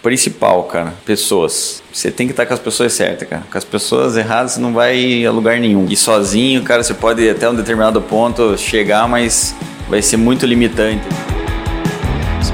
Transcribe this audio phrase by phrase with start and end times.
[0.00, 1.82] Principal, cara, pessoas.
[1.92, 3.42] Você tem que estar com as pessoas certas, cara.
[3.50, 5.86] Com as pessoas erradas você não vai a lugar nenhum.
[5.90, 9.56] E sozinho, cara, você pode até um determinado ponto chegar, mas
[9.88, 11.02] vai ser muito limitante.
[12.38, 12.52] It's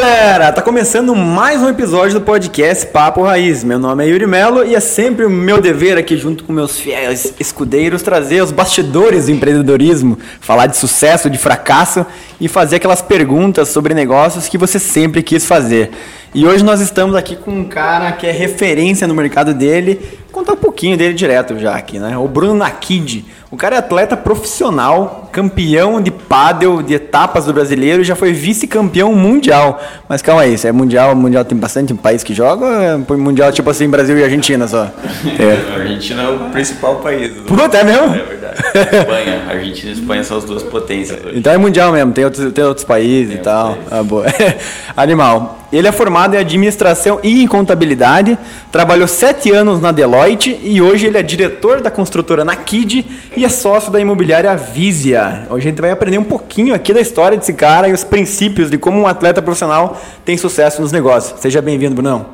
[0.00, 3.62] galera, tá começando mais um episódio do podcast Papo Raiz.
[3.62, 6.76] Meu nome é Yuri Melo e é sempre o meu dever aqui junto com meus
[6.80, 12.04] fiéis escudeiros trazer os bastidores do empreendedorismo, falar de sucesso, de fracasso
[12.40, 15.92] e fazer aquelas perguntas sobre negócios que você sempre quis fazer.
[16.34, 20.00] E hoje nós estamos aqui com um cara que é referência no mercado dele.
[20.24, 22.18] Vou contar um pouquinho dele direto já aqui, né?
[22.18, 23.24] O Bruno Nakid.
[23.54, 28.32] O cara é atleta profissional, campeão de pádel de etapas do brasileiro e já foi
[28.32, 29.80] vice-campeão mundial.
[30.08, 33.52] Mas calma aí, isso é mundial, mundial tem bastante país que joga ou é mundial
[33.52, 34.90] tipo assim, Brasil e Argentina só?
[35.38, 35.72] É.
[35.72, 37.30] A Argentina é o principal país.
[37.46, 38.12] Puta, é mesmo?
[38.12, 38.56] É verdade.
[38.98, 39.42] Espanha.
[39.48, 41.38] Argentina e Espanha são as duas potências hoje.
[41.38, 43.78] Então é mundial mesmo, tem outros, tem outros países Tem e tal.
[43.88, 44.26] Ah, boa.
[44.96, 45.63] Animal.
[45.72, 48.38] Ele é formado em administração e em contabilidade,
[48.70, 53.04] trabalhou sete anos na Deloitte e hoje ele é diretor da construtora Nakid
[53.36, 55.46] e é sócio da imobiliária Visia.
[55.50, 58.70] Hoje a gente vai aprender um pouquinho aqui da história desse cara e os princípios
[58.70, 61.40] de como um atleta profissional tem sucesso nos negócios.
[61.40, 62.26] Seja bem-vindo, Brunão.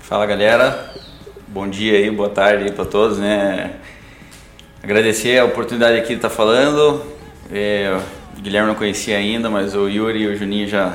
[0.00, 0.90] Fala galera,
[1.46, 3.72] bom dia aí, boa tarde aí pra todos, né?
[4.82, 7.02] Agradecer a oportunidade aqui de estar falando.
[7.52, 7.98] É,
[8.36, 10.94] o Guilherme não conhecia ainda, mas o Yuri e o Juninho já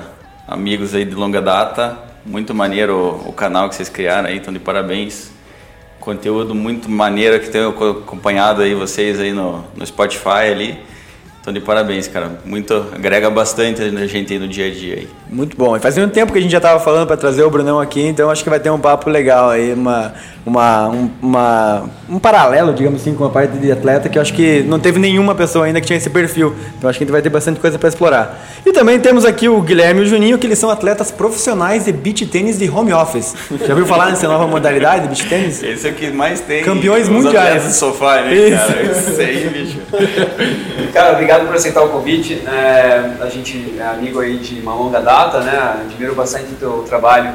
[0.54, 1.98] amigos aí de longa data.
[2.24, 5.32] Muito maneiro o, o canal que vocês criaram aí, então de parabéns.
[6.00, 10.80] Conteúdo muito maneiro que tenho acompanhado aí vocês aí no, no Spotify ali.
[11.44, 12.32] Então de parabéns, cara.
[12.46, 15.08] Muito agrega bastante a gente aí no dia a dia aí.
[15.30, 15.76] Muito bom.
[15.76, 18.02] E fazia um tempo que a gente já estava falando para trazer o Brunão aqui,
[18.02, 20.14] então acho que vai ter um papo legal aí, uma,
[20.46, 24.34] uma, um, uma- um paralelo, digamos assim, com a parte de atleta, que eu acho
[24.34, 26.56] que não teve nenhuma pessoa ainda que tinha esse perfil.
[26.78, 28.42] Então acho que a gente vai ter bastante coisa para explorar.
[28.66, 31.92] E também temos aqui o Guilherme e o Juninho, que eles são atletas profissionais de
[31.92, 33.36] beach tênis de home office.
[33.60, 35.62] Já ouviu falar nessa nova modalidade de beach tênis?
[35.62, 36.64] Esse é o que mais tem.
[36.64, 37.48] Campeões mundiais.
[37.48, 38.58] atletas de sofá, né, Isso.
[38.66, 38.82] cara?
[38.84, 39.80] Isso aí, bicho.
[40.94, 42.42] Cara, obrigado por aceitar o convite.
[42.48, 45.82] É, a gente é amigo aí de uma longa data, né?
[45.86, 47.34] Admiro bastante o teu trabalho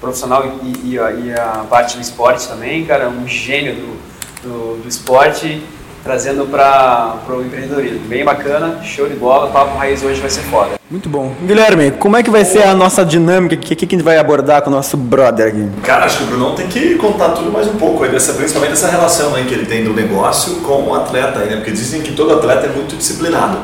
[0.00, 3.08] profissional e, e a, e a parte do esporte também, cara.
[3.08, 4.00] Um gênio do,
[4.42, 5.62] do, do esporte
[6.02, 8.00] trazendo para o empreendedorismo.
[8.06, 9.50] Bem bacana, show de bola.
[9.50, 10.72] Papo Raiz hoje vai ser foda.
[10.90, 11.32] Muito bom.
[11.46, 13.54] Guilherme, como é que vai ser a nossa dinâmica?
[13.54, 15.68] O que, que, a gente vai abordar com o nosso brother aqui?
[15.82, 18.72] Cara, acho que o Brunão tem que contar tudo mais um pouco, aí dessa, principalmente
[18.72, 21.56] essa relação aí que ele tem do negócio com o atleta, aí, né?
[21.56, 23.58] porque dizem que todo atleta é muito disciplinado.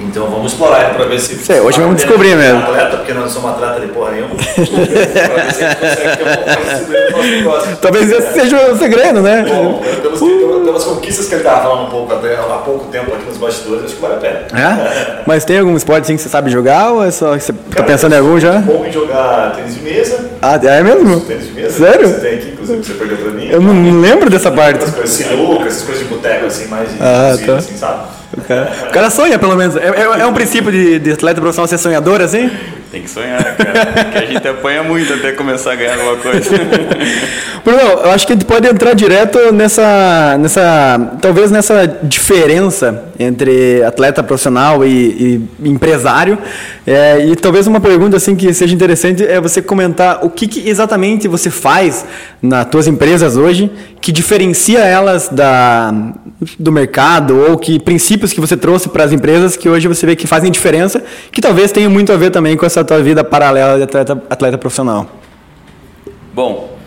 [0.00, 1.36] Então vamos explorar ele para ver se.
[1.36, 2.60] Sei, hoje vamos descobrir mesmo.
[2.60, 4.34] atleta, porque nós não somos atleta de porra nenhuma.
[7.14, 7.76] um.
[7.80, 9.44] Talvez esse seja o segredo, né?
[9.48, 10.20] Bom, pelas,
[10.64, 13.84] pelas conquistas que ele estava falando um pouco até há pouco tempo aqui nos bastidores,
[13.84, 14.40] acho que vale a pena.
[14.52, 15.22] É?
[15.26, 17.58] Mas tem algum esporte assim que você sabe jogar ou é só que você tá
[17.70, 18.52] Cara, pensando em algum já?
[18.58, 20.30] Bom em jogar tênis de mesa.
[20.40, 21.20] Ah, é mesmo?
[21.20, 21.78] Tênis de mesa.
[21.78, 22.08] Sério?
[22.08, 23.48] Você tem aqui, inclusive, que você perdeu pra mim.
[23.48, 24.82] Eu não não lembro dessa parte.
[24.82, 27.56] Essas coisas sinuca, essas coisas de boteco, assim, mais de Ah, tá.
[27.56, 28.17] assim, sabe?
[28.36, 29.76] O cara, o cara sonha, pelo menos.
[29.76, 32.50] É, é- é um princípio de, de atleta profissional ser sonhador, assim?
[32.90, 34.04] Tem que sonhar, cara.
[34.04, 36.50] Porque a gente apanha muito até começar a ganhar alguma coisa.
[37.62, 43.82] Bruno, eu acho que a gente pode entrar direto nessa, nessa talvez nessa diferença entre
[43.82, 46.38] atleta profissional e, e empresário.
[46.86, 50.66] É, e talvez uma pergunta assim que seja interessante é você comentar o que, que
[50.66, 52.06] exatamente você faz
[52.40, 53.70] nas tuas empresas hoje
[54.00, 55.92] que diferencia elas da,
[56.58, 60.16] do mercado ou que princípios que você trouxe para as empresas que hoje você vê
[60.16, 63.76] que fazem diferença, que talvez tenham muito a ver também com essa tua vida paralela
[63.76, 65.06] de atleta, atleta profissional.
[66.32, 66.78] Bom,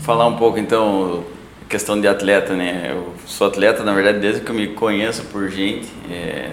[0.00, 1.24] falar um pouco então
[1.68, 2.88] questão de atleta, né?
[2.90, 5.88] Eu sou atleta, na verdade, desde que eu me conheço por gente.
[6.10, 6.50] É,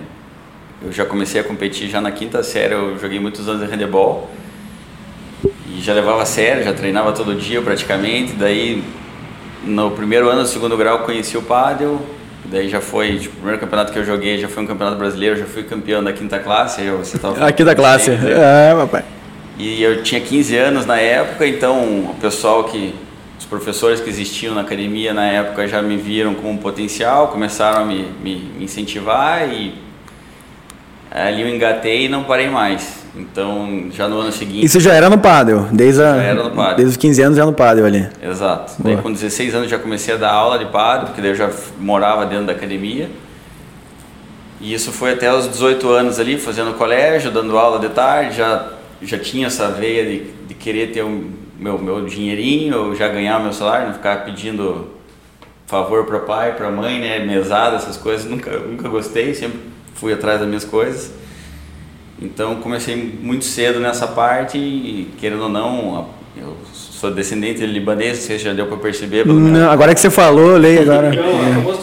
[0.82, 4.30] eu já comecei a competir já na quinta série, eu joguei muitos anos de handebol.
[5.68, 8.34] E já levava a sério, já treinava todo dia praticamente.
[8.34, 8.82] Daí,
[9.64, 12.00] no primeiro ano do segundo grau, conheci o pádel.
[12.46, 15.36] Daí já foi, tipo, o primeiro campeonato que eu joguei já foi um campeonato brasileiro,
[15.38, 16.82] já fui campeão da quinta classe.
[16.84, 18.12] Eu, você tava Aqui da classe.
[18.12, 18.72] né?
[18.72, 19.04] É, papai.
[19.58, 22.94] E eu tinha 15 anos na época, então o pessoal que.
[23.38, 27.84] Os professores que existiam na academia na época já me viram como um potencial, começaram
[27.84, 29.74] a me, me, me incentivar e
[31.10, 32.99] ali eu engatei e não parei mais.
[33.16, 34.66] Então já no ano seguinte.
[34.66, 37.54] Isso já era no pádel, desde, a, era no desde os 15 anos já no
[37.54, 38.08] pádel ali.
[38.22, 38.74] Exato.
[38.80, 39.04] Daí Boa.
[39.04, 42.26] com 16 anos já comecei a dar aula de pádel, porque daí eu já morava
[42.26, 43.10] dentro da academia.
[44.62, 48.68] E isso foi até os 18 anos ali, fazendo colégio, dando aula de tarde, já,
[49.02, 53.40] já tinha essa veia de, de querer ter o meu, meu dinheirinho, eu já ganhar
[53.40, 54.88] meu salário, não ficar pedindo
[55.66, 57.20] favor para pai, para mãe, né?
[57.20, 59.60] Mesada, essas coisas, nunca, nunca gostei, sempre
[59.94, 61.12] fui atrás das minhas coisas.
[62.22, 68.18] Então comecei muito cedo nessa parte e, querendo ou não, eu sou descendente de libanês,
[68.18, 69.26] você já deu para perceber.
[69.26, 71.10] Não, agora que você falou, eu leio agora.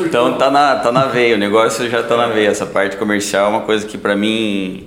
[0.09, 2.49] Então tá na, tá na veia, o negócio já tá na veia.
[2.49, 4.87] Essa parte comercial é uma coisa que pra mim,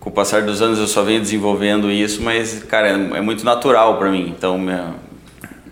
[0.00, 3.44] com o passar dos anos eu só venho desenvolvendo isso, mas cara, é, é muito
[3.44, 4.32] natural pra mim.
[4.36, 4.94] Então minha-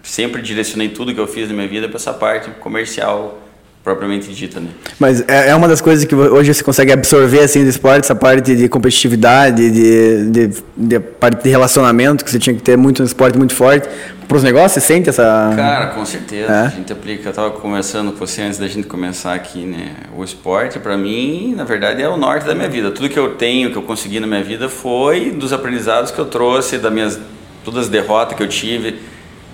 [0.03, 3.39] sempre direcionei tudo que eu fiz na minha vida pra essa parte comercial
[3.83, 4.71] propriamente dita, né?
[4.99, 8.15] Mas é é uma das coisas que hoje você consegue absorver assim do esporte, essa
[8.15, 13.01] parte de competitividade, de, de, de parte de relacionamento que você tinha que ter muito
[13.01, 13.89] no esporte, muito forte.
[14.29, 15.53] Para os negócios, você sente essa.
[15.57, 16.53] Cara, com certeza.
[16.53, 16.67] É?
[16.67, 17.29] A gente aplica.
[17.29, 19.95] Eu tava conversando com você antes da gente começar aqui, né?
[20.17, 22.93] O esporte, pra mim, na verdade, é o norte da minha vida.
[22.93, 26.27] Tudo que eu tenho, que eu consegui na minha vida, foi dos aprendizados que eu
[26.27, 27.19] trouxe, das minhas
[27.65, 29.01] todas as derrotas que eu tive,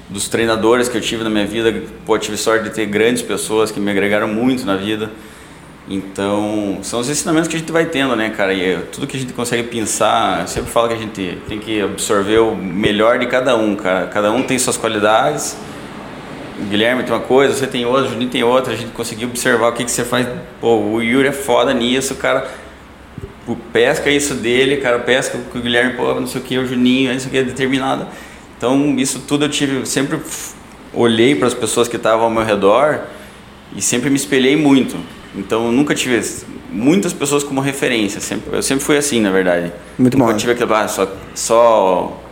[0.08, 1.82] dos treinadores que eu tive na minha vida.
[2.04, 5.10] Pô, tive sorte de ter grandes pessoas que me agregaram muito na vida.
[5.88, 8.52] Então, são os ensinamentos que a gente vai tendo, né, cara?
[8.52, 11.60] E é tudo que a gente consegue pensar, eu sempre falo que a gente tem
[11.60, 14.08] que absorver o melhor de cada um, cara.
[14.08, 15.56] Cada um tem suas qualidades.
[16.58, 18.72] O Guilherme tem uma coisa, você tem outra, o Juninho tem outra.
[18.72, 20.26] A gente conseguiu observar o que, que você faz.
[20.60, 22.50] Pô, o Yuri é foda nisso, cara.
[23.46, 24.98] O pesca isso dele, cara.
[24.98, 27.42] Pesca o Guilherme, pô, não sei o que, o Juninho, não sei o que, é
[27.44, 28.08] determinado.
[28.56, 30.18] Então, isso tudo eu tive, sempre
[30.94, 33.00] olhei para as pessoas que estavam ao meu redor
[33.74, 34.96] e sempre me espelhei muito.
[35.36, 36.20] Então eu nunca tive
[36.70, 38.20] muitas pessoas como referência.
[38.20, 39.72] Sempre, eu sempre fui assim, na verdade.
[39.98, 40.38] Muito nunca bom.
[40.38, 42.22] tive aquele, ah, só, só,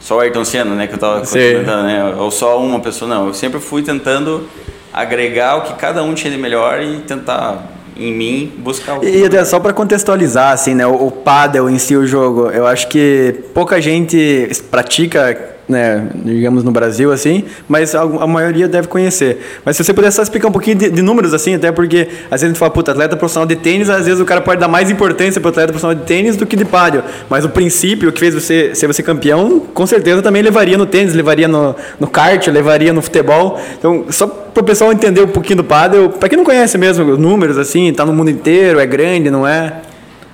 [0.00, 0.86] só o Ayrton Senna, né?
[0.86, 1.52] Que eu tava Sim.
[1.52, 2.14] comentando, né?
[2.16, 3.26] Ou só uma pessoa, não.
[3.28, 4.48] Eu sempre fui tentando
[4.92, 7.62] agregar o que cada um tinha de melhor e tentar,
[7.96, 11.78] em mim, buscar o E até só para contextualizar, assim, né, o, o paddle em
[11.78, 17.94] si, o jogo, eu acho que pouca gente pratica, né, digamos no Brasil, assim, mas
[17.94, 19.40] a, a maioria deve conhecer.
[19.64, 22.40] Mas se você pudesse só explicar um pouquinho de, de números, assim, até porque às
[22.40, 24.68] vezes a gente fala, puta, atleta profissional de tênis, às vezes o cara pode dar
[24.68, 27.02] mais importância pro atleta profissional de tênis do que de paddle.
[27.28, 31.14] Mas o princípio que fez você ser você campeão, com certeza também levaria no tênis,
[31.14, 33.60] levaria no, no kart, levaria no futebol.
[33.78, 37.12] Então, só para o pessoal entender um pouquinho do paddle, para quem não conhece mesmo
[37.12, 39.80] os números, assim, tá no mundo inteiro, é grande, não é?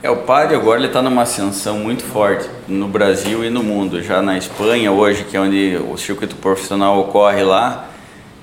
[0.03, 4.03] É, o padre agora ele está numa ascensão muito forte no Brasil e no mundo.
[4.03, 7.91] Já na Espanha hoje, que é onde o circuito profissional ocorre lá,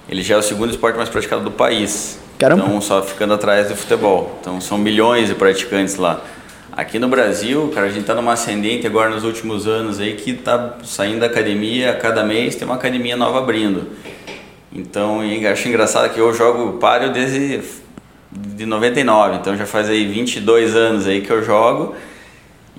[0.08, 2.20] ele já é o segundo esporte mais praticado do país.
[2.38, 2.64] Caramba.
[2.64, 4.38] Então só ficando atrás do futebol.
[4.40, 6.22] Então são milhões de praticantes lá.
[6.72, 10.34] Aqui no Brasil, cara, a gente está numa ascendente agora nos últimos anos aí que
[10.34, 13.88] tá saindo da academia, a cada mês tem uma academia nova abrindo.
[14.72, 15.22] Então,
[15.52, 17.62] acho engraçado que eu jogo páreo desde
[18.32, 21.96] de 99, então já faz aí 22 anos aí que eu jogo.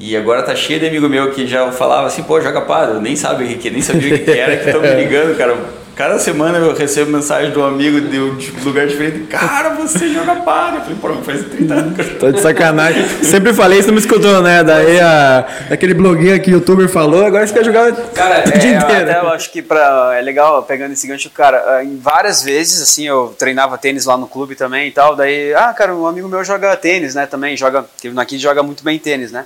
[0.01, 3.17] E agora tá cheio de amigo meu que já falava assim, pô, joga pádel, nem
[3.17, 5.57] sabe o que, nem sabia o que, que era, que estão me ligando, cara.
[5.99, 10.37] Cada semana eu recebo mensagem de um amigo de um lugar diferente, cara, você joga
[10.37, 10.79] pádel.
[10.79, 12.19] Eu falei, pô, faz 30 anos que eu jogo.
[12.21, 13.09] Tô de sacanagem.
[13.25, 14.63] Sempre falei, você não me escutou, né?
[14.63, 18.77] Daí a, aquele blogueiro aqui, youtuber, falou, agora você quer jogar Cara, o dia é,
[18.77, 19.11] inteiro.
[19.11, 23.09] até eu acho que pra, é legal, pegando esse gancho, cara, em várias vezes, assim,
[23.09, 26.45] eu treinava tênis lá no clube também e tal, daí, ah, cara, um amigo meu
[26.45, 29.45] joga tênis, né, também, joga, que aqui joga muito bem tênis, né.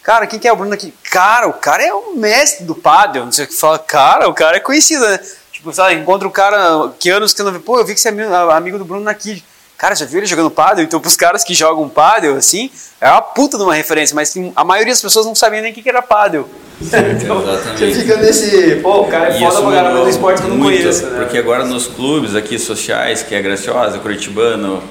[0.00, 0.94] Cara, quem que é o Bruno aqui?
[1.10, 4.34] Cara, o cara é o mestre do pádel, não sei o que fala, cara, o
[4.34, 5.18] cara é conhecido, né.
[5.62, 8.00] Tipo, sabe, encontra o cara, que anos que eu não vi, pô, eu vi que
[8.00, 9.44] você é amigo, amigo do Bruno aqui.
[9.78, 10.84] Cara, já viu ele jogando pádel?
[10.84, 12.68] Então, pros caras que jogam pádel, assim,
[13.00, 15.74] é uma puta de uma referência, mas a maioria das pessoas não sabia nem o
[15.74, 16.48] que era pádel.
[16.82, 20.50] Então, você fica nesse, pô, o cara é foda pra caramba do esporte que eu
[20.50, 21.20] não muito, conheço, né?
[21.20, 24.82] Porque agora nos clubes aqui sociais, que é Graciosa, Curitibano,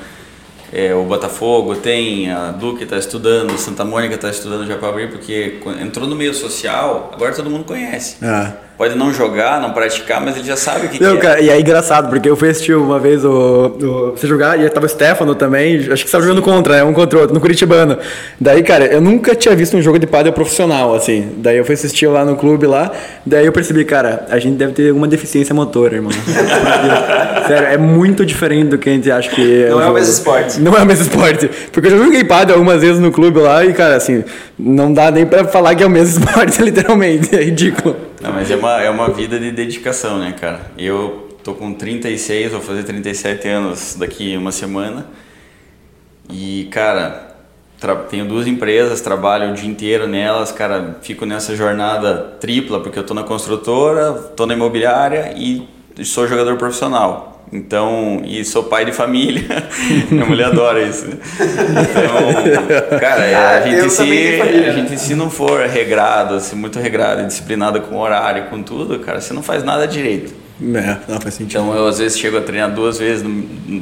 [0.72, 5.10] é, o Botafogo tem, a Duque está estudando, Santa Mônica está estudando já para abrir,
[5.10, 8.16] porque entrou no meio social, agora todo mundo conhece.
[8.24, 8.54] Ah.
[8.82, 11.22] Pode não jogar, não praticar, mas ele já sabe o que, Não, que é.
[11.22, 14.68] cara, e é engraçado, porque eu fui assistir uma vez o, o- você jogar, e
[14.72, 16.84] tava o Stefano também, acho que você tava jogando contra, né?
[16.84, 17.96] Um contra o outro, no Curitibano.
[18.40, 21.30] Daí, cara, eu nunca tinha visto um jogo de pádel profissional, assim.
[21.38, 22.92] Daí eu fui assistir lá no clube lá,
[23.24, 26.12] daí eu percebi, cara, a gente deve ter alguma deficiência motora, irmão.
[27.48, 30.12] Sério, é muito diferente do que a gente acha que Não o é o mesmo
[30.12, 30.60] esporte.
[30.60, 31.50] Não é o mesmo esporte.
[31.72, 34.24] Porque eu já joguei pádel algumas vezes no clube lá e, cara, assim,
[34.58, 37.36] não dá nem pra falar que é o mesmo esporte, literalmente.
[37.36, 37.96] É ridículo.
[38.22, 40.72] Não, mas é uma, é uma vida de dedicação, né, cara?
[40.78, 45.08] Eu tô com 36, vou fazer 37 anos daqui uma semana.
[46.30, 47.36] E, cara,
[48.10, 53.04] tenho duas empresas, trabalho o dia inteiro nelas, cara, fico nessa jornada tripla, porque eu
[53.04, 55.68] tô na construtora, tô na imobiliária e
[56.06, 57.31] sou jogador profissional.
[57.54, 59.44] Então, e sou pai de família.
[60.10, 61.06] Minha mulher adora isso.
[61.06, 61.18] né?
[62.46, 66.56] Então, cara, é, a, Ah, gente se, família, a gente se não for regrado, assim,
[66.56, 70.34] muito regrado, e disciplinado com horário, com tudo, cara, você não faz nada direito.
[70.62, 71.60] É, não faz sentido.
[71.62, 73.26] Então eu às vezes chego a treinar duas vezes,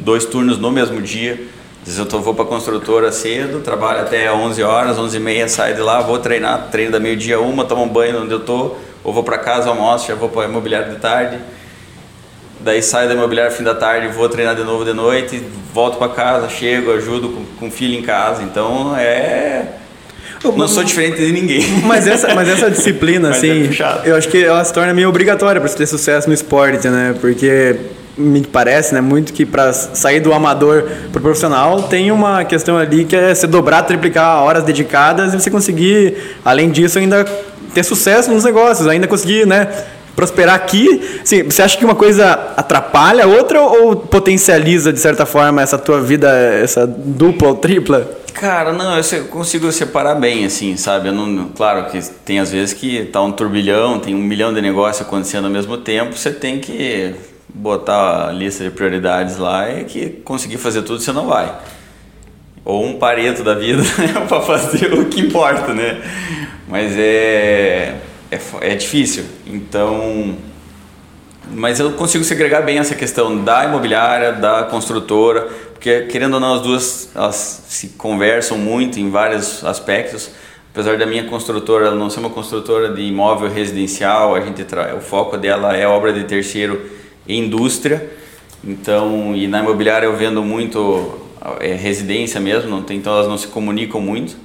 [0.03, 1.33] dois turnos no mesmo dia.
[1.81, 5.19] Às vezes eu tô, vou para a construtora cedo, trabalho até 11 horas, 11 e
[5.19, 8.39] meia, saio de lá, vou treinar, treino da meio-dia uma, tomo um banho onde eu
[8.39, 11.37] tô, ou vou para casa, almoço, já vou para imobiliário de tarde.
[12.69, 15.41] Daí saio da imobiliária fim da tarde, vou treinar de novo de noite,
[15.73, 18.43] volto para casa, chego, ajudo com, com filho em casa.
[18.43, 19.63] Então é.
[20.55, 21.63] Não sou diferente de ninguém.
[21.83, 24.07] Mas essa, mas essa disciplina, é assim, puxado.
[24.07, 27.15] eu acho que ela se torna meio obrigatória para você ter sucesso no esporte, né?
[27.19, 27.75] Porque
[28.15, 33.03] me parece, né, muito que para sair do amador pro profissional tem uma questão ali
[33.03, 37.25] que é você dobrar, triplicar horas dedicadas e você conseguir, além disso, ainda
[37.73, 39.67] ter sucesso nos negócios, ainda conseguir, né,
[40.15, 41.19] prosperar aqui.
[41.21, 45.77] Assim, você acha que uma coisa atrapalha a outra ou potencializa de certa forma essa
[45.77, 48.19] tua vida, essa dupla ou tripla?
[48.33, 51.11] Cara, não, eu consigo separar bem, assim, sabe?
[51.11, 55.05] Não, claro que tem às vezes que tá um turbilhão, tem um milhão de negócios
[55.05, 57.15] acontecendo ao mesmo tempo, você tem que
[57.53, 61.53] botar a lista de prioridades lá e que conseguir fazer tudo você não vai.
[62.63, 63.83] Ou um pareto da vida
[64.27, 66.01] para fazer o que importa, né?
[66.67, 67.95] Mas é,
[68.31, 69.25] é, é difícil.
[69.45, 70.35] Então,
[71.51, 76.55] mas eu consigo segregar bem essa questão da imobiliária, da construtora, porque querendo ou não
[76.55, 80.31] as duas elas se conversam muito em vários aspectos.
[80.71, 84.63] Apesar da minha construtora não ser uma construtora de imóvel residencial, a gente
[84.95, 86.79] o foco dela é obra de terceiro
[87.27, 88.09] e indústria.
[88.63, 91.17] Então, e na imobiliária eu vendo muito
[91.59, 94.35] é, residência mesmo, não tem, então elas não se comunicam muito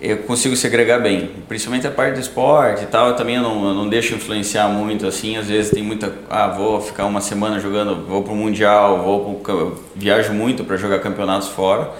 [0.00, 3.74] eu consigo segregar bem, principalmente a parte do esporte e tal, eu também não, eu
[3.74, 8.06] não deixo influenciar muito assim, às vezes tem muita, ah, vou ficar uma semana jogando,
[8.06, 11.90] vou pro mundial, vou pro, viajo muito para jogar campeonatos fora,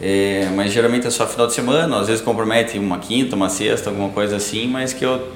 [0.00, 3.90] É, mas geralmente é só final de semana, às vezes compromete uma quinta, uma sexta,
[3.90, 5.28] alguma coisa assim, mas que eu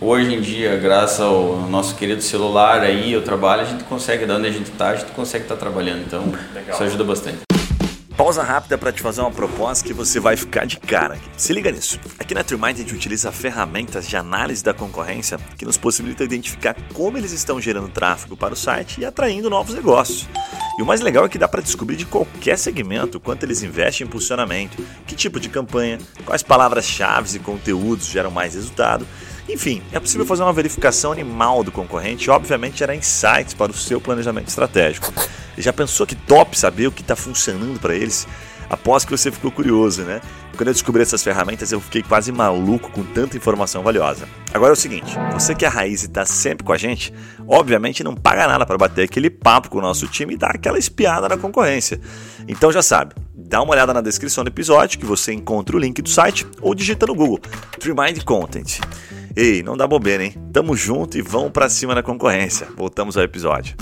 [0.00, 4.34] hoje em dia, graças ao nosso querido celular aí, o trabalho, a gente consegue, da
[4.34, 6.24] onde a gente tá, a gente consegue estar trabalhando, então
[6.68, 7.49] isso ajuda bastante.
[8.20, 11.18] Pausa rápida para te fazer uma proposta que você vai ficar de cara.
[11.38, 11.98] Se liga nisso.
[12.18, 16.76] Aqui na TreeMind a gente utiliza ferramentas de análise da concorrência que nos possibilitam identificar
[16.92, 20.28] como eles estão gerando tráfego para o site e atraindo novos negócios.
[20.78, 24.04] E o mais legal é que dá para descobrir de qualquer segmento quanto eles investem
[24.04, 29.06] em impulsionamento, que tipo de campanha, quais palavras-chave e conteúdos geram mais resultado.
[29.52, 33.74] Enfim, é possível fazer uma verificação animal do concorrente e, obviamente, gerar insights para o
[33.74, 35.12] seu planejamento estratégico.
[35.58, 38.26] Já pensou que top saber o que está funcionando para eles?
[38.70, 40.20] Aposto que você ficou curioso, né?
[40.56, 44.28] Quando eu descobri essas ferramentas, eu fiquei quase maluco com tanta informação valiosa.
[44.54, 47.12] Agora é o seguinte: você que é a raiz e está sempre com a gente,
[47.48, 50.78] obviamente não paga nada para bater aquele papo com o nosso time e dar aquela
[50.78, 52.00] espiada na concorrência.
[52.46, 56.00] Então já sabe, dá uma olhada na descrição do episódio que você encontra o link
[56.00, 57.40] do site ou digita no Google
[57.80, 58.78] Trimind Content.
[59.36, 60.34] Ei, não dá bobeira, hein?
[60.52, 62.66] Tamo junto e vamos pra cima na concorrência.
[62.76, 63.76] Voltamos ao episódio.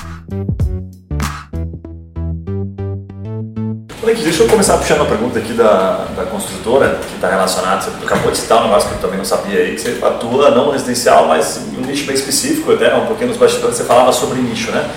[4.23, 8.31] Deixa eu começar puxando uma pergunta aqui da, da construtora, que está relacionada, você acabou
[8.31, 11.29] de citar um negócio que eu também não sabia aí, que você atua não residencial,
[11.29, 14.89] mas um nicho bem específico, até um pouquinho nos bastidores você falava sobre nicho, né?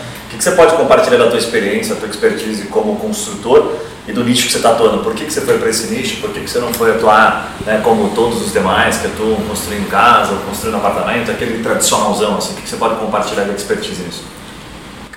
[0.41, 3.75] O que, que você pode compartilhar da tua experiência, da tua expertise como construtor
[4.07, 5.03] e do nicho que você está atuando?
[5.03, 6.19] Por que, que você foi para esse nicho?
[6.19, 9.87] Por que, que você não foi atuar né, como todos os demais que atuam construindo
[9.87, 14.01] casa ou construindo apartamento, aquele tradicionalzão, assim, o que, que você pode compartilhar da expertise
[14.01, 14.23] nisso?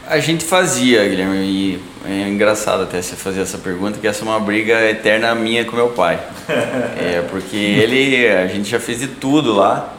[0.07, 4.29] A gente fazia, Guilherme, e é engraçado até você fazer essa pergunta, que essa é
[4.29, 6.21] uma briga eterna minha com meu pai.
[7.01, 9.95] é, porque ele, a gente já fez de tudo lá.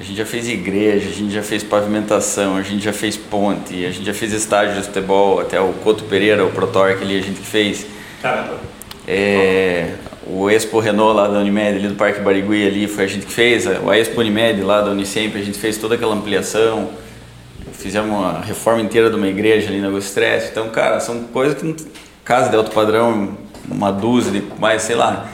[0.00, 3.84] A gente já fez igreja, a gente já fez pavimentação, a gente já fez ponte,
[3.84, 7.22] a gente já fez estádio de futebol, até o Couto Pereira, o Protorque ali a
[7.22, 7.84] gente que fez.
[8.22, 8.58] Caramba.
[9.06, 13.26] É, o Expo Renault lá da Unimed, ali do Parque Barigui ali, foi a gente
[13.26, 13.66] que fez.
[13.66, 16.88] A Expo Unimed lá da Unicamp, a gente fez toda aquela ampliação.
[17.74, 20.48] Fizemos uma reforma inteira de uma igreja ali na Augustreste.
[20.50, 21.76] Então, cara, são coisas que...
[22.24, 23.36] Casa de alto padrão,
[23.70, 25.28] uma dúzia de mais, sei lá...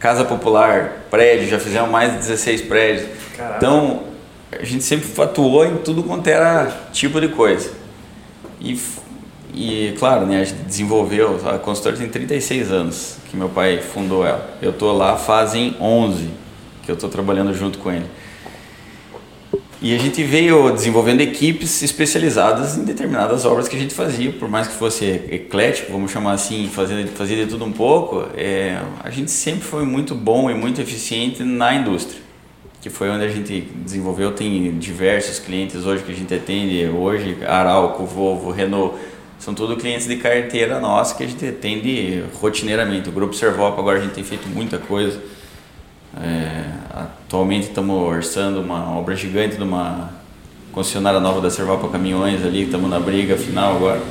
[0.00, 3.06] Casa popular, prédio, já fizemos mais de 16 prédios.
[3.36, 3.56] Caraca.
[3.58, 4.04] Então,
[4.50, 7.70] a gente sempre atuou em tudo quanto era tipo de coisa.
[8.58, 8.80] E,
[9.52, 14.26] e claro, né, a gente desenvolveu, a consultora tem 36 anos que meu pai fundou
[14.26, 14.48] ela.
[14.62, 16.30] Eu tô lá fazem 11
[16.82, 18.06] que eu tô trabalhando junto com ele.
[19.82, 24.46] E a gente veio desenvolvendo equipes especializadas em determinadas obras que a gente fazia, por
[24.46, 29.08] mais que fosse eclético, vamos chamar assim, fazer, fazer de tudo um pouco, é, a
[29.08, 32.20] gente sempre foi muito bom e muito eficiente na indústria,
[32.82, 37.38] que foi onde a gente desenvolveu, tem diversos clientes hoje que a gente atende, hoje
[37.46, 38.98] Arauco, Volvo, Renault,
[39.38, 43.08] são tudo clientes de carteira nossa que a gente atende rotineiramente.
[43.08, 45.18] O Grupo Servop agora a gente tem feito muita coisa,
[46.22, 46.64] é,
[47.30, 50.10] atualmente estamos orçando uma obra gigante de uma
[50.72, 54.02] concessionária nova da Serval para caminhões ali, estamos na briga final agora.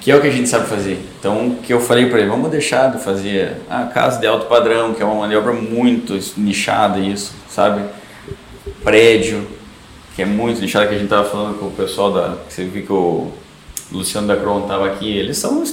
[0.00, 0.96] Que é o que a gente sabe fazer.
[1.18, 4.94] Então, que eu falei para ele, vamos deixar de fazer a casa de alto padrão,
[4.94, 7.82] que é uma maniobra muito nichada isso, sabe?
[8.84, 9.44] Prédio,
[10.14, 12.36] que é muito nichada, que a gente tava falando com o pessoal da...
[12.48, 13.32] Você viu que o
[13.90, 15.64] Luciano da Cron tava aqui, eles são...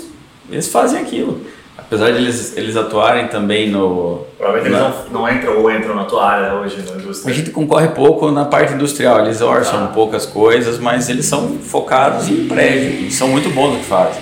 [0.50, 1.46] eles fazem aquilo.
[1.78, 4.26] Apesar de eles, eles atuarem também no...
[4.38, 7.34] Provavelmente na- eles não, não entram ou entram na tua área hoje na a indústria.
[7.34, 12.48] gente concorre pouco na parte industrial, eles orçam poucas coisas, mas eles são focados em
[12.48, 14.22] prédio e são muito bons no que fazem.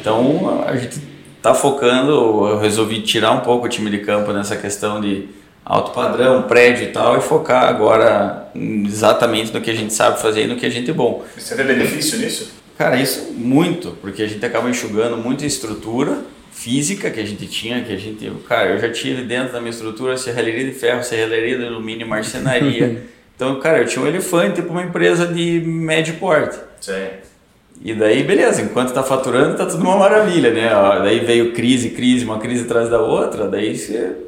[0.00, 1.00] Então a gente
[1.36, 2.10] está focando,
[2.48, 5.28] eu resolvi tirar um pouco o time de campo nessa questão de
[5.64, 10.44] alto padrão, prédio e tal, e focar agora exatamente no que a gente sabe fazer
[10.44, 11.22] e no que a gente é bom.
[11.36, 12.52] Você vê benefício nisso?
[12.76, 16.18] Cara, isso muito, porque a gente acaba enxugando muita estrutura
[16.64, 19.70] física que a gente tinha, que a gente, cara, eu já tive dentro da minha
[19.70, 23.02] estrutura serralheria de ferro, serralheria de alumínio, marcenaria.
[23.36, 26.58] então, cara, eu tinha um elefante para uma empresa de médio porte.
[26.80, 27.08] Sim.
[27.84, 30.74] E daí, beleza, enquanto tá faturando, tá tudo uma maravilha, né?
[30.74, 34.23] Ó, Daí veio crise, crise, uma crise atrás da outra, daí você...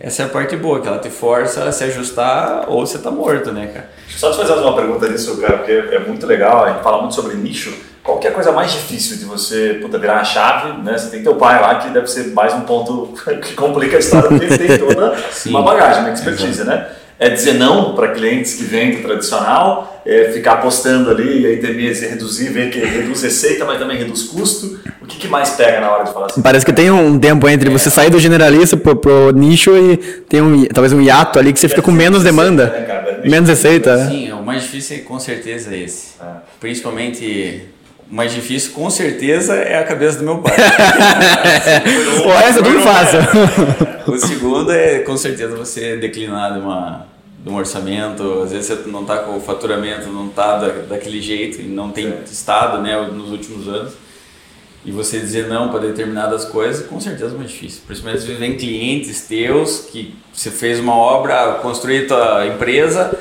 [0.00, 3.10] Essa é a parte boa, que ela te força a se ajustar ou você tá
[3.10, 3.90] morto, né, cara?
[4.06, 6.82] Deixa eu só te fazer uma pergunta nisso, cara, porque é muito legal, a gente
[6.82, 7.74] fala muito sobre nicho.
[8.02, 10.98] Qual que é a coisa mais difícil de você puta, virar a chave, né?
[10.98, 14.28] Você tem teu pai lá, que deve ser mais um ponto que complica a história,
[14.28, 16.86] porque ele tem toda uma bagagem, uma expertise, né?
[17.18, 21.94] É dizer não para clientes que vendem tradicional, é ficar apostando ali e aí temer
[21.94, 24.78] se reduzir, ver que reduz receita, mas também reduz custo.
[25.00, 26.42] O que, que mais pega na hora de falar assim?
[26.42, 29.96] Parece que tem um tempo entre você sair do generalista pro, pro nicho e
[30.28, 32.66] tem um, talvez um hiato ali que você fica com menos demanda.
[32.66, 33.20] Né, cara?
[33.24, 33.96] Menos receita.
[33.96, 34.10] né?
[34.10, 36.14] Sim, o mais difícil é com certeza esse.
[36.20, 36.24] É.
[36.60, 37.73] Principalmente, o
[38.14, 40.54] mais difícil com certeza é a cabeça do meu pai.
[42.24, 43.18] O resto é tudo fácil.
[44.06, 47.08] o segundo é com certeza você declinar de, uma,
[47.42, 51.20] de um orçamento, às vezes você não está com o faturamento, não está da, daquele
[51.20, 53.94] jeito e não tem estado né, nos últimos anos.
[54.84, 57.82] E você dizer não para determinadas coisas, com certeza é mais difícil.
[57.84, 63.18] Principalmente se vem clientes teus que você fez uma obra, construir tua empresa,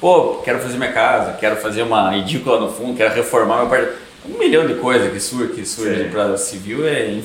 [0.00, 4.05] pô, quero fazer minha casa, quero fazer uma edícula no fundo, quero reformar meu apartamento.
[4.34, 7.18] Um milhão de coisas que surge, que surge para civil é,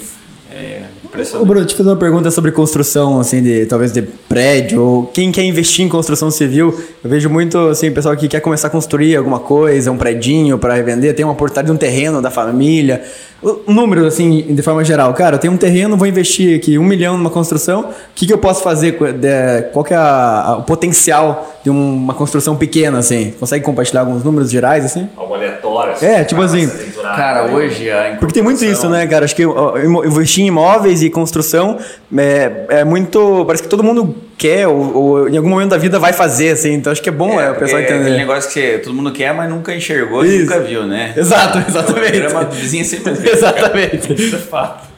[0.53, 1.47] é Ô impressionante.
[1.47, 5.31] Bruno, deixa eu fazer uma pergunta sobre construção, assim, de talvez de prédio, ou quem
[5.31, 6.77] quer investir em construção civil.
[7.03, 10.73] Eu vejo muito, assim, pessoal que quer começar a construir alguma coisa, um predinho para
[10.73, 13.01] revender, tem uma portaria de um terreno da família.
[13.65, 15.11] Números, assim, de forma geral.
[15.15, 18.33] Cara, eu tenho um terreno, vou investir aqui um milhão numa construção, o que, que
[18.33, 18.99] eu posso fazer?
[19.73, 23.33] Qual que é a- a- o potencial de um- uma construção pequena, assim?
[23.39, 25.09] Consegue compartilhar alguns números gerais, assim?
[25.17, 25.93] Algo aleatório.
[26.05, 26.69] É, tipo assim,
[27.11, 27.33] aventurar.
[27.33, 29.25] Cara, hoje a Porque tem muito isso, né, cara?
[29.25, 29.43] Acho que
[30.05, 31.77] investir em imóveis e construção
[32.17, 33.43] é, é muito.
[33.45, 36.73] Parece que todo mundo quer, ou, ou em algum momento da vida vai fazer, assim.
[36.73, 38.17] Então acho que é bom é, o pessoal é aquele entender.
[38.17, 40.45] negócio que todo mundo quer, mas nunca enxergou e Isso.
[40.45, 41.13] nunca viu, né?
[41.15, 42.17] Exato, exatamente.
[42.17, 43.31] O grama do vizinho sempre vê.
[43.41, 44.13] Exatamente.
[44.13, 44.91] Isso é fato.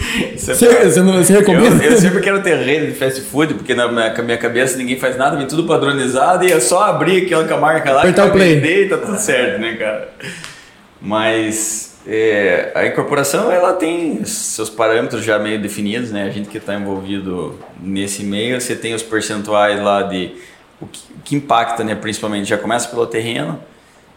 [0.00, 1.84] É Você, você, não, você recomenda?
[1.84, 5.36] Eu, eu sempre quero terreno de fast food, porque na minha, cabeça ninguém faz nada,
[5.36, 8.54] vem tudo padronizado e é só abrir aquela marca lá Apertar o play.
[8.54, 10.08] vender e tá tudo certo, né, cara?
[11.00, 16.24] Mas é, a incorporação ela tem seus parâmetros já meio definidos, né?
[16.24, 20.34] A gente que está envolvido nesse meio, você tem os percentuais lá de
[20.80, 21.94] o que, o que impacta, né?
[21.94, 23.60] Principalmente já começa pelo terreno.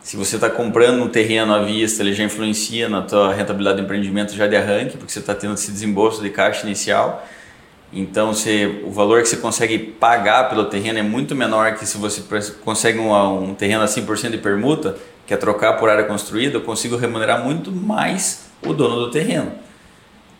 [0.01, 3.83] Se você está comprando um terreno à vista, ele já influencia na tua rentabilidade do
[3.83, 7.25] empreendimento já de arranque, porque você está tendo esse desembolso de caixa inicial.
[7.91, 11.97] Então, você, o valor que você consegue pagar pelo terreno é muito menor que se
[11.97, 12.21] você
[12.65, 14.97] consegue um, um terreno a 100% de permuta,
[15.33, 19.51] que é trocar por área construída, eu consigo remunerar muito mais o dono do terreno.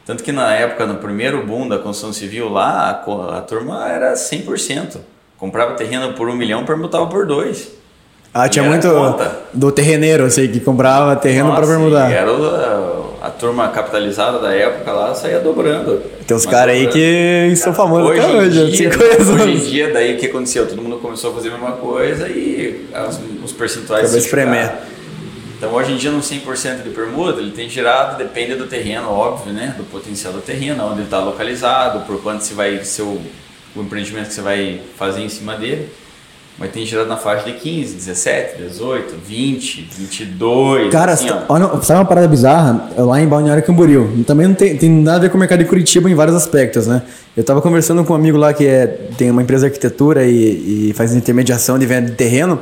[0.06, 4.13] Tanto que na época, no primeiro boom da construção civil lá, a, a turma era
[4.13, 4.97] 100%.
[5.38, 7.71] Comprava terreno por um milhão, permutava por dois.
[8.34, 9.36] Ah, tinha muito conta.
[9.53, 12.12] do terreneiro, assim, que comprava terreno para permutar.
[12.12, 12.45] Era o-
[13.24, 16.02] a, turma capitalizada da época lá, saía dobrando.
[16.28, 19.58] Tem uns caras aí que são famosos Hoje, até em hoje, dia, 50 hoje em
[19.60, 20.68] dia, daí o que aconteceu?
[20.68, 24.72] Todo mundo começou a fazer a mesma coisa e as- os percentuais Acabou se espremer.
[25.58, 29.54] Então hoje em dia no 100% de permuta ele tem girado, depende do terreno, óbvio,
[29.54, 29.74] né?
[29.78, 33.22] Do potencial do terreno, onde ele está localizado, por quanto se vai ser o,
[33.76, 35.88] o empreendimento que você vai fazer em cima dele.
[36.58, 40.92] Mas tem girado na faixa de 15, 17, 18, 20, 22.
[40.92, 42.89] Cara, assim, olha, sabe uma parada bizarra?
[42.96, 44.24] Lá em Balneário Camboriú.
[44.26, 46.86] Também não tem, tem nada a ver com o mercado de Curitiba em vários aspectos,
[46.86, 47.02] né?
[47.36, 48.86] Eu tava conversando com um amigo lá que é,
[49.18, 52.60] tem uma empresa de arquitetura e, e faz intermediação de venda de terreno.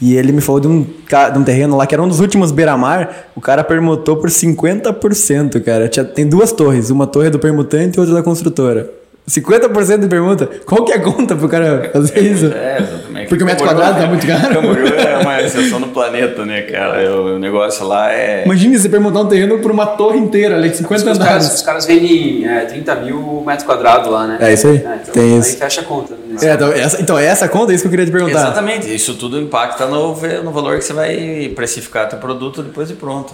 [0.00, 2.52] E ele me falou de um, de um terreno lá que era um dos últimos
[2.52, 3.28] beira-mar.
[3.34, 5.88] O cara permutou por 50%, cara.
[5.88, 6.90] Tinha, tem duas torres.
[6.90, 9.01] Uma torre é do permutante e outra da construtora.
[9.28, 10.48] 50% de permuta.
[10.66, 12.46] Qual que é a conta pro cara fazer isso?
[12.46, 13.28] É, exatamente.
[13.28, 14.52] Porque o metro quadrado tá muito caro.
[14.52, 17.14] Camboriú é uma exceção no planeta, né, cara?
[17.14, 18.42] O, o negócio lá é.
[18.44, 21.44] Imagina você permutar um terreno por uma torre inteira, ali, de 50 Os caras, os
[21.44, 21.62] andares.
[21.62, 24.38] caras vendem é, 30 mil metros quadrados lá, né?
[24.40, 24.76] É isso aí.
[24.76, 25.56] então, Tem aí isso.
[25.56, 26.14] fecha a conta.
[26.14, 26.36] Né?
[26.42, 28.40] É, então, essa, então, é essa conta, é isso que eu queria te perguntar.
[28.40, 32.94] Exatamente, isso tudo impacta no, no valor que você vai precificar teu produto depois de
[32.94, 33.32] pronto.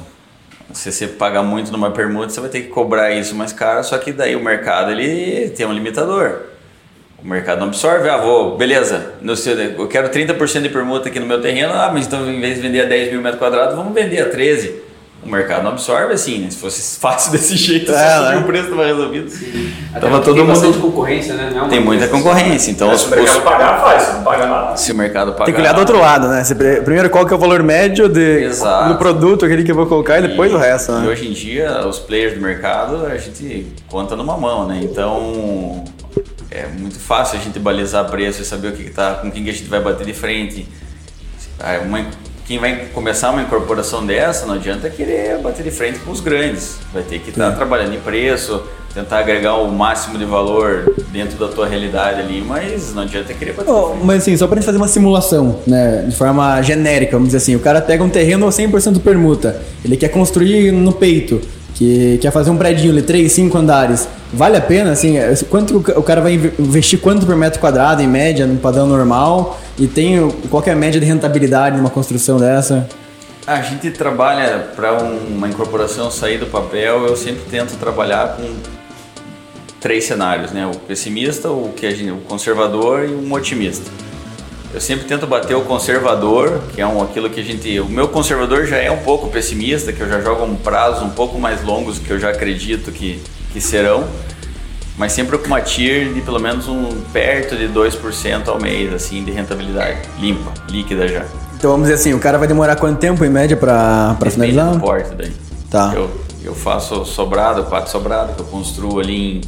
[0.73, 3.97] Se você pagar muito numa permuta, você vai ter que cobrar isso mais caro, só
[3.97, 6.43] que daí o mercado ele tem um limitador.
[7.23, 11.19] O mercado não absorve, ah, vou, beleza, no seu, eu quero 30% de permuta aqui
[11.19, 13.75] no meu terreno, ah, mas então em vez de vender a 10 mil metros quadrados,
[13.75, 14.88] vamos vender a 13.
[15.21, 16.51] O mercado não absorve assim, né?
[16.51, 18.37] Se fosse fácil desse jeito, É, né?
[18.39, 19.31] o preço tava resolvido.
[19.91, 20.81] Até Tava todo tem mundo.
[20.81, 21.51] concorrência, né?
[21.55, 24.03] Não é Tem muita empresa concorrência, então os, se o mercado os- pagar, faz.
[24.05, 24.77] Se não paga nada.
[24.77, 25.45] se o mercado pagar.
[25.47, 26.43] Tem que olhar do outro lado, né?
[26.85, 28.89] Primeiro, qual que é o valor médio de, Exato.
[28.93, 31.09] do produto, aquele que eu vou colocar, e depois o resto, E né?
[31.09, 34.81] hoje em dia, os players do mercado, a gente conta numa mão, né?
[34.83, 35.85] Então,
[36.51, 39.43] é muito fácil a gente balizar preço e saber o que, que tá, com quem
[39.45, 40.67] que a gente vai bater de frente.
[41.61, 42.07] Ah, uma-
[42.49, 46.79] quem vai começar uma incorporação dessa, não adianta querer bater de frente com os grandes.
[46.95, 48.63] Vai ter que estar trabalhando em preço,
[48.95, 53.53] tentar agregar o máximo de valor dentro da tua realidade ali, mas não adianta querer
[53.53, 54.05] bater de Oh, frente.
[54.07, 56.07] mas assim, só pra gente fazer uma simulação, né?
[56.09, 57.55] De forma genérica, vamos dizer assim.
[57.55, 59.61] O cara pega um terreno 100% permuta.
[59.85, 61.43] Ele quer construir no peito.
[61.75, 64.09] Que quer fazer um predinho ali, 3, 5 andares.
[64.33, 65.17] Vale a pena, assim?
[65.17, 68.87] é, Quanto o cara vai inve- investir quanto por metro quadrado, em média, no padrão
[68.87, 69.59] normal?
[69.79, 72.89] E tem qual é a média de rentabilidade numa construção dessa?
[73.47, 78.47] A gente trabalha para uma incorporação sair do papel, eu sempre tento trabalhar com
[79.81, 80.67] três cenários, né?
[80.67, 83.91] O pessimista, o que gente, o conservador e um otimista.
[84.75, 87.81] Eu sempre tento bater o conservador, que é um, aquilo que a gente.
[87.81, 91.11] O meu conservador já é um pouco pessimista, que eu já jogo um prazo um
[91.11, 93.19] pouco mais longos que eu já acredito que,
[93.53, 94.05] que serão,
[94.97, 99.25] mas sempre com uma TIR de pelo menos um perto de 2% ao mês, assim,
[99.25, 101.25] de rentabilidade limpa, líquida já.
[101.57, 104.73] Então vamos dizer assim, o cara vai demorar quanto tempo em média Depende finalizar?
[104.73, 105.33] do porte daí.
[105.71, 105.93] Tá.
[105.95, 106.11] Eu,
[106.43, 109.41] eu faço sobrado, quatro sobrado, que eu construo ali em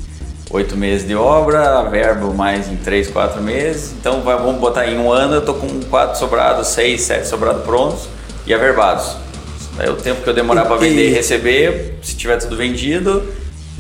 [0.50, 3.92] oito meses de obra, verbo mais em três, quatro meses.
[3.98, 7.62] Então vai, vamos botar em um ano, eu tô com quatro sobrados, seis, sete sobrados
[7.64, 8.08] prontos
[8.46, 9.16] e averbados.
[9.76, 13.22] Daí o tempo que eu demorar para vender e receber, se tiver tudo vendido,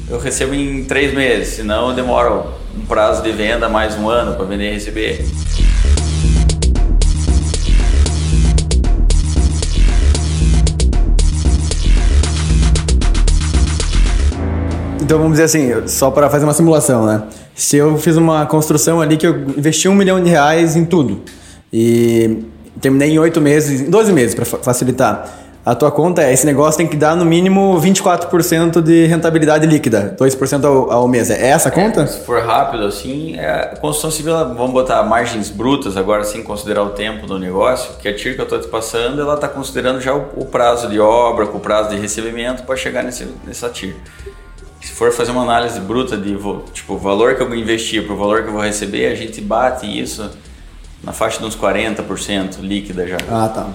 [0.08, 1.54] eu recebo em três meses.
[1.54, 5.24] Senão eu demoro um prazo de venda mais um ano para vender e receber.
[15.02, 17.24] Então vamos dizer assim, só para fazer uma simulação, né?
[17.52, 21.22] Se eu fiz uma construção ali que eu investi um milhão de reais em tudo
[21.72, 22.44] e
[22.80, 25.39] terminei em oito meses, em 12 meses para facilitar.
[25.64, 30.16] A tua conta é esse negócio tem que dar no mínimo 24% de rentabilidade líquida,
[30.18, 31.28] 2% ao, ao mês.
[31.30, 32.06] É essa a conta?
[32.06, 36.82] Se for rápido assim, é, a construção civil, vamos botar margens brutas agora sem considerar
[36.82, 40.00] o tempo do negócio, que a TIR que eu estou te passando, ela está considerando
[40.00, 43.68] já o, o prazo de obra, com o prazo de recebimento para chegar nesse, nessa
[43.68, 43.94] TIR.
[44.80, 46.38] Se for fazer uma análise bruta de
[46.72, 49.42] tipo, o valor que eu investi para o valor que eu vou receber, a gente
[49.42, 50.30] bate isso
[51.04, 53.18] na faixa de uns 40% líquida já.
[53.30, 53.68] Ah, tá.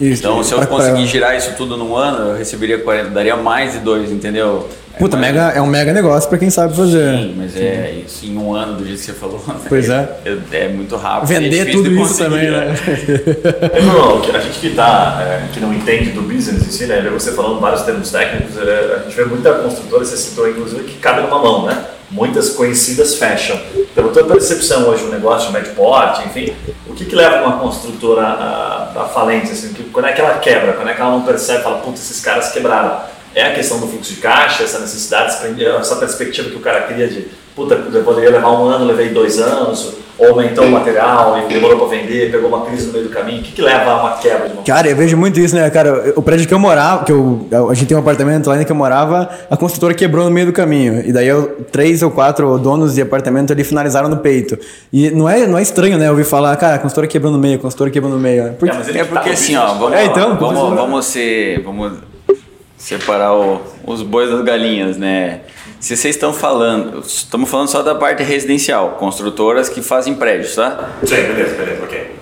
[0.00, 0.20] Isso.
[0.22, 3.36] Então, se eu Pra- conseguir pra- girar isso tudo num ano, eu receberia 40, daria
[3.36, 4.68] mais de dois, entendeu?
[4.94, 7.16] É Puta, mais- mega, é um mega negócio para quem sabe fazer.
[7.16, 9.42] Sim, mas é isso em um ano do jeito que você falou.
[9.48, 9.54] né?
[9.68, 10.08] Pois é.
[10.52, 11.28] É, muito rápido.
[11.28, 12.74] Vender é tudo isso também, né?
[13.86, 17.00] Não, não, a gente que, tá, é, que não entende do business em si, né,
[17.12, 20.98] você falando vários termos técnicos, é, a gente vê muita construtora, você citou inclusive, que
[20.98, 21.84] cabe numa mão, né?
[22.12, 23.60] Muitas conhecidas fecham.
[23.94, 26.54] Pela tua percepção hoje, um negócio de médio porte, enfim,
[26.86, 29.52] o que, que leva uma construtora à, à falência?
[29.52, 30.74] Assim, que, quando é que ela quebra?
[30.74, 33.00] Quando é que ela não percebe fala, puta, esses caras quebraram?
[33.34, 35.34] É a questão do fluxo de caixa, essa necessidade,
[35.80, 39.38] essa perspectiva que o cara cria de, puta, eu poderia levar um ano, levei dois
[39.38, 43.10] anos, ou aumentou o material e demorou para vender, pegou uma crise no meio do
[43.10, 43.40] caminho.
[43.40, 45.68] O que, que leva a uma quebra de uma Cara, eu vejo muito isso, né,
[45.70, 46.12] cara?
[46.14, 48.70] O prédio que eu morava, que eu, a gente tem um apartamento lá ainda que
[48.70, 51.00] eu morava, a construtora quebrou no meio do caminho.
[51.04, 54.56] E daí eu, três ou quatro donos de apartamento ali finalizaram no peito.
[54.92, 56.08] E não é, não é estranho, né?
[56.10, 58.52] Ouvir falar, cara, a construtora quebrou no meio, a construtora quebrou no meio.
[58.58, 60.76] Porque, É, mas ele É que porque tá assim, ó, vamos, É, então, vamos, você-
[60.76, 61.62] vamos ser.
[61.62, 61.92] Vamos
[62.76, 65.40] separar o- os bois das galinhas, né?
[65.82, 70.92] Se vocês estão falando, estamos falando só da parte residencial, construtoras que fazem prédios, tá?
[71.04, 72.16] Sim, beleza, beleza, ok.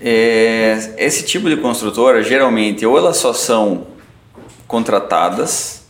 [0.00, 3.88] É, esse tipo de construtora, geralmente, ou elas só são
[4.68, 5.84] contratadas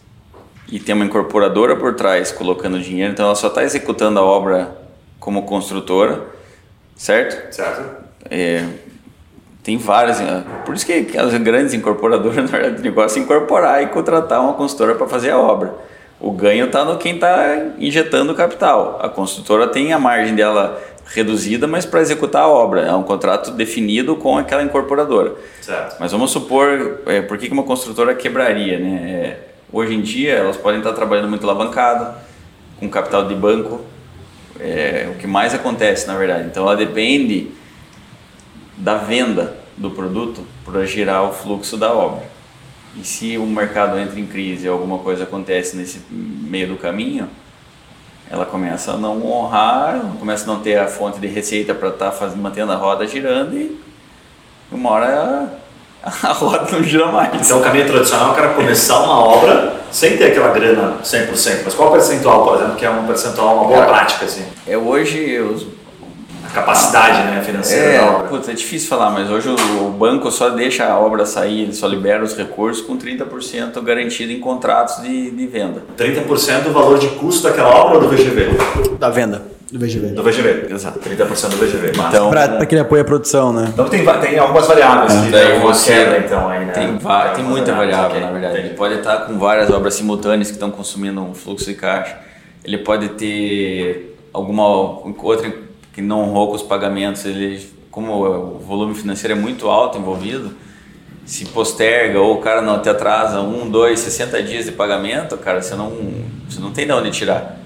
[0.67, 4.75] e tem uma incorporadora por trás colocando dinheiro, então ela só está executando a obra
[5.21, 6.23] como construtora,
[6.97, 7.55] certo?
[7.55, 7.85] Certo?
[8.31, 8.65] É,
[9.63, 10.43] tem várias, né?
[10.65, 14.95] por isso que as grandes incorporadoras, na verdade, negócio é incorporar e contratar uma consultora
[14.95, 15.93] para fazer a obra.
[16.25, 18.99] O ganho está no quem está injetando o capital.
[19.03, 22.81] A construtora tem a margem dela reduzida, mas para executar a obra.
[22.81, 25.35] É um contrato definido com aquela incorporadora.
[25.61, 25.97] Certo.
[26.01, 28.79] Mas vamos supor, é, por que que uma construtora quebraria?
[28.79, 29.11] Né?
[29.11, 29.39] É,
[29.71, 32.15] hoje em dia, elas podem estar trabalhando muito alavancado,
[32.81, 33.83] com capital de banco,
[34.59, 36.47] é o que mais acontece, na verdade.
[36.47, 37.51] Então, ela depende
[38.79, 42.34] da venda do produto para girar o fluxo da obra.
[42.97, 47.29] E se o mercado entra em crise, alguma coisa acontece nesse meio do caminho,
[48.31, 52.11] ela começa a não honrar, começa a não ter a fonte de receita para estar
[52.13, 53.79] fazendo, mantendo a roda girando e
[54.73, 55.61] uma hora
[56.03, 57.47] a, roda não gira mais.
[57.47, 61.63] Então o caminho tradicional é o cara começar uma obra sem ter aquela grana 100%.
[61.65, 64.45] Mas qual percentual, por exemplo, que é um percentual, uma boa Cara, prática, assim?
[64.67, 65.67] É hoje os
[66.55, 68.29] capacidade né, financeira É, da obra.
[68.29, 71.75] putz, é difícil falar, mas hoje o, o banco só deixa a obra sair, ele
[71.75, 75.83] só libera os recursos com 30% garantido em contratos de, de venda.
[75.99, 78.97] 30% do valor de custo daquela obra ou do VGV?
[78.99, 80.09] Da venda do VGV.
[80.09, 80.73] Do VGV.
[80.73, 81.01] Exato.
[81.01, 81.97] 30% do VGV.
[81.97, 82.09] Massa.
[82.17, 83.67] Então, Pra, pra que ele apoie a produção, né?
[83.73, 86.73] Então tem, tem algumas variáveis que daí você- queda, então, aí, né?
[86.73, 88.53] tem, va- tem algumas muita variável, ok, na verdade.
[88.55, 88.69] entendi.
[88.69, 92.17] Ele pode estar com várias obras simultâneas que estão consumindo um fluxo de caixa.
[92.65, 95.53] Ele pode ter alguma outra
[95.95, 97.25] que não honrou com os pagamentos.
[97.25, 100.53] Ele, como o volume financeiro é muito alto envolvido,
[101.25, 105.63] se posterga ou o cara não te atrasa um, dois, 60 dias de pagamento, cara,
[105.63, 105.91] você não,
[106.49, 107.59] você não tem de onde tirar.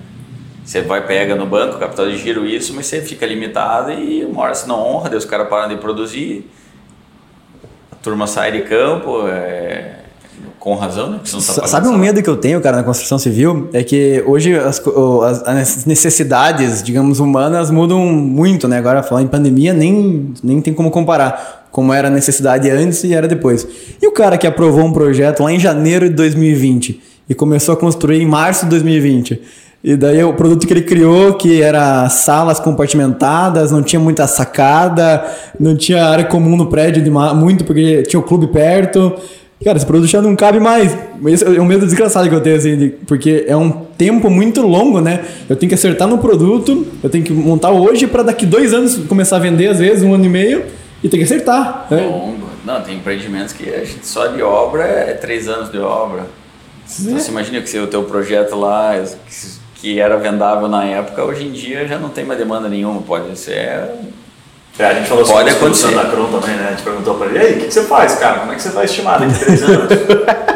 [0.65, 4.43] Você vai, pega no banco, capital de giro, isso, mas você fica limitado e uma
[4.43, 6.49] hora você não honra, daí os caras param de produzir,
[7.91, 9.98] a turma sai de campo, é,
[10.59, 11.21] com razão, né?
[11.23, 13.69] Tá Sabe um medo que eu tenho, cara, na construção civil?
[13.73, 14.83] É que hoje as,
[15.47, 18.79] as- necessidades, digamos, humanas mudam muito, né?
[18.79, 23.15] Agora, falar em pandemia, nem, nem tem como comparar como era a necessidade antes e
[23.15, 23.67] era depois.
[24.01, 27.77] E o cara que aprovou um projeto lá em janeiro de 2020 e começou a
[27.77, 29.41] construir em março de 2020.
[29.85, 35.25] E daí o produto que ele criou, que era salas compartimentadas, não tinha muita sacada,
[35.61, 39.15] não tinha área comum no prédio de muito, porque tinha o clube perto.
[39.65, 40.97] Cara, esse produto já não cabe mais.
[41.27, 44.63] Esse é um medo desgraçado que eu tenho, assim, de- porque é um tempo muito
[44.63, 45.25] longo, né?
[45.49, 48.97] Eu tenho que acertar no produto, eu tenho que montar hoje para daqui dois anos
[49.09, 50.65] começar a vender, às vezes, um ano e meio,
[51.03, 51.87] e tem que acertar.
[51.91, 52.07] né?
[52.07, 52.47] Longo.
[52.65, 56.27] Não, tem empreendimentos que a gente só de obra é três anos de obra.
[57.01, 58.93] Então, você imagina que se o teu projeto lá,
[59.75, 63.37] que era vendável na época, hoje em dia já não tem mais demanda nenhuma, pode
[63.39, 63.83] ser
[64.79, 65.89] É, a gente falou Pode sobre isso com o acontecer.
[65.89, 66.67] Santa Cron também, né?
[66.69, 68.39] A gente perguntou pra ele, e aí, o que, que você faz, cara?
[68.39, 69.89] Como é que você vai estimar daqui a três anos?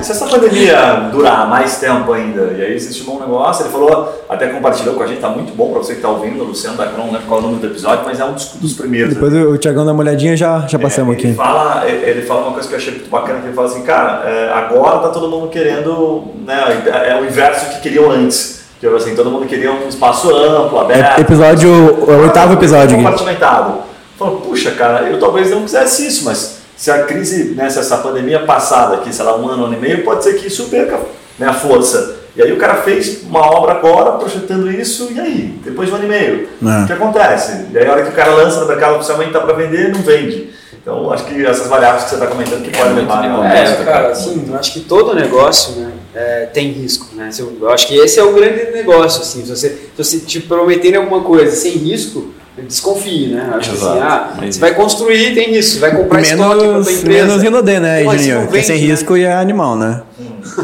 [0.01, 2.55] e se essa pandemia durar mais tempo ainda?
[2.57, 5.53] E aí você estimou um negócio, ele falou, até compartilhou com a gente, tá muito
[5.57, 7.47] bom pra você que tá ouvindo, o Luciano da Cron, não lembro qual é o
[7.47, 9.13] número do episódio, mas é um dos, dos primeiros.
[9.13, 11.37] Depois o, o Tiagão dá uma olhadinha já já passamos É, ele aqui.
[11.37, 14.23] Fala, ele fala uma coisa que eu achei muito bacana, que ele fala assim, cara,
[14.25, 18.63] é, agora tá todo mundo querendo, né, é o inverso do que queriam antes.
[18.79, 21.21] Que assim, todo mundo queria um espaço amplo, aberto.
[21.21, 21.71] Episódio,
[22.09, 23.05] é o oitavo episódio aqui.
[23.05, 23.92] Compartimentado.
[24.19, 27.97] Falou, puxa, cara, eu talvez não quisesse isso, mas se a crise, né, se essa
[27.99, 30.65] pandemia passada aqui, sei lá, um ano, um ano e meio, pode ser que isso
[30.65, 30.99] perca
[31.39, 32.17] né, a força.
[32.35, 35.55] E aí o cara fez uma obra agora, projetando isso, e aí?
[35.65, 36.85] Depois de um ano e meio, É.
[36.85, 37.67] o que acontece?
[37.73, 40.01] E aí a hora que o cara lança no mercado oficialmente está para vender, não
[40.01, 40.51] vende.
[40.81, 43.77] Então acho que essas variáveis que você está comentando que podem muito levar, de né?
[43.81, 47.31] É, cara, assim, eu acho que todo negócio né, é, tem risco, né?
[47.61, 50.97] Eu acho que esse é o grande negócio, assim, se você, se você te prometerem
[50.99, 53.51] alguma coisa sem risco, desconfie, né?
[53.55, 54.03] Acho que assim, Exato.
[54.03, 57.27] ah, Mas- você vai construir, tem risco, você vai comprar estoque para tua Menos, empresa.
[57.27, 58.87] menos Rinodê, né, não Porque sem né?
[58.87, 60.03] risco e é animal, né?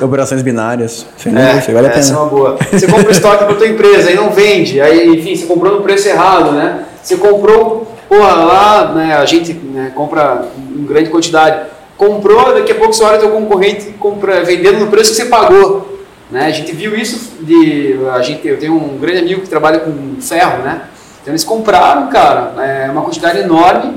[0.02, 1.06] Operações binárias.
[1.16, 2.18] Sem É, risco, vale a essa é pena.
[2.20, 2.58] uma boa.
[2.72, 6.08] Você compra estoque para tua empresa e não vende, aí, enfim, você comprou no preço
[6.08, 6.84] errado, né?
[7.02, 10.46] Você comprou, porra, lá, né, a gente né, compra
[10.76, 11.70] em grande quantidade.
[11.96, 15.24] Comprou, daqui a pouco você olha o teu concorrente compra, vendendo no preço que você
[15.24, 15.98] pagou.
[16.30, 16.44] Né?
[16.46, 17.96] A gente viu isso de.
[18.12, 20.82] A gente, eu tenho um grande amigo que trabalha com ferro, né?
[21.22, 23.94] Então eles compraram, cara, é, uma quantidade enorme,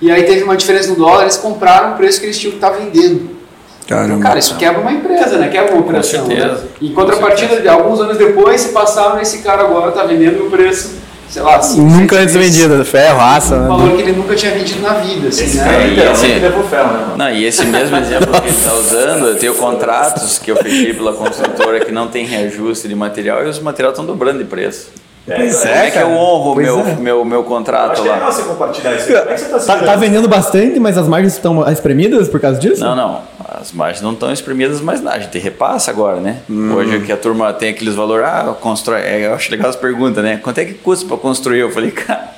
[0.00, 2.56] e aí teve uma diferença no dólar, eles compraram o preço que eles tinham que
[2.58, 3.38] estar vendendo.
[3.84, 5.48] Então, cara, isso quebra uma empresa, né?
[5.48, 6.24] Quebra uma operação.
[6.24, 6.54] certeza.
[6.54, 6.60] Né?
[6.80, 10.92] Em contrapartida, de alguns anos depois, se passaram, esse cara agora tá vendendo o preço,
[11.28, 12.84] sei lá, cinco, Nunca antes vendido.
[12.84, 13.68] Ferro, raça, Um né?
[13.68, 15.64] valor que ele nunca tinha vendido na vida, assim, Esse né?
[15.64, 17.16] cara É, e literalmente assim- levou ferro, né, mano?
[17.16, 20.94] Não, e esse mesmo exemplo que ele está usando, eu tenho contratos que eu fechei
[20.94, 24.88] pela construtora que não tem reajuste de material e os materiais estão dobrando de preço.
[25.36, 26.14] Pois Como é, é que eu cara.
[26.14, 26.94] honro o Pois meu, é.
[26.96, 28.34] meu, meu contrato Acho que é legal lá?
[28.34, 29.06] você compartilhar isso.
[29.06, 32.40] Como é que você está Tá, tá vendendo bastante, mas as margens estão espremidas por
[32.40, 32.80] causa disso?
[32.84, 33.20] Não, não.
[33.60, 35.16] As margens não estão espremidas mais nada.
[35.16, 36.38] A gente repassa agora, né?
[36.48, 39.00] Hoje que a turma tem aqueles valores, ah, constrói.
[39.02, 40.38] é, Eu acho legal as perguntas, né?
[40.42, 41.60] Quanto é que custa para construir?
[41.60, 42.28] Eu falei, cara,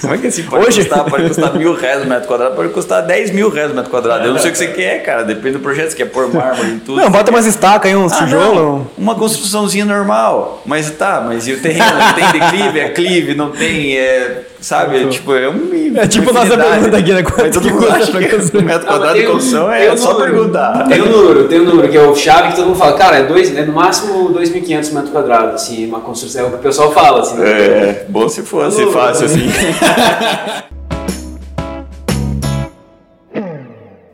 [0.00, 1.04] Como é que assim pode Hoje- custar?
[1.04, 4.24] Pode custar mil reais o metro quadrado, pode custar 10 mil reais o metro quadrado.
[4.24, 5.22] Eu não sei o que você quer, cara.
[5.24, 5.90] Depende do projeto.
[5.90, 7.00] Você quer pôr mármore em tudo.
[7.00, 8.56] Não, bota umas estacas aí, uns Ah, tijolos.
[8.56, 8.90] não.
[8.96, 10.62] Uma construçãozinha normal.
[10.64, 11.84] Mas tá, mas e o terreno?
[12.14, 15.02] Tem declive, é clive, não tem, é, sabe?
[15.04, 15.70] É, tipo, é um.
[15.96, 17.22] É tipo nossa pergunta aqui, né?
[17.22, 18.62] Quanto Mas todo que mundo custa acha pra que construir?
[18.62, 20.32] um metro quadrado de construção é só número.
[20.32, 20.88] perguntar.
[20.88, 23.16] Tem um número, tem um número que é o chave que todo mundo fala, cara,
[23.18, 26.60] é, dois, é no máximo 2.500 metros quadrados, assim, uma construção, é o que o
[26.60, 27.36] pessoal fala, assim.
[27.38, 27.48] né?
[27.50, 29.48] É, bom se fosse Ô, fácil assim.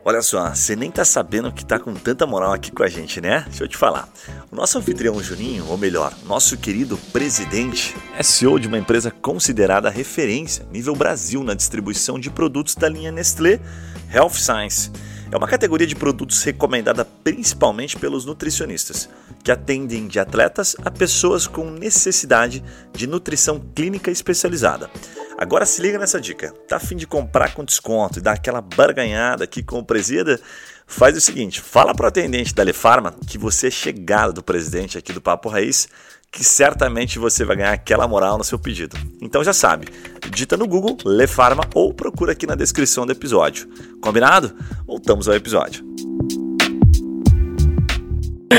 [0.05, 3.21] Olha só, você nem tá sabendo que tá com tanta moral aqui com a gente,
[3.21, 3.45] né?
[3.47, 4.09] Deixa eu te falar.
[4.51, 9.89] O nosso anfitrião Juninho, ou melhor, nosso querido presidente, é CEO de uma empresa considerada
[9.89, 13.61] referência nível Brasil na distribuição de produtos da linha Nestlé
[14.13, 14.91] Health Science.
[15.33, 19.09] É uma categoria de produtos recomendada principalmente pelos nutricionistas,
[19.43, 24.91] que atendem de atletas a pessoas com necessidade de nutrição clínica especializada.
[25.35, 26.53] Agora se liga nessa dica.
[26.67, 30.39] Tá a fim de comprar com desconto e dar aquela barganhada aqui com o presida?
[30.85, 35.11] Faz o seguinte, fala pro atendente da Lefarma que você é chegado do presidente aqui
[35.11, 35.89] do Papo Raiz,
[36.35, 38.97] que certamente você vai ganhar aquela moral no seu pedido.
[39.21, 39.87] Então já sabe,
[40.31, 43.67] digita no Google Lefarma ou procura aqui na descrição do episódio.
[44.01, 44.51] Combinado?
[44.87, 45.85] Voltamos ao episódio.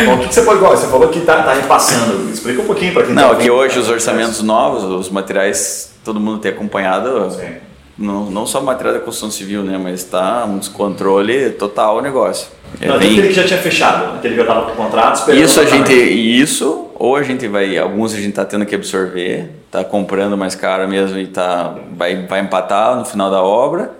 [0.07, 0.77] Bom, o que que você pode igual?
[0.77, 2.31] Você falou que tá, tá repassando.
[2.31, 3.55] Explica um pouquinho para quem Não, tá aqui ouvindo.
[3.55, 7.29] hoje os orçamentos novos, os materiais, todo mundo tem acompanhado.
[7.33, 7.57] Sim.
[7.97, 9.79] Não, não só material da construção civil, né?
[9.79, 12.49] Mas está um descontrole total o negócio.
[12.81, 15.45] É Não, bem- aquele que já tinha fechado, aquele que já tava com contrato, esperando
[15.45, 15.93] Isso a gente, pagamento.
[16.13, 20.55] isso, ou a gente vai, alguns a gente tá tendo que absorver, tá comprando mais
[20.55, 23.93] caro mesmo e tá, vai, vai empatar no final da obra.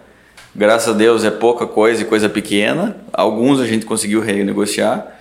[0.57, 2.97] Graças a Deus é pouca coisa e coisa pequena.
[3.13, 5.19] Alguns a gente conseguiu renegociar.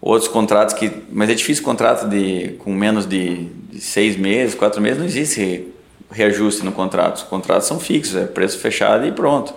[0.00, 4.80] Outros contratos que, mas é difícil contrato de com menos de, de seis meses, quatro
[4.80, 5.72] meses, não existe
[6.08, 7.16] reajuste no contrato.
[7.16, 9.52] Os contratos são fixos, é preço fechado e pronto.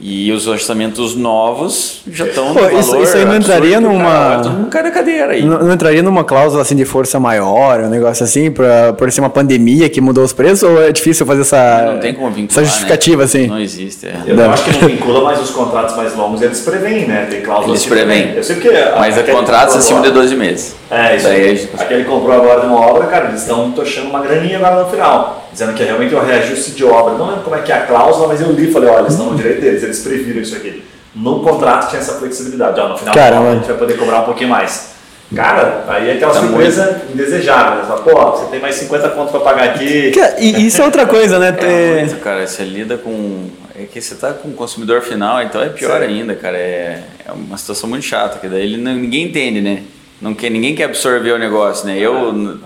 [0.00, 4.36] E os orçamentos novos já estão no Pô, isso- isso aí não entraria que numa-
[4.38, 5.42] mundo cai da cadeira aí.
[5.44, 9.20] Não, não entraria numa cláusula assim de força maior, um negócio assim, pra, por ser
[9.20, 12.50] uma pandemia que mudou os preços, ou é difícil fazer essa, Não tem como vincular,
[12.50, 13.24] essa justificativa né?
[13.24, 13.46] assim?
[13.46, 14.14] Não existe, é.
[14.26, 17.26] Eu acho que não vincula, mas os contratos mais longos eles preveem, né?
[17.30, 18.34] Tem cláusulas Eles que preveem.
[18.34, 18.70] Eu sei porque.
[18.98, 20.76] Mas é contratos que acima de comprou 12 meses.
[20.90, 21.68] É, isso Daí aí.
[21.78, 24.90] Aquele que comprou agora de uma obra, cara, eles estão tochando uma graninha agora no
[24.90, 25.45] final.
[25.56, 27.14] Dizendo que é realmente um reajuste de obra.
[27.14, 29.12] Não lembro como é que é a cláusula, mas eu li e falei, olha, eles
[29.14, 30.84] estão no direito deles, eles previram isso aqui.
[31.14, 32.78] No contrato tinha essa flexibilidade.
[32.78, 33.50] Ó, no final da Caramba.
[33.50, 34.94] a gente vai poder cobrar um pouquinho mais.
[35.34, 37.76] Cara, aí é aquela Tá surpresa indesejável.
[37.78, 37.80] Né?
[37.80, 40.10] Você fala, Pô, você tem mais 50 conto pra pagar aqui.
[40.10, 41.48] Que- E isso é outra coisa, né?
[41.50, 42.46] É Ter- muito, cara.
[42.46, 43.48] Você lida com.
[43.74, 46.06] É que você tá com o consumidor final, então é pior Sim.
[46.06, 46.58] ainda, cara.
[46.58, 49.82] É, é uma situação muito chata, que daí ele ninguém entende, né?
[50.20, 51.98] Não quer, ninguém quer absorver o negócio, né?
[51.98, 52.58] Eu,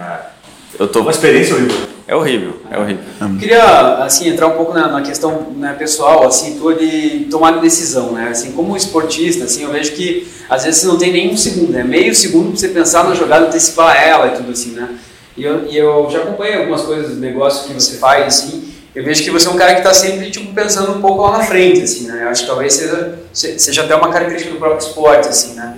[0.81, 1.01] eu tô.
[1.01, 1.77] Uma experiência horrível.
[2.09, 3.05] É horrível, é horrível.
[3.39, 8.11] Queria, assim, entrar um pouco na, na questão né, pessoal, assim, tua de tomar decisão,
[8.11, 8.31] né?
[8.33, 11.71] Assim, como esportista, assim, eu vejo que às vezes você não tem nem um segundo,
[11.71, 11.85] né?
[11.85, 14.89] Meio segundo pra você pensar na jogada, antecipar ela e tudo assim, né?
[15.37, 19.23] E eu, e eu já acompanhei algumas coisas, negócios que você faz, assim, eu vejo
[19.23, 21.81] que você é um cara que está sempre, tipo, pensando um pouco lá na frente,
[21.83, 22.25] assim, né?
[22.25, 25.77] Eu acho que talvez seja, se- seja até uma característica do próprio esporte, assim, né?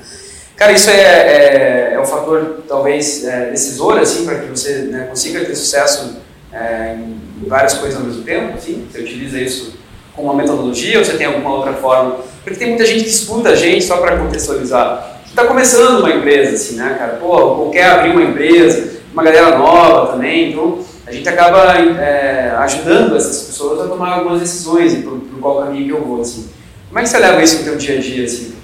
[0.62, 5.06] Cara, isso é, é, é um fator, talvez, é, decisor, assim, para que você né,
[5.10, 6.18] consiga ter sucesso
[6.52, 8.86] é, em várias coisas ao mesmo tempo, assim?
[8.88, 9.74] Você utiliza isso
[10.14, 12.18] com uma metodologia ou você tem alguma outra forma?
[12.44, 16.54] Porque tem muita gente que escuta a gente, só para contextualizar, está começando uma empresa,
[16.54, 17.14] assim, né, cara?
[17.14, 22.54] Pô, ou quer abrir uma empresa, uma galera nova também, então a gente acaba é,
[22.58, 26.48] ajudando essas pessoas a tomar algumas decisões por, por qual caminho que eu vou, assim.
[26.86, 28.61] Como é que você leva isso no teu dia a dia, assim?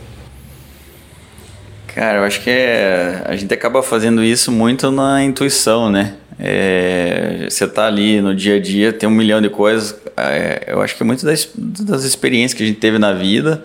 [1.99, 6.15] Cara, eu acho que é, a gente acaba fazendo isso muito na intuição, né?
[6.39, 10.01] É, você tá ali no dia a dia, tem um milhão de coisas.
[10.17, 13.65] é, eu acho que é muito das, das experiências que a gente teve na vida,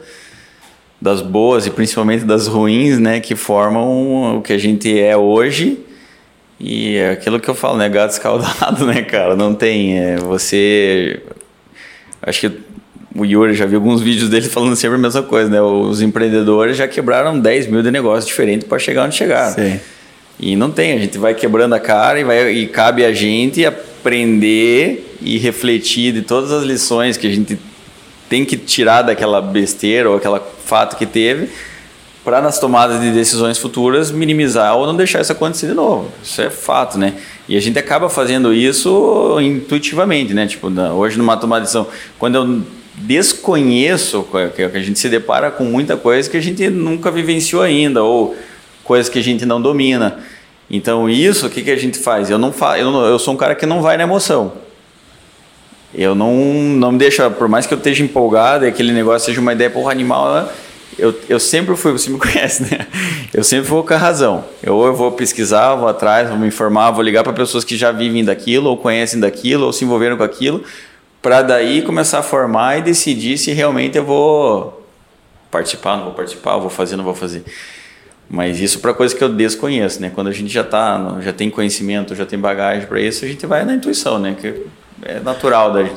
[0.99, 3.19] das boas e principalmente das ruins, né?
[3.19, 5.77] Que formam o que a gente é hoje.
[6.59, 7.87] E é aquilo que eu falo, né?
[7.87, 9.35] Gato escaldado, né, cara?
[9.35, 9.99] Não tem.
[9.99, 11.21] é, você.
[12.19, 12.59] Acho que
[13.15, 15.61] o Yuri já viu alguns vídeos dele falando sempre a mesma coisa, né?
[15.61, 19.53] Os empreendedores já quebraram 10 mil de negócios diferentes para chegar onde chegaram.
[19.53, 19.79] Sim.
[20.39, 23.63] E não tem, a gente vai quebrando a cara e, vai, e cabe a gente
[23.65, 27.57] aprender e refletir de todas as lições que a gente
[28.27, 31.49] tem que tirar daquela besteira ou aquela fato que teve
[32.23, 36.09] para nas tomadas de decisões futuras minimizar ou não deixar isso acontecer de novo.
[36.23, 37.13] Isso é fato, né?
[37.47, 40.47] E a gente acaba fazendo isso intuitivamente, né?
[40.47, 41.87] Tipo, hoje numa tomada de decisão,
[42.17, 42.61] quando eu
[42.95, 44.25] desconheço,
[44.55, 48.03] que que a gente se depara com muita coisa que a gente nunca vivenciou ainda
[48.03, 48.35] ou
[48.83, 50.19] coisas que a gente não domina.
[50.69, 52.29] Então isso, o que, que a gente faz?
[52.29, 54.53] Eu não fa eu, não- eu sou um cara que não vai na emoção.
[55.93, 59.39] eu não, não me deixo, por mais que eu esteja empolgado e aquele negócio seja
[59.39, 60.49] uma ideia porra animal, né?
[60.97, 62.87] eu, eu sempre fui, você me conhece, né?
[63.33, 64.43] Eu sempre vou com a razão.
[64.61, 67.91] Eu, eu vou pesquisar, vou atrás, vou me informar, vou ligar para pessoas que já
[67.91, 70.63] vivem daquilo, ou conhecem daquilo, ou se envolveram com aquilo,
[71.23, 74.85] para daí começar a formar e decidir se realmente eu vou
[75.49, 77.45] participar, não vou participar, vou fazer, não vou fazer.
[78.29, 80.11] Mas isso para coisas que eu desconheço, né?
[80.13, 83.45] Quando a gente já tá, já tem conhecimento, já tem bagagem para isso, a gente
[83.45, 84.35] vai na intuição, né?
[84.39, 84.65] Que
[85.01, 85.95] é natural da gente.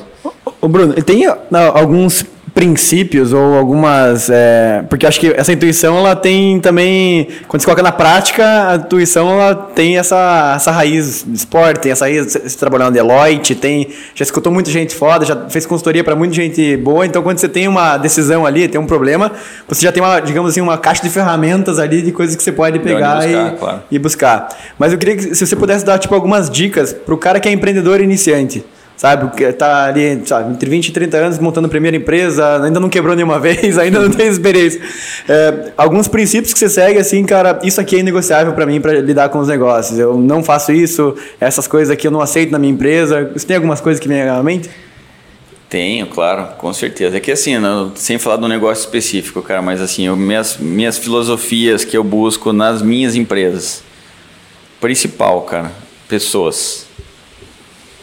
[0.61, 2.23] Bruno, tem não, alguns
[2.57, 4.31] princípios ou algumas.
[4.31, 7.27] É, porque acho que essa intuição ela tem também.
[7.47, 11.91] Quando você coloca na prática, a intuição ela tem essa, essa raiz de esporte, tem
[11.91, 12.33] essa raiz.
[12.33, 16.33] Você trabalhando na Deloitte, tem, já escutou muita gente foda, já fez consultoria para muita
[16.33, 17.05] gente boa.
[17.05, 19.31] Então, quando você tem uma decisão ali, tem um problema,
[19.67, 22.51] você já tem uma, digamos assim, uma caixa de ferramentas ali de coisas que você
[22.51, 23.83] pode pegar buscar, e, claro.
[23.91, 24.47] e buscar.
[24.79, 27.47] Mas eu queria que se você pudesse dar tipo, algumas dicas para o cara que
[27.47, 28.65] é empreendedor iniciante
[28.97, 29.53] sabe?
[29.53, 33.15] Tá ali, sabe, entre 20 e 30 anos montando a primeira empresa, ainda não quebrou
[33.15, 34.81] nenhuma vez, ainda não tem experiência.
[35.29, 38.93] É, alguns princípios que você segue, assim, cara, isso aqui é negociável para mim para
[38.99, 39.99] lidar com os negócios.
[39.99, 43.31] Eu não faço isso, essas coisas aqui eu não aceito na minha empresa.
[43.33, 44.69] Você tem algumas coisas que vem à mente?
[45.69, 47.17] Tenho, claro, com certeza.
[47.17, 50.57] É que assim, não, sem falar de um negócio específico, cara, mas assim, eu, minhas,
[50.57, 53.83] minhas filosofias que eu busco nas minhas empresas.
[54.79, 55.71] Principal, cara,
[56.07, 56.86] pessoas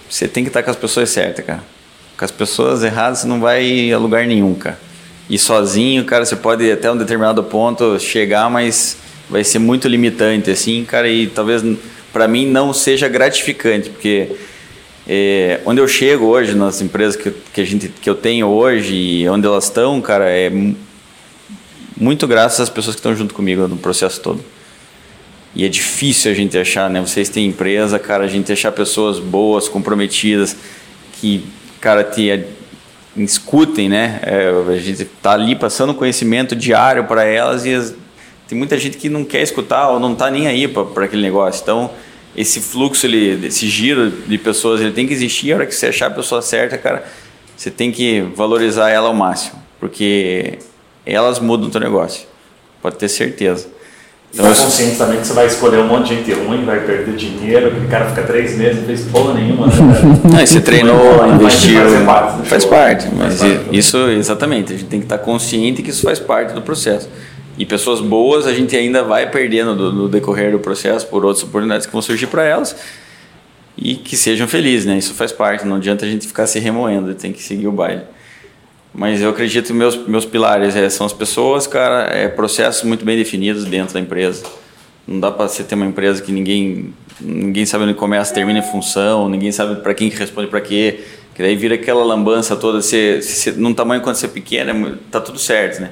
[0.09, 1.65] você tem que estar com as pessoas certas, cara.
[2.17, 4.79] Com as pessoas erradas você não vai a lugar nenhum, cara.
[5.29, 8.99] E sozinho, cara, você pode até um determinado ponto chegar, mas
[9.29, 11.63] vai ser muito limitante, assim, cara, e talvez
[12.13, 14.37] para mim não seja gratificante, porque
[15.07, 18.95] é, onde eu chego hoje, nas empresas que, que, a gente, que eu tenho hoje
[18.95, 20.51] e onde elas estão, cara, é
[21.97, 24.45] muito graças às pessoas que estão junto comigo no processo todo.
[25.55, 27.01] E é difícil a gente achar, né?
[27.01, 30.57] Vocês têm empresa, cara, a gente achar pessoas boas, comprometidas,
[31.21, 31.45] que,
[31.81, 32.45] cara, te
[33.17, 34.21] escutem, né?
[34.23, 37.95] É, a gente tá ali passando conhecimento diário para elas e as,
[38.49, 41.63] tem muita gente que não quer escutar ou não tá nem aí para aquele negócio.
[41.63, 41.91] Então,
[42.37, 45.53] esse fluxo, ele, esse giro de pessoas, ele tem que existir.
[45.53, 47.05] A hora que você achar a pessoa certa, cara,
[47.57, 50.59] você tem que valorizar ela ao máximo, porque
[51.07, 52.27] elas mudam o teu negócio.
[52.83, 53.69] Pode ter certeza.
[54.35, 57.15] Então, tá consciente também que você vai escolher um monte de gente ruim, vai perder
[57.15, 59.69] dinheiro, aquele cara fica três meses, não fez porra nenhuma.
[59.69, 59.73] Né,
[60.29, 61.81] não, você treinou, investiu.
[62.05, 65.91] Parte faz parte, mas faz parte, isso, exatamente, a gente tem que estar consciente que
[65.91, 67.09] isso faz parte do processo.
[67.57, 71.87] E pessoas boas a gente ainda vai perdendo no decorrer do processo por outras oportunidades
[71.87, 72.75] que vão surgir para elas
[73.79, 74.99] e que sejam felizes, né?
[74.99, 78.03] Isso faz parte, não adianta a gente ficar se remoendo, tem que seguir o baile.
[78.95, 83.05] Mas eu acredito que meus, meus pilares é, são as pessoas, cara, é processos muito
[83.05, 84.45] bem definidos dentro da empresa.
[85.07, 88.63] Não dá para você ter uma empresa que ninguém ninguém sabe onde começa, termina em
[88.63, 91.01] função, ninguém sabe para quem que responde para quê.
[91.35, 94.93] Que daí vira aquela lambança toda, você, você, num tamanho quando você é pequeno, é
[95.11, 95.91] tá tudo certo, né?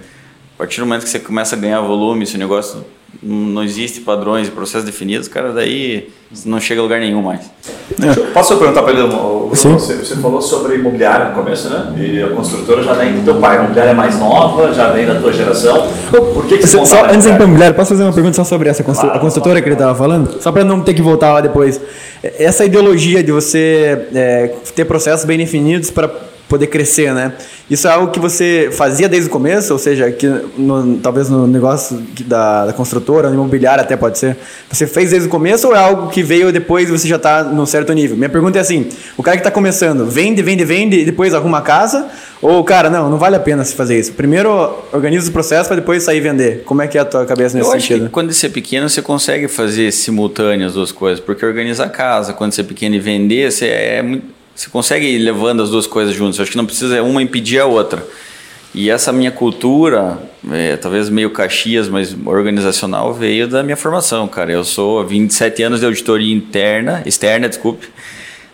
[0.55, 2.85] A partir do momento que você começa a ganhar volume, esse negócio
[3.23, 6.09] não existe padrões e processos definidos, cara, daí
[6.47, 7.51] não chega a lugar nenhum mais.
[8.01, 8.15] É.
[8.33, 9.03] Posso perguntar para ele,
[9.51, 11.93] você, você falou sobre imobiliária no começo, né?
[11.99, 15.07] E a construtora já vem do teu pai, a imobiliária é mais nova, já vem
[15.07, 15.89] da tua geração.
[16.11, 18.45] Por que, que você só, Antes de ir para imobiliária, posso fazer uma pergunta só
[18.45, 20.41] sobre essa constru, claro, a construtora que ele estava falando?
[20.41, 21.81] Só para não ter que voltar lá depois.
[22.23, 26.11] Essa ideologia de você é, ter processos bem definidos para
[26.53, 27.33] poder crescer, né?
[27.71, 30.27] Isso é algo que você fazia desde o começo, ou seja, que
[30.59, 34.37] no, talvez no negócio da, da construtora, no imobiliário até pode ser.
[34.71, 37.43] Você fez desde o começo ou é algo que veio depois e você já está
[37.43, 38.19] num certo nível?
[38.19, 38.87] Minha pergunta é assim:
[39.17, 42.07] o cara que está começando, vende, vende, vende e depois arruma a casa?
[42.43, 44.13] Ou, cara, não, não vale a pena se fazer isso.
[44.13, 44.51] Primeiro
[44.93, 46.65] organiza o processo para depois sair vender.
[46.67, 47.97] Como é que é a tua cabeça nesse Eu sentido?
[47.97, 51.87] Acho que quando você é pequeno, você consegue fazer simultâneo as duas coisas, porque organizar
[51.87, 55.63] a casa, quando você é pequeno e vender, você é muito você consegue ir levando
[55.63, 56.39] as duas coisas juntas.
[56.39, 58.07] Eu acho que não precisa uma impedir a outra.
[58.75, 60.19] E essa minha cultura,
[60.51, 64.51] é, talvez meio caxias, mas organizacional, veio da minha formação, cara.
[64.51, 67.89] Eu sou 27 anos de auditoria interna, externa, desculpe,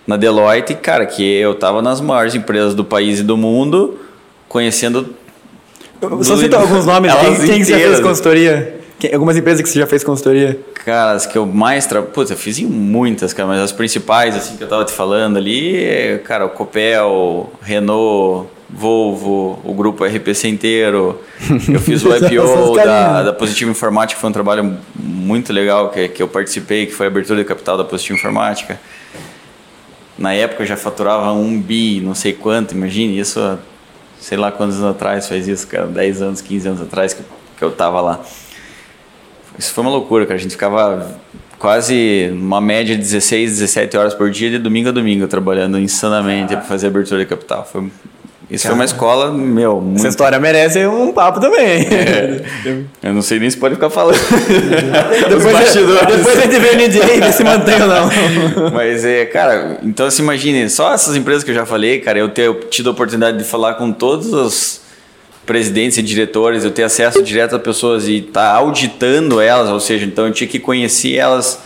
[0.06, 3.98] na Deloitte, cara, que eu estava nas maiores empresas do país e do mundo,
[4.48, 5.14] conhecendo.
[6.22, 8.77] Só cita alguns nomes, quem, quem você fez consultoria?
[9.12, 10.58] Algumas empresas que você já fez consultoria?
[10.84, 11.86] Cara, as que eu mais.
[11.86, 12.02] Tra...
[12.02, 15.36] Putz, eu fiz em muitas, cara, mas as principais, assim, que eu tava te falando
[15.36, 21.18] ali, cara, o Copel, Renault, Volvo, o grupo RPC inteiro.
[21.72, 26.22] Eu fiz o IPO da, da Positivo Informática, foi um trabalho muito legal que, que
[26.22, 28.78] eu participei, que foi a abertura de capital da Positivo Informática.
[30.18, 33.58] Na época eu já faturava um bi, não sei quanto, imagine isso,
[34.20, 37.22] sei lá quantos anos atrás faz isso, cara, 10 anos, 15 anos atrás que,
[37.56, 38.20] que eu tava lá.
[39.58, 40.38] Isso foi uma loucura, cara.
[40.38, 41.18] A gente ficava
[41.58, 46.54] quase uma média de 16, 17 horas por dia, de domingo a domingo, trabalhando insanamente
[46.54, 47.68] para fazer abertura de capital.
[47.70, 47.90] Foi,
[48.50, 49.98] isso foi uma escola, meu, muito...
[49.98, 51.86] Essa história merece um papo também.
[53.02, 54.16] Eu não sei nem se pode ficar falando.
[55.28, 58.10] depois, depois a gente vê o NDA se mantém ou não.
[58.72, 62.28] Mas é, cara, então se imagine, só essas empresas que eu já falei, cara, eu
[62.30, 64.87] ter tido a oportunidade de falar com todos os
[65.48, 69.80] presidentes e diretores, eu ter acesso direto a pessoas e estar tá auditando elas, ou
[69.80, 71.58] seja, então eu tinha que conhecer elas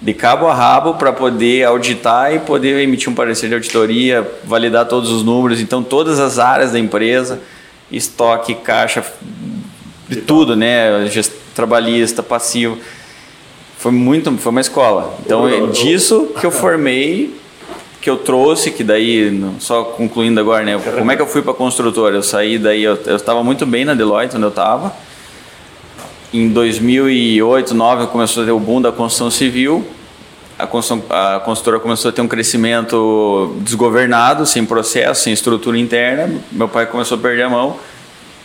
[0.00, 4.86] de cabo a rabo para poder auditar e poder emitir um parecer de auditoria, validar
[4.86, 7.38] todos os números, então todas as áreas da empresa,
[7.92, 9.04] estoque, caixa,
[10.08, 12.78] de tudo, né, Gest trabalhista, passivo.
[13.76, 15.14] Foi muito, foi uma escola.
[15.24, 17.38] Então, é disso que eu formei
[18.00, 20.78] que eu trouxe, que daí, só concluindo agora, né?
[20.78, 22.16] Como é que eu fui para construtora?
[22.16, 24.92] Eu saí daí, eu estava muito bem na Deloitte, onde eu estava.
[26.32, 29.86] Em 2008, 2009, começou a ter o boom da construção civil.
[30.58, 36.40] A, construção, a construtora começou a ter um crescimento desgovernado, sem processo, sem estrutura interna.
[36.50, 37.76] Meu pai começou a perder a mão.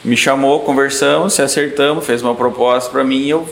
[0.03, 3.47] Me chamou, conversamos, se acertamos, fez uma proposta para mim e eu,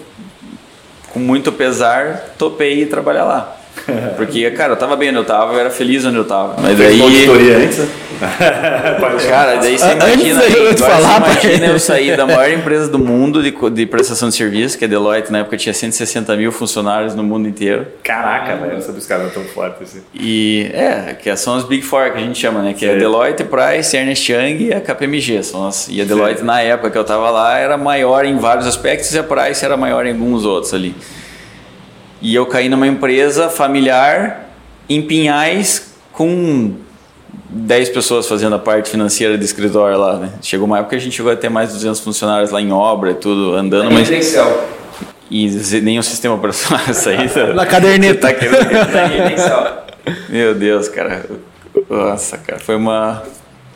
[1.11, 3.62] com muito pesar, topei trabalhar lá.
[4.15, 6.55] Porque, cara, eu tava bem onde eu tava, eu era feliz onde eu tava.
[6.61, 7.01] Mas daí.
[7.01, 7.81] auditoria antes?
[9.27, 10.05] Cara, daí você imagina.
[10.05, 13.43] Antes de eu te agora falar, você imagina eu sair da maior empresa do mundo
[13.43, 17.15] de, de prestação de serviço, que é a Deloitte, na época tinha 160 mil funcionários
[17.15, 17.87] no mundo inteiro.
[18.03, 20.01] Caraca, velho, não sabia os caras tão fortes assim.
[20.13, 22.73] E é, que são as Big Four que a gente chama, né?
[22.73, 22.99] Que é a Sei.
[22.99, 25.43] Deloitte, Price, Ernest Young e a KPMG.
[25.43, 28.67] São as, e a Deloitte, na época que eu tava lá, era maior em vários
[28.67, 30.95] aspectos e a Price era maior em alguns outros ali.
[32.23, 34.49] E eu caí numa empresa familiar
[34.89, 36.73] em Pinhais com
[37.49, 40.29] 10 pessoas fazendo a parte financeira do escritório lá, né?
[40.41, 42.71] Chegou uma época que a gente chegou a ter mais de 200 funcionários lá em
[42.71, 44.09] obra e tudo, andando, mas...
[44.09, 44.35] Mas...
[45.29, 47.53] E o sistema operacional saída.
[47.55, 48.27] Na caderneta.
[48.27, 48.55] Tá querendo
[49.33, 49.83] Excel.
[50.29, 51.25] meu Deus, cara.
[51.89, 53.23] Nossa, cara, foi uma.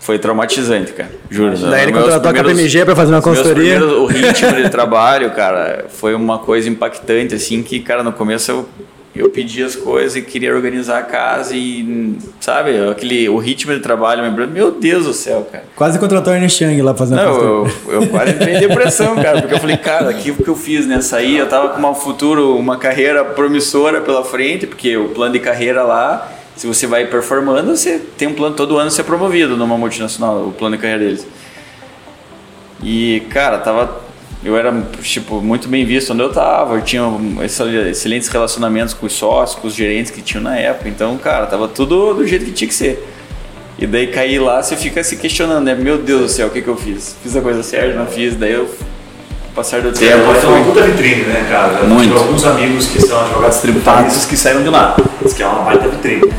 [0.08, 1.12] Foi traumatizante, cara.
[1.30, 1.58] Juro.
[1.58, 3.84] Daí ele Meus contratou a KPMG pra fazer uma consultoria.
[3.84, 8.66] o ritmo de trabalho, cara, foi uma coisa impactante, assim, que, cara, no começo eu,
[9.14, 13.82] eu pedi as coisas e queria organizar a casa e, sabe, aquele, o ritmo de
[13.82, 15.66] trabalho, lembrando, meu Deus do céu, cara.
[15.76, 19.14] Quase contratou o Ernest Young lá fazendo a Não, eu, eu quase entrei em depressão,
[19.18, 21.01] cara, porque eu falei, cara, aquilo que eu fiz, né?
[21.01, 25.39] Saí, eu tava com um futuro, uma carreira promissora pela frente, porque o plano de
[25.39, 29.78] carreira lá, se você vai performando, você tem um plano todo ano ser promovido numa
[29.78, 31.26] multinacional, o plano de carreira deles.
[32.84, 34.05] E, cara, tava.
[34.43, 37.03] Eu era, tipo, muito bem visto onde eu tava, eu tinha
[37.43, 41.47] excel- excelentes relacionamentos com os sócios, com os gerentes que tinham na época, então, cara,
[41.47, 43.03] tava tudo do jeito que tinha que ser.
[43.80, 45.74] E daí cair lá, você fica se questionando, né?
[45.76, 47.16] Meu Deus do céu, o que, que eu fiz?
[47.22, 48.36] Fiz a coisa certa, não fiz?
[48.36, 48.70] Daí eu,
[49.58, 51.80] passar do É, tempo, pode ser uma puta vitrine, né, cara?
[51.82, 52.10] Eu Muito.
[52.10, 54.95] tenho alguns amigos que são advogados tributários que saíram de lá.
[55.20, 56.32] Diz que é uma baita vitrine.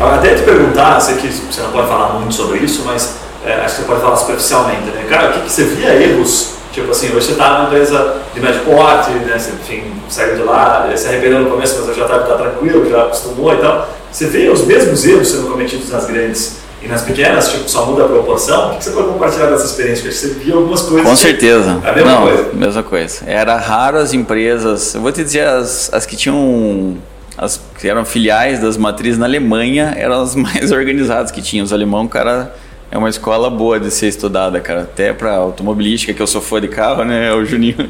[0.00, 3.76] Até te perguntar, sei que você não pode falar muito sobre isso, mas é, acho
[3.76, 5.04] que você pode falar superficialmente, né?
[5.10, 6.54] Cara, o que, que você via erros?
[6.72, 9.38] Tipo assim, hoje você está numa empresa de médio porte, né?
[9.38, 13.02] Você, enfim, saiu de lá, se arrependeu no começo, mas já está tá tranquilo, já
[13.02, 13.97] acostumou e tal.
[14.10, 18.04] Você vê os mesmos erros sendo cometidos nas grandes e nas pequenas, tipo, só muda
[18.04, 18.72] a proporção?
[18.72, 20.10] O que, você pode compartilhar dessa experiência?
[20.10, 21.06] Você viu algumas coisas.
[21.06, 21.80] Com certeza.
[21.84, 22.50] É a mesma não, coisa.
[22.52, 23.24] mesma coisa.
[23.26, 26.96] Era raro as empresas, eu vou te dizer, as, as que tinham,
[27.36, 31.64] as que eram filiais das matrizes na Alemanha, eram as mais organizadas que tinham.
[31.64, 32.54] Os alemão, cara,
[32.90, 34.82] é uma escola boa de ser estudada, cara.
[34.82, 37.76] Até pra automobilística, que eu sou fã de carro, né, o Juninho.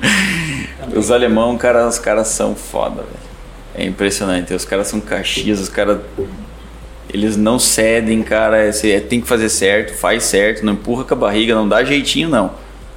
[0.96, 3.27] Os alemão, cara, os caras são foda, velho.
[3.78, 4.52] É impressionante.
[4.52, 5.98] Os caras são caxias, os caras
[7.12, 8.72] eles não cedem, cara.
[8.72, 12.28] Você tem que fazer certo, faz certo, não empurra com a barriga, não dá jeitinho,
[12.28, 12.50] não.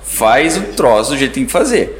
[0.03, 1.99] Faz o troço do jeito que tem que fazer.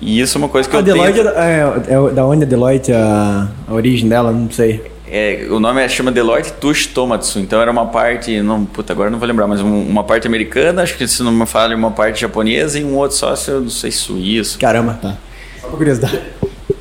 [0.00, 1.28] E isso é uma coisa que A eu Deloitte tenho.
[1.28, 4.92] é, é da onde a Deloitte, a, a origem dela, não sei.
[5.08, 7.38] É, o nome é, chama Deloitte Touche Tomatsu.
[7.38, 10.82] Então era uma parte, não, puta, agora não vou lembrar, mas um- uma parte americana,
[10.82, 13.92] acho que se não me falha, uma parte japonesa e um outro sócio, não sei,
[13.92, 14.58] suíço.
[14.58, 15.16] Caramba, tá.
[15.60, 16.20] Só por curiosidade.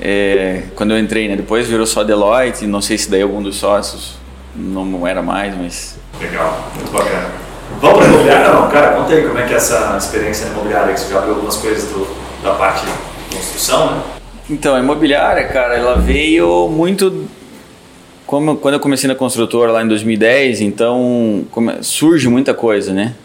[0.06, 1.38] É, quando eu entrei, né?
[1.38, 4.18] Depois virou só Deloitte, não sei se daí algum dos sócios
[4.54, 7.32] não, era mais, mas Legal, muito bacana.
[7.80, 8.70] Vamos para imobiliária não?
[8.70, 11.56] Cara, conta aí como é que é essa experiência imobiliária, que você já viu algumas
[11.56, 12.06] coisas do,
[12.44, 14.04] da parte de construção, né?
[14.50, 17.26] Então, a imobiliária, cara, ela veio muito.
[18.28, 21.46] Como, quando eu comecei na construtora lá em 2010, então
[21.82, 23.16] surge muita coisa, né?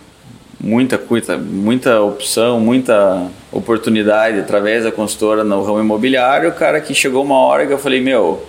[0.60, 6.52] Muita coisa, muita opção, muita oportunidade através da construtora no ramo imobiliário.
[6.52, 8.44] Cara, que chegou uma hora que eu falei: Meu,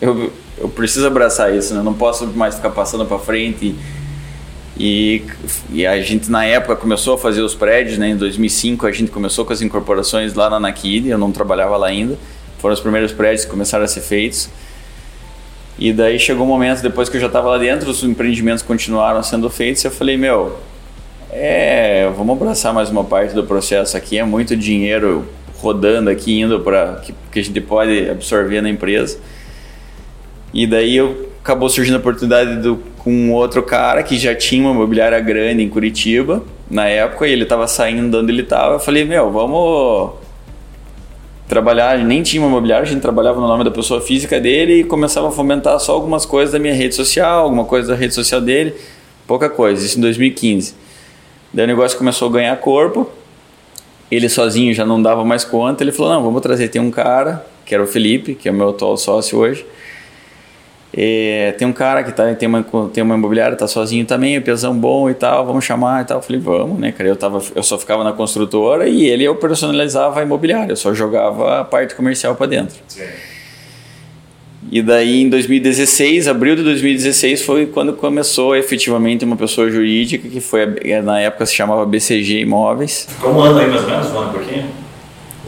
[0.00, 1.80] eu, eu preciso abraçar isso, né?
[1.80, 3.74] Eu não posso mais ficar passando para frente
[4.76, 5.22] e,
[5.70, 8.08] E, a gente na época começou a fazer os prédios, né?
[8.08, 11.86] Em 2005 a gente começou com as incorporações lá na Nakid, eu não trabalhava lá
[11.86, 12.18] ainda.
[12.58, 14.48] Foram os primeiros prédios que começaram a ser feitos.
[15.78, 19.22] E daí chegou um momento, depois que eu já estava lá dentro, os empreendimentos continuaram
[19.22, 20.56] sendo feitos, e eu falei, meu,
[21.36, 25.26] é, vamos abraçar mais uma parte do processo aqui, é muito dinheiro
[25.58, 29.18] rodando aqui, indo para que, que a gente pode absorver na empresa.
[30.52, 34.70] E daí eu, acabou surgindo a oportunidade do, com outro cara que já tinha uma
[34.70, 38.76] imobiliária grande em Curitiba, na época, e ele estava saindo de onde ele estava.
[38.76, 40.12] Eu falei, meu, vamos
[41.48, 44.84] trabalhar, nem tinha uma imobiliária, a gente trabalhava no nome da pessoa física dele e
[44.84, 48.40] começava a fomentar só algumas coisas da minha rede social, alguma coisa da rede social
[48.40, 48.72] dele,
[49.26, 50.83] pouca coisa, isso em 2015.
[51.54, 53.08] Daí o negócio começou a ganhar corpo,
[54.10, 57.46] ele sozinho já não dava mais conta, ele falou, não, vamos trazer, tem um cara,
[57.64, 59.64] que era o Felipe, que é o meu atual sócio hoje,
[61.56, 64.76] tem um cara que tá, tem, uma, tem uma imobiliária, tá sozinho também, é pesão
[64.76, 66.18] bom e tal, vamos chamar e tal.
[66.18, 67.08] Eu falei, vamos, né, cara?
[67.08, 70.92] Eu, tava, eu só ficava na construtora e ele eu personalizava a imobiliária, eu só
[70.92, 72.76] jogava a parte comercial para dentro.
[72.88, 73.02] Sim.
[74.70, 80.40] E daí em 2016, abril de 2016, foi quando começou efetivamente uma pessoa jurídica, que
[80.40, 80.66] foi,
[81.02, 83.06] na época se chamava BCG Imóveis.
[83.08, 84.84] Ficou um ano aí mais ou menos, um ano e pouquinho?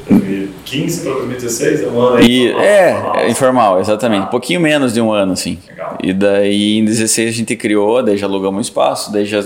[0.09, 2.27] 2015 para 2016, é um ano aí.
[2.27, 4.27] E, é, é, informal, exatamente.
[4.27, 5.59] Um pouquinho menos de um ano, assim.
[5.69, 5.99] Legal.
[6.03, 9.45] E daí em 16 a gente criou, daí já alugamos um espaço, daí já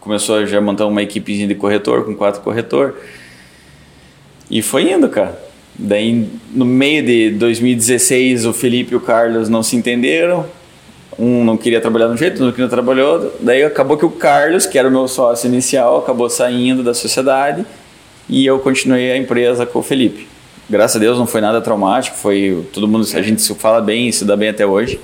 [0.00, 2.96] começou a já montar uma equipezinha de corretor, com quatro corretor.
[4.50, 5.40] E foi indo, cara.
[5.78, 10.44] Daí no meio de 2016 o Felipe e o Carlos não se entenderam.
[11.18, 13.34] Um não queria trabalhar de um jeito, outro não trabalhou.
[13.40, 17.66] Daí acabou que o Carlos, que era o meu sócio inicial, acabou saindo da sociedade
[18.28, 20.26] e eu continuei a empresa com o Felipe.
[20.70, 24.10] Graças a Deus não foi nada traumático, foi todo mundo, a gente se fala bem,
[24.10, 24.98] se dá bem até hoje.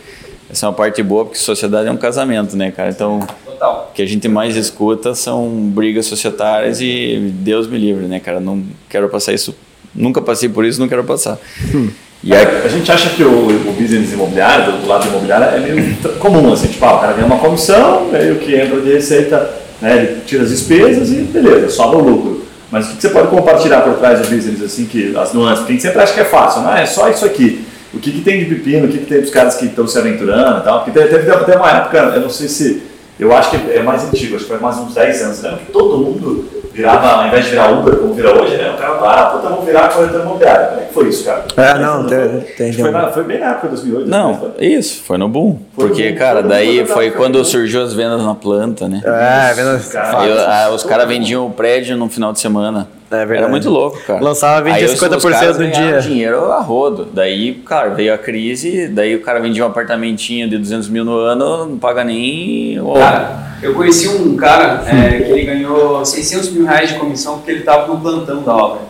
[0.51, 2.89] Essa é uma parte boa porque sociedade é um casamento, né, cara?
[2.89, 3.21] Então,
[3.61, 8.41] o que a gente mais escuta são brigas societárias e Deus me livre, né, cara?
[8.41, 9.55] Não quero passar isso,
[9.99, 11.39] nunca passei por isso, não quero passar.
[11.75, 11.89] Hum.
[12.23, 15.97] E aí, a gente acha que o, o business imobiliário, do lado imobiliário, é meio
[16.19, 19.51] comum, assim, tipo, ah, o cara ganha uma comissão, aí o que entra de receita,
[19.81, 22.45] né, ele tira as despesas e beleza, sobra o lucro.
[22.71, 25.61] Mas o que você pode compartilhar por trás do business, assim, que as nuances?
[25.61, 27.65] Porque a gente sempre acha que é fácil, não é só isso aqui.
[27.95, 29.99] O que, que tem de pepino, o que, que tem dos caras que estão se
[29.99, 30.85] aventurando e tal.
[30.85, 32.83] Porque teve até uma época, eu não sei se.
[33.19, 35.43] Eu acho que é mais antigo, acho que foi mais uns 10 anos.
[35.43, 36.47] Lembra que todo mundo
[36.79, 38.71] virava, ao invés de virar Uber, como vira hoje, né?
[38.71, 40.69] O cara ah, puta, vamos virar corretor imobiliário.
[40.69, 41.45] Como é que foi isso, cara?
[41.57, 44.09] É, não, tem, tem, foi, na, foi bem na época de 2008.
[44.09, 44.51] Não, né?
[44.61, 45.59] isso, foi no boom.
[45.75, 49.03] Foi porque, no cara, daí foi quando surgiu as vendas na planta, né?
[49.05, 49.89] É, vendas.
[49.89, 52.87] Cara, ah, os caras vendiam o prédio no final de semana.
[53.11, 53.39] É verdade.
[53.39, 54.21] Era muito louco, cara.
[54.21, 55.99] Lançava, vendia Aí, 50% do dia.
[56.01, 57.09] dinheiro a rodo.
[57.13, 61.17] Daí, cara, veio a crise, daí o cara vendia um apartamentinho de 200 mil no
[61.17, 62.79] ano, não paga nem...
[62.95, 67.51] Cara, eu conheci um cara é, que ele ganhou 600 mil reais de comissão porque
[67.51, 68.81] ele tava no plantão da obra.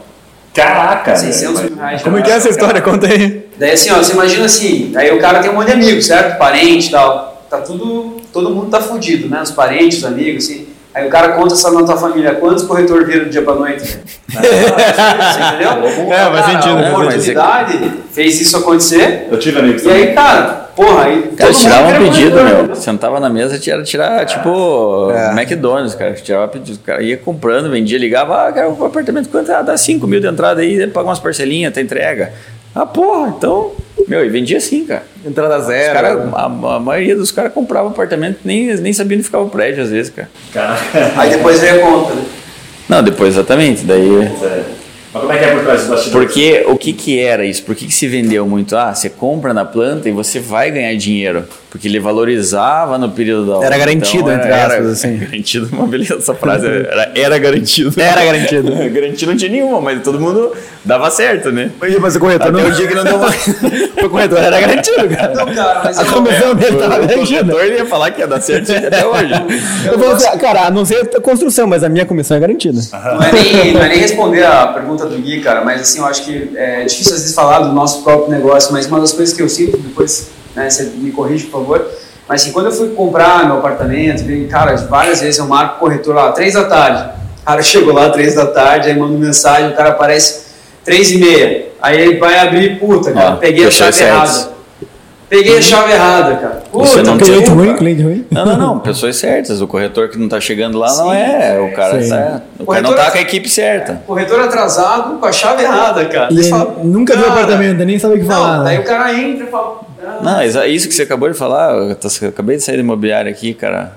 [0.53, 1.15] Caraca!
[1.15, 2.03] 600 mil reais.
[2.03, 2.83] Como é que é essa história?
[2.83, 3.47] Conta aí.
[3.57, 6.39] Daí assim, ó, você imagina assim, aí o cara tem um monte de amigos, certo?
[6.39, 7.45] Parente e tal.
[7.49, 9.41] Tá tudo, todo mundo tá fudido, né?
[9.41, 10.68] Os parentes, os amigos, assim.
[10.99, 13.83] Aí o cara conta só na tua família quantos corretor viram do dia pra noite.
[13.85, 13.99] Você
[15.47, 16.13] entendeu?
[16.13, 16.75] É, faz sentido.
[16.75, 19.29] Uma oportunidade fez isso acontecer.
[19.31, 21.31] Eu tive amigos E aí, cara, porra, aí.
[21.37, 22.67] Cara, tirava um pedido, corretor.
[22.67, 22.75] meu.
[22.75, 25.31] Sentava na mesa, tinha tirar, tipo, É.
[25.41, 26.15] McDonald's, cara.
[26.15, 26.79] Tirava pedido.
[26.79, 29.53] O cara ia comprando, vendia, ligava, ah, cara, o apartamento quanto?
[29.53, 32.33] Ah, dá 5 mil de entrada aí, paga umas parcelinhas, tem entrega.
[32.75, 33.71] Ah, porra, então.
[34.09, 35.05] Meu, e vendia assim, cara.
[35.25, 35.93] Entrada zero.
[35.93, 39.83] cara, a, a maioria dos caras comprava apartamento nem nem sabia onde ficava o prédio,
[39.83, 40.29] às vezes, cara.
[40.53, 41.13] Caraca.
[41.17, 42.25] Aí depois veio a conta, né?
[42.89, 43.85] Não, depois, exatamente.
[43.85, 44.25] Daí.
[44.43, 44.65] É.
[45.13, 46.27] Mas como é que é por trás dos bastidores?
[46.27, 47.63] Porque o que que era isso?
[47.63, 48.77] Por que, que se vendeu muito?
[48.77, 51.45] Ah, você compra na planta e você vai ganhar dinheiro.
[51.71, 53.67] Porque ele valorizava no período da obra.
[53.67, 55.19] Era garantido, entre aspas, assim.
[55.19, 56.67] Garantido, uma beleza essa frase.
[56.89, 58.01] Era, era garantido.
[58.01, 58.73] Era garantido.
[58.91, 60.53] garantido não tinha nenhuma, mas todo mundo
[60.83, 61.71] dava certo, né?
[62.01, 62.69] Mas o corretor Até não.
[62.69, 63.47] o dia que não deu mais.
[64.03, 65.35] O corretor era garantido, cara.
[65.35, 67.53] Não, cara, mas A comissão dele tava O garantida.
[67.53, 69.33] corretor ia falar que ia dar certo até hoje.
[69.93, 72.81] Eu falo assim, cara, a não ser a construção, mas a minha comissão é garantida.
[72.93, 76.07] Não é, nem, não é nem responder a pergunta do Gui, cara, mas assim, eu
[76.07, 79.37] acho que é difícil às vezes falar do nosso próprio negócio, mas uma das coisas
[79.37, 81.87] que eu sinto, depois né, você me corrige, por favor,
[82.29, 86.15] mas assim, quando eu fui comprar meu apartamento, cara, várias vezes eu marco o corretor
[86.15, 87.11] lá, três da tarde,
[87.43, 90.49] o cara chegou lá três da tarde, aí manda mensagem, o cara aparece
[90.85, 94.58] três e meia, aí ele vai abrir, puta, cara, Ó, peguei a chave errada.
[95.29, 96.63] Peguei a chave errada, cara.
[96.73, 98.27] Você Puta, não Cliente tem- ruim, cliente ruim.
[98.31, 98.79] Não, não, não.
[98.81, 99.61] Pessoas certas.
[99.61, 101.17] O corretor que não tá chegando lá não Sim.
[101.17, 101.61] é.
[101.61, 104.03] O cara, tá, o cara Corretor não tá é- com a equipe certa.
[104.07, 106.33] corretor atrasado com a chave errada, cara.
[106.33, 108.59] E Você ele fala, nunca viu o cara, apartamento, nem sabe o que falar.
[108.59, 108.83] Não, daí né?
[108.83, 109.81] o cara entra e fala.
[110.03, 112.83] ah, Não, isso que você acabou de falar, eu tô- eu acabei de sair da
[112.83, 113.93] imobiliária aqui, cara.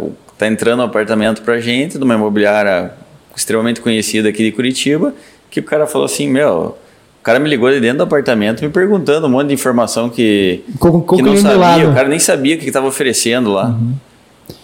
[0.00, 2.90] o- tá entrando um apartamento pra gente, de uma imobiliária
[3.36, 5.14] extremamente conhecida aqui de Curitiba,
[5.50, 6.76] que o cara falou assim, meu,
[7.22, 10.64] o cara me ligou de dentro do apartamento me perguntando um monte de informação que,
[10.80, 11.84] Com- com que não sabia, lado.
[11.84, 11.90] Uhum.
[11.92, 13.74] o cara nem sabia o que estava oferecendo lá.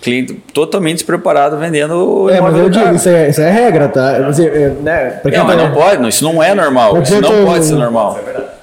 [0.02, 1.94] Cliente totalmente despreparado vendendo
[2.24, 4.18] o É, mas eu digo, isso é, isso é regra, tá?
[4.26, 5.20] Você, é, né?
[5.24, 7.00] Não, mas tá- não pode, não, isso não é normal.
[7.00, 8.18] Isso não tô- pode ser normal.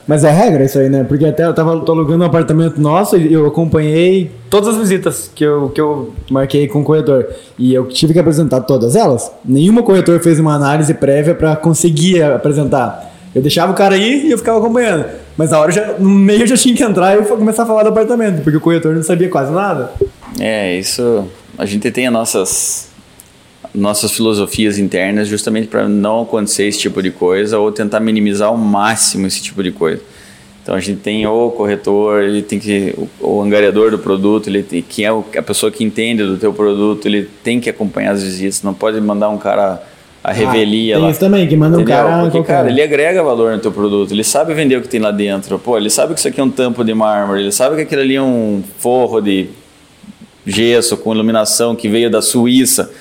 [0.08, 1.04] Mas é regra isso aí, né?
[1.08, 5.32] Porque até eu tava tô alugando um apartamento nosso e eu acompanhei todas as visitas
[5.34, 7.26] que eu, que eu marquei com o corretor.
[7.58, 9.32] E eu tive que apresentar todas elas.
[9.44, 13.15] Nenhuma corretor fez uma análise prévia pra conseguir apresentar.
[13.36, 15.06] Eu deixava o cara ir e eu ficava acompanhando.
[15.38, 17.84] Mas na hora, já, no meio, eu já tinha que entrar e começar a falar
[17.84, 19.92] do apartamento, porque o corretor não sabia quase nada.
[20.40, 21.28] É, isso.
[21.58, 22.90] A gente tem as nossas,
[23.74, 28.58] nossas filosofias internas justamente para não acontecer esse tipo de coisa ou tentar minimizar ao
[28.58, 30.02] máximo esse tipo de coisa.
[30.64, 34.64] Então a gente tem o corretor, ele tem que o, o angariador do produto, ele
[34.64, 38.14] tem, que é o- a pessoa que entende do teu produto, ele tem que acompanhar
[38.14, 39.84] as visitas, não pode mandar um cara
[40.28, 41.12] a revelia Ah, tem lá.
[41.12, 42.04] isso também, que manda um Entendeu?
[42.04, 45.00] cara Porque, cara, ele agrega valor no teu produto, ele sabe vender o que tem
[45.00, 45.60] lá dentro.
[45.60, 48.02] Pô, ele sabe que isso aqui é um tampo de mármore, ele sabe que aquilo
[48.02, 49.50] ali é um forro de
[50.46, 52.92] gesso com iluminação que veio da Suíça,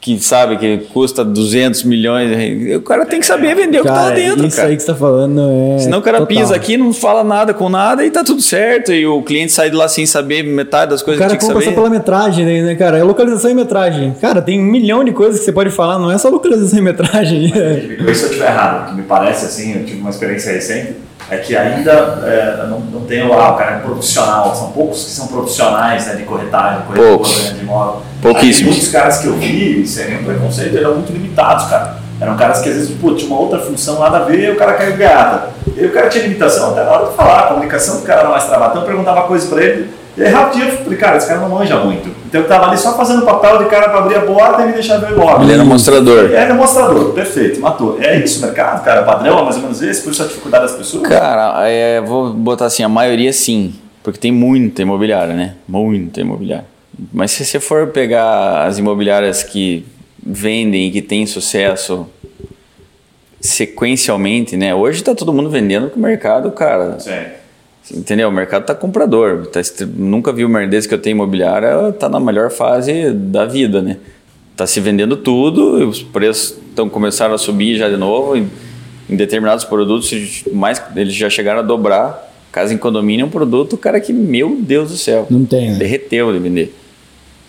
[0.00, 2.30] que sabe que custa 200 milhões.
[2.76, 4.68] O cara tem que saber vender o que tá lá Cara, dentro, isso cara.
[4.68, 5.40] aí que você tá falando
[5.74, 5.78] é.
[5.80, 6.36] Senão o cara total.
[6.36, 8.92] pisa aqui, não fala nada com nada e tá tudo certo.
[8.92, 11.48] E o cliente sai de lá sem saber metade das O coisas cara que tinha
[11.48, 11.82] compra que só saber.
[11.88, 12.96] pela metragem, né, né, cara?
[12.98, 14.14] É localização e metragem.
[14.20, 16.82] Cara, tem um milhão de coisas que você pode falar, não é só localização e
[16.82, 17.40] metragem.
[17.42, 20.52] Me corrija se eu estiver errado, o que me parece assim, eu tive uma experiência
[20.52, 20.92] recente,
[21.30, 21.92] é que ainda
[22.24, 26.06] é, não, não tem o, ah, o cara é profissional, são poucos que são profissionais
[26.06, 27.44] né, de corretagem, corretor, Poucos.
[27.44, 28.02] né, de imóvel.
[28.22, 28.74] Pouquíssimos.
[28.74, 31.96] Muitos caras que eu vi, sem nenhum preconceito, eram muito limitados, cara.
[32.20, 34.56] Eram caras que às vezes, pô, tinha uma outra função nada a ver e o
[34.56, 35.50] cara caiu de gata.
[35.76, 38.28] E o cara tinha limitação até na hora de falar, a comunicação do cara era
[38.30, 38.70] mais travada.
[38.70, 41.48] Então eu perguntava coisa pra ele, e aí rapidinho eu falei, cara, esse cara não
[41.48, 42.08] manja muito.
[42.26, 44.72] Então eu tava ali só fazendo papel de cara pra abrir a porta e me
[44.72, 45.44] deixar ver imóvel.
[45.44, 46.32] Ele era mostrador.
[46.32, 47.98] É demonstrador, perfeito, matou.
[48.00, 49.02] É isso o mercado, cara?
[49.02, 51.08] Padrão é mais ou menos esse, por isso a dificuldade das pessoas?
[51.08, 55.54] Cara, é, vou botar assim, a maioria sim, porque tem muita imobiliária, né?
[55.68, 56.66] Muita imobiliária.
[57.12, 59.86] Mas se você for pegar as imobiliárias que
[60.20, 62.08] vendem e que têm sucesso
[63.40, 64.74] sequencialmente, né?
[64.74, 67.12] Hoje tá todo mundo vendendo porque o mercado, cara, Sim.
[67.94, 68.28] Entendeu?
[68.28, 69.46] O mercado tá comprador.
[69.46, 69.60] Tá
[69.96, 73.96] nunca vi uma desde que eu tenho imobiliária, tá na melhor fase da vida, né?
[74.56, 78.36] Tá se vendendo tudo, e os preços estão começaram a subir já de novo.
[78.36, 78.50] Em,
[79.08, 82.26] em determinados produtos, mais eles já chegaram a dobrar.
[82.50, 85.26] Casa em condomínio é um produto, cara, que meu Deus do céu.
[85.30, 85.78] Não tem, né?
[85.78, 86.74] Derreteu de vender.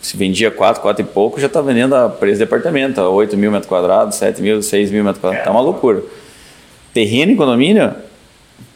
[0.02, 3.36] Se vendia 4, 4 e pouco, já tá vendendo a preço de apartamento, a 8
[3.36, 5.46] mil metros quadrados, 7 mil, 6 mil metros quadrados.
[5.46, 6.02] Tá uma loucura.
[6.94, 7.94] Terreno em condomínio,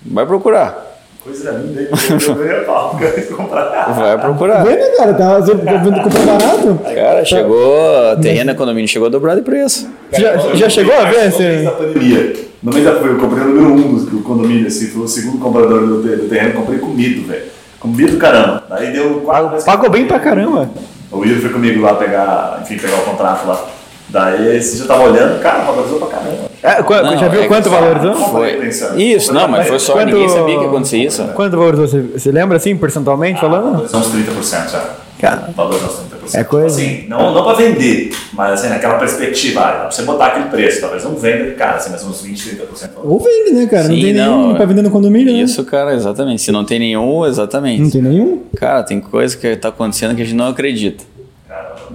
[0.01, 0.92] vai procurar.
[1.24, 1.88] Coisa linda, hein?
[1.89, 3.93] Eu comprar.
[3.93, 4.63] Vai procurar.
[4.65, 5.13] Vê, né, cara?
[5.13, 6.80] Tá você tá vendo comprar barato?
[6.84, 9.89] Cara, chegou, terreno em condomínio chegou a dobrar de preço.
[10.11, 11.32] Já, já chegou a ver?
[11.32, 11.74] No mês da Você...
[11.78, 12.36] pandemia.
[12.61, 15.38] No mês da eu comprei o número um do, do condomínio, assim, foi o segundo
[15.38, 17.43] comprador do, do terreno, comprei comido, velho.
[17.80, 18.63] Comido caramba.
[18.69, 19.63] Daí deu quatro.
[19.63, 20.69] Pagou bem pra caramba.
[21.09, 23.65] O Will foi comigo lá pegar, enfim, pegar o contrato lá.
[24.14, 26.43] Daí esse já tava olhando, cara, valorizou pra caramba.
[26.61, 28.14] É, qu- Não, já viu é quanto valorizou?
[28.30, 28.70] Foi.
[28.95, 31.24] Isso, não, mas foi só, Quanto- ninguém sabia que ia acontecer isso.
[31.36, 31.88] Quanto valorizou?
[31.88, 33.72] Você, você lembra assim, percentualmente falando?
[33.72, 34.84] Valorizou uns 30% já.
[35.20, 35.49] Cara.
[35.55, 35.95] Valorizou uns
[36.32, 36.39] 30%.
[36.39, 36.68] É coisa.
[36.68, 40.45] Assim, não, não pra vender, mas assim, naquela perspectiva, ah, dá pra você botar aquele
[40.45, 42.89] preço, talvez não venda cara, assim, mas uns 20, 30%.
[43.03, 43.88] Ou vende, né, cara?
[43.88, 44.57] não Sim, tem não, nenhum é.
[44.57, 45.39] pra vender no condomínio, né?
[45.39, 46.41] Isso, cara, exatamente.
[46.41, 47.82] Se não tem nenhum, exatamente.
[47.82, 48.43] Não tem nenhum?
[48.55, 51.03] Cara, tem coisa que tá acontecendo que a gente não acredita.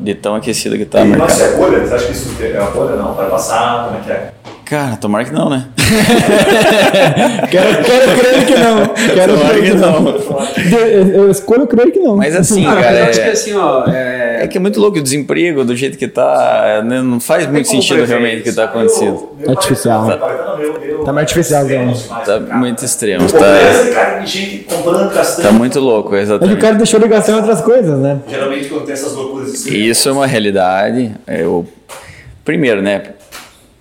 [0.01, 1.41] De tão aquecido que tá E mercado.
[1.41, 1.87] é bolha?
[1.87, 2.97] Você acha que isso é uma bolha?
[2.97, 4.33] Não, vai passar, como é que é?
[4.65, 5.67] Cara, tomara que não, né?
[7.51, 8.87] Quero, quero crer que não.
[9.15, 10.01] Quero crer que que não.
[10.03, 10.15] não.
[11.15, 12.17] Eu escolho crer que não.
[12.17, 14.99] Mas assim, Cara, cara, acho que é, assim, ó, é, é que é muito louco
[14.99, 16.83] o desemprego do jeito que tá.
[16.85, 19.29] né, Não faz muito Como sentido prefeito, realmente o que tá meu- acontecendo.
[19.39, 20.07] meu Artificial.
[20.07, 21.65] pai tá- tá- meu- meu- Tá mais artificial,
[22.25, 23.27] Tá muito extremo.
[23.31, 25.45] Pô, Tá, essa cara de gente comprando, gastando.
[25.47, 26.61] tá muito louco, É que o exatamente.
[26.61, 28.19] cara deixou ligação em outras coisas, né?
[28.29, 29.65] Geralmente quando tem essas loucuras.
[29.67, 31.13] Isso é uma realidade.
[31.27, 31.67] Eu,
[32.45, 33.03] primeiro, né?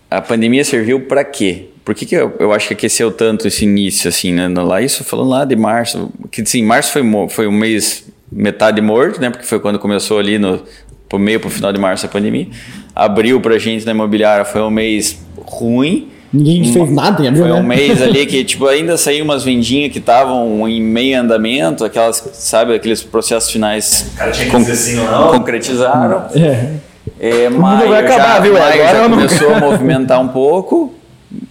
[0.09, 1.65] A pandemia serviu para quê?
[1.87, 4.49] Por que, que eu, eu acho que aqueceu tanto esse início, assim, né?
[4.49, 6.09] Lá, isso falando lá de março.
[6.29, 9.29] Que, sim, março foi, foi um mês metade morto, né?
[9.29, 10.61] Porque foi quando começou ali no
[11.07, 12.47] pro meio pro final de março a pandemia.
[12.93, 16.09] Abril pra gente na imobiliária foi um mês ruim.
[16.33, 17.75] Ninguém fez nada em abril, Foi um né?
[17.77, 22.75] mês ali que, tipo, ainda saíam umas vendinhas que estavam em meio andamento, aquelas, sabe,
[22.75, 25.31] aqueles processos finais O cara tinha que con- dizer sim ou não.
[25.39, 26.25] concretizaram.
[26.35, 26.71] É.
[27.17, 28.53] É, maio vai acabar, já, viu?
[28.53, 30.93] maio Agora já eu não- começou a movimentar um pouco.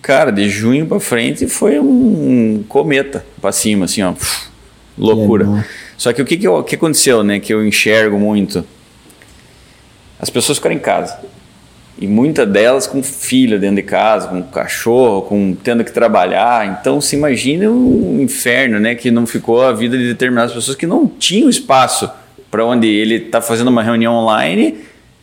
[0.01, 4.15] Cara, de junho pra frente foi um cometa pra cima, assim, ó.
[4.97, 5.47] Loucura.
[5.61, 5.65] É.
[5.99, 7.39] Só que o que, que, eu- que aconteceu, né?
[7.39, 8.65] Que eu enxergo muito.
[10.19, 11.19] As pessoas ficaram em casa.
[11.99, 16.79] E muitas delas com filho dentro de casa, com cachorro, com tendo que trabalhar.
[16.81, 18.95] Então se imagina um inferno, né?
[18.95, 22.11] Que não ficou a vida de determinadas pessoas que não tinham espaço
[22.51, 24.79] para onde ele está fazendo uma reunião online,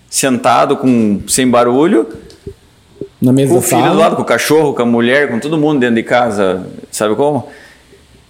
[0.09, 2.07] sentado com sem barulho,
[3.23, 5.57] Na com mesma o filho do lado, com o cachorro, com a mulher, com todo
[5.57, 7.47] mundo dentro de casa, sabe como?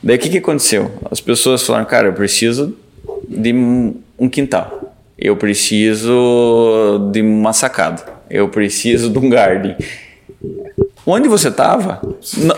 [0.04, 0.92] Daí o que, que aconteceu?
[1.10, 2.78] As pessoas falaram, cara, eu preciso
[3.28, 9.76] de um um quintal, eu preciso de uma sacada, eu preciso de um garden.
[11.06, 12.00] Onde você estava,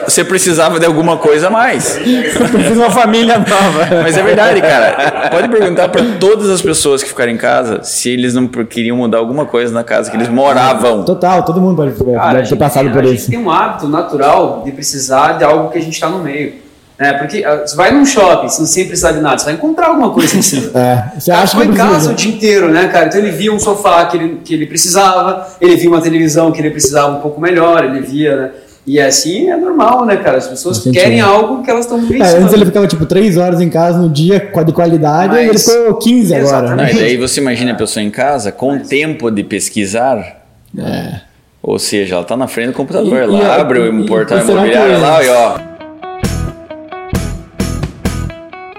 [0.07, 1.97] você precisava de alguma coisa a mais.
[1.97, 4.01] Precisa uma família nova.
[4.03, 5.29] Mas é verdade, cara.
[5.31, 9.17] Pode perguntar para todas as pessoas que ficaram em casa se eles não queriam mudar
[9.17, 11.03] alguma coisa na casa que eles moravam.
[11.03, 13.13] Total, todo mundo pode, Cara, a deve ter passado por a isso.
[13.25, 16.64] gente tem um hábito natural de precisar de algo que a gente está no meio.
[16.97, 17.13] Né?
[17.13, 19.87] Porque ah, você vai num shopping, você não sem precisar de nada, você vai encontrar
[19.87, 20.71] alguma coisa precisa.
[20.79, 23.07] É, você Cara, acha ficou que em casa o dia inteiro, né, cara?
[23.07, 26.59] Então ele via um sofá que ele, que ele precisava, ele via uma televisão que
[26.61, 28.51] ele precisava um pouco melhor, ele via, né?
[28.87, 30.37] E assim é normal, né, cara?
[30.37, 32.53] As pessoas Faz querem algo que elas estão É, antes precisando.
[32.53, 35.65] ele ficava tipo 3 horas em casa no dia com- de qualidade e ele Mas-
[35.65, 36.51] ficou 15 agora.
[36.61, 36.95] Não, Exatamente.
[36.95, 40.43] e daí você imagina a pessoa em casa com tempo de pesquisar.
[40.77, 41.19] É.
[41.63, 44.37] Ou seja, ela tá na frente do computador, E- ela e- abre e- o portal
[44.37, 45.74] e imobiliário que- lá e ó.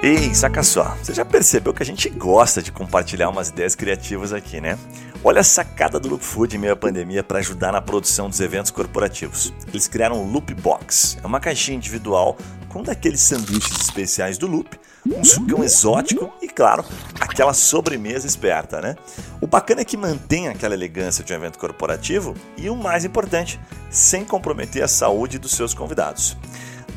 [0.07, 4.33] Ei, saca só, você já percebeu que a gente gosta de compartilhar umas ideias criativas
[4.33, 4.79] aqui, né?
[5.25, 8.39] Olha a sacada do Loop Food em meio à pandemia para ajudar na produção dos
[8.39, 9.53] eventos corporativos.
[9.67, 12.37] Eles criaram o Loop Box, é uma caixinha individual
[12.69, 16.85] com daqueles sanduíches especiais do Loop, um sucão exótico e, claro,
[17.19, 18.95] aquela sobremesa esperta, né?
[19.41, 23.59] O bacana é que mantém aquela elegância de um evento corporativo e o mais importante,
[23.91, 26.37] sem comprometer a saúde dos seus convidados.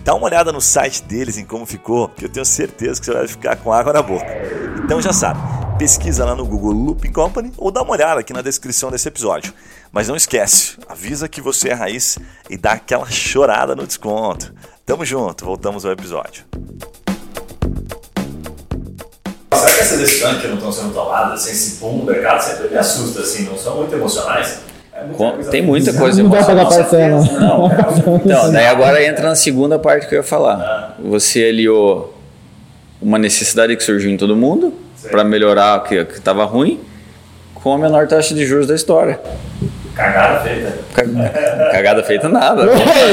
[0.04, 3.14] Dá uma olhada no site deles em como ficou, que eu tenho certeza que você
[3.14, 4.26] vai ficar com água na boca.
[4.84, 5.40] Então já sabe,
[5.78, 9.54] pesquisa lá no Google Looping Company ou dá uma olhada aqui na descrição desse episódio.
[9.92, 12.18] Mas não esquece, avisa que você é raiz
[12.50, 14.54] e dá aquela chorada no desconto.
[14.86, 16.44] Tamo junto, voltamos ao episódio.
[19.54, 22.78] Será que essas decisões que não estão sendo tomadas, esse boom do mercado, sempre me
[22.78, 24.60] assusta, assim, não são muito emocionais?
[25.02, 27.22] É muita Com- coisa tem muita coisa Não vai pagar parcela.
[27.22, 27.68] Não,
[28.26, 30.96] então, daí agora entra na segunda parte que eu ia falar.
[31.04, 32.16] Você aliou
[33.02, 34.74] uma necessidade que surgiu em todo mundo
[35.10, 36.80] para melhorar o que estava ruim
[37.64, 39.20] com a menor taxa de juros da história.
[39.96, 40.74] Cagada feita.
[40.94, 41.04] Ca-
[41.74, 42.64] Cagada feita nada.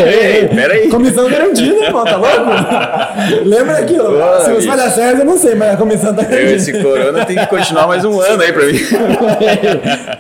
[0.07, 0.47] Ei.
[0.47, 0.89] Peraí.
[0.89, 2.51] Comissão garantida, pô, tá louco?
[3.45, 4.05] Lembra daquilo?
[4.05, 6.53] Pô, Se você dar certo, eu não sei, mas a comissão tá garantida.
[6.53, 8.79] esse corona tem que continuar mais um ano aí pra mim.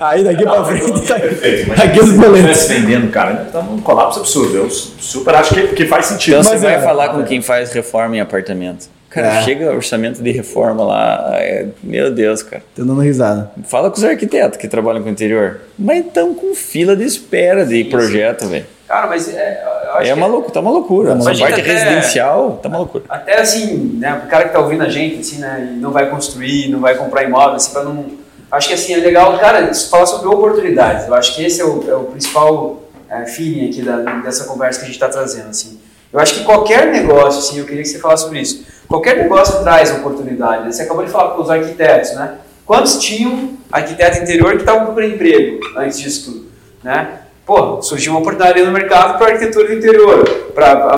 [0.00, 1.72] Aí daqui pra frente, tá- Perfeito.
[1.80, 2.56] aqui os boletos.
[2.56, 4.56] se vendendo, cara, tá num colapso absurdo.
[4.56, 6.32] Eu super acho que, que faz sentido.
[6.40, 6.80] Então você Mas vai é.
[6.80, 8.86] falar com quem faz reforma em apartamento.
[9.16, 9.42] Cara, É.
[9.42, 11.30] chega orçamento de reforma lá.
[11.38, 12.62] é- meu Deus, cara.
[12.74, 13.50] Tô dando risada.
[13.64, 15.60] Fala com os arquitetos que trabalham com o interior.
[15.78, 18.66] Mas estão com fila de espera de projeto, velho.
[18.86, 19.64] Cara, mas é,
[19.94, 21.14] acho É que uma loucura, tá uma loucura.
[21.16, 23.04] Mas Essa parte até- residencial tá uma loucura.
[23.08, 26.08] Até assim, né, o cara que tá ouvindo a gente, assim, né, e não vai
[26.08, 28.04] construir, não vai comprar imóvel, assim, pra não...
[28.48, 31.08] Acho que assim, é legal, cara, falar sobre oportunidades.
[31.08, 34.78] Eu acho que esse é o, é o principal é, feeling aqui da, dessa conversa
[34.78, 35.80] que a gente está trazendo, assim.
[36.12, 38.64] Eu acho que qualquer negócio, assim, eu queria que você falasse sobre isso.
[38.88, 40.72] Qualquer negócio traz oportunidade.
[40.74, 42.34] Você acabou de falar com os arquitetos, né?
[42.64, 46.46] Quantos tinham arquiteto interior que estavam procurando emprego antes disso tudo,
[46.82, 47.08] né?
[47.44, 50.94] Pô, surgiu uma oportunidade no mercado para arquitetura do interior, para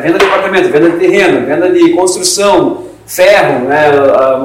[0.00, 3.90] venda de apartamento, venda de terreno, venda de construção, ferro, né?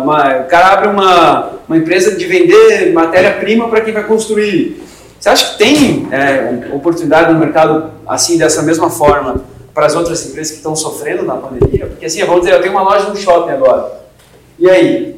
[0.03, 4.81] uma- o cara abre uma, uma empresa de vender matéria-prima para quem vai construir.
[5.19, 9.41] Você acha que tem é, oportunidade no mercado assim, dessa mesma forma,
[9.79, 11.85] para as outras empresas que estão sofrendo na pandemia?
[11.87, 13.89] Porque assim, vamos dizer, eu tenho uma loja no shopping agora.
[14.59, 15.15] E aí?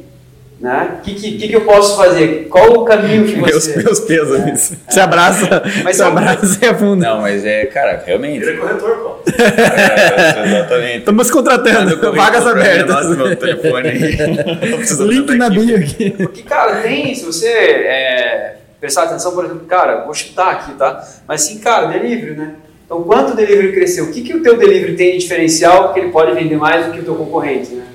[0.60, 0.98] Né?
[0.98, 2.46] O que, que, que que eu posso fazer?
[2.48, 3.82] Qual o caminho que Meus, você...
[3.82, 4.70] meus pesos.
[4.88, 7.08] Se abraça, Mas se é abraça e afunda.
[7.08, 8.38] Não, mas é, cara, realmente.
[8.38, 9.12] Vira corretor, pô.
[9.42, 10.98] É, exatamente.
[10.98, 13.16] Estamos contratando, vagas abertas.
[13.16, 14.16] meu telefone aí.
[15.08, 16.10] Link na bio aqui.
[16.10, 21.04] Porque, cara, tem, se você é, prestar atenção, por exemplo, cara, vou chutar aqui, tá?
[21.26, 22.54] Mas assim, cara, delivery, né?
[22.92, 24.04] Então, quanto o delivery cresceu?
[24.04, 26.92] O que, que o teu delivery tem de diferencial que ele pode vender mais do
[26.92, 27.86] que o teu concorrente, né?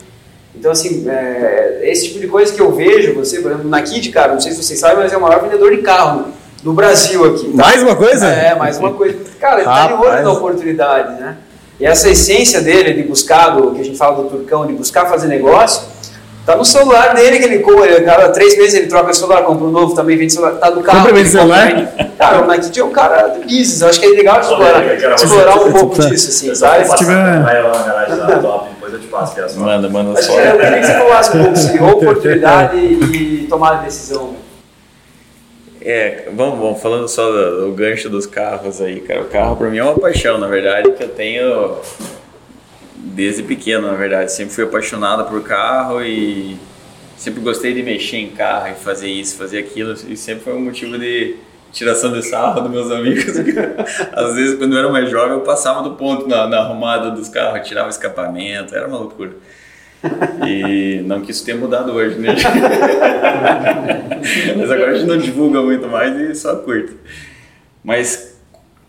[0.56, 4.10] Então, assim, é, esse tipo de coisa que eu vejo, você, por exemplo, na Kid,
[4.10, 6.30] cara, não sei se vocês sabem, mas é o maior vendedor de carro
[6.64, 7.46] do Brasil aqui.
[7.52, 7.58] tá?
[7.58, 8.26] Mais uma coisa?
[8.26, 9.20] É, mais uma coisa.
[9.40, 11.38] Cara, ele tá de olho na oportunidade, né?
[11.80, 15.06] E essa essência dele de buscar, do, que a gente fala do Turcão, de buscar
[15.06, 15.84] fazer negócio,
[16.48, 18.02] tá no celular dele que ele compra.
[18.02, 20.54] Cada três meses ele troca o celular, compra um novo, também vende celular.
[20.54, 21.02] Tá no carro.
[21.06, 21.94] Compra ele celular?
[22.18, 23.82] Cara, o Nike é um cara do business.
[23.82, 26.86] Eu acho que é legal explorar, quero- explorar um pouco disso, assim, sabe?
[26.86, 29.36] Se tiver- Vai lá na garagem lá, top, depois eu te passo.
[29.36, 29.60] que é só.
[29.60, 30.34] Manda, manda Acho só.
[30.42, 34.36] que eu queria que você falasse um pouco sobre oportunidade e tomar decisão.
[35.80, 39.22] É, vamos, vamos falando só do, do gancho dos carros aí, cara.
[39.22, 41.76] O carro pra mim é uma paixão, na verdade, que eu tenho
[42.98, 44.32] desde pequeno, na verdade.
[44.32, 46.58] Sempre fui apaixonado por carro e
[47.16, 49.94] sempre gostei de mexer em carro e fazer isso, fazer aquilo.
[50.08, 51.36] E sempre foi um motivo de
[51.72, 53.26] tiração de sarro dos meus amigos.
[54.14, 57.30] Às vezes, quando eu era mais jovem, eu passava do ponto na, na arrumada dos
[57.30, 59.32] carros, tirava escapamento, era uma loucura.
[60.46, 62.36] E não que isso tenha mudado hoje, né?
[64.56, 66.94] Mas agora a gente não divulga muito mais e só curta.
[67.84, 68.37] Mas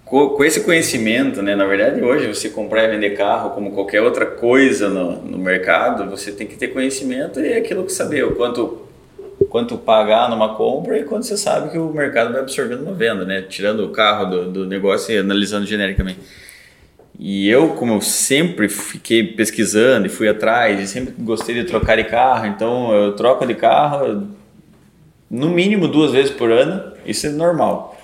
[0.09, 1.55] co- com esse conhecimento, né?
[1.55, 6.09] Na verdade, hoje você comprar e vender carro, como qualquer outra coisa no, no mercado,
[6.11, 8.87] você tem que ter conhecimento e aquilo que saber o quanto
[9.49, 13.25] quanto pagar numa compra e quanto você sabe que o mercado vai absorver numa venda,
[13.25, 13.41] né?
[13.43, 16.19] Tirando o carro do, do negócio e analisando genericamente.
[17.19, 21.97] E eu, como eu sempre fiquei pesquisando e fui atrás e sempre gostei de trocar
[21.97, 24.29] de carro, então eu troco de carro
[25.31, 27.98] no mínimo duas vezes por ano, isso é normal.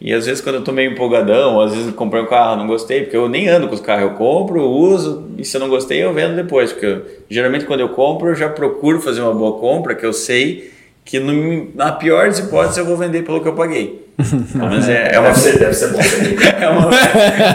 [0.00, 2.56] E às vezes quando eu tô meio empolgadão, ou às vezes eu comprei um carro,
[2.56, 5.60] não gostei, porque eu nem ando com os carros, eu compro, uso, e se eu
[5.60, 9.20] não gostei eu vendo depois, porque eu- geralmente quando eu compro eu já procuro fazer
[9.22, 10.72] uma boa compra, que eu sei
[11.04, 14.02] que no- na pior das hipóteses eu vou vender pelo que eu paguei.
[14.52, 15.98] Pelo menos é, é uma, Deve ser, deve ser bom.
[16.60, 16.88] é uma,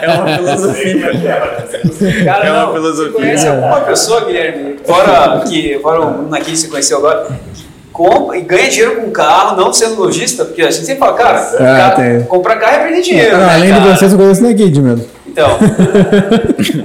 [0.04, 1.12] é uma filosofia.
[2.26, 3.12] Cara, É uma não, filosofia.
[3.12, 7.64] Você conhece alguma pessoa, Guilherme, fora, que, fora Bruno aqui que você conheceu agora, que
[8.00, 10.46] compra e ganha dinheiro com carro, não sendo lojista?
[10.46, 12.22] Porque a gente sempre fala, cara, Ah, cara, tem.
[12.24, 13.38] comprar carro é perder dinheiro.
[13.38, 13.96] Não, né, além de cara?
[13.98, 15.06] vocês, eu conheço na Kid mesmo.
[15.28, 15.50] Então,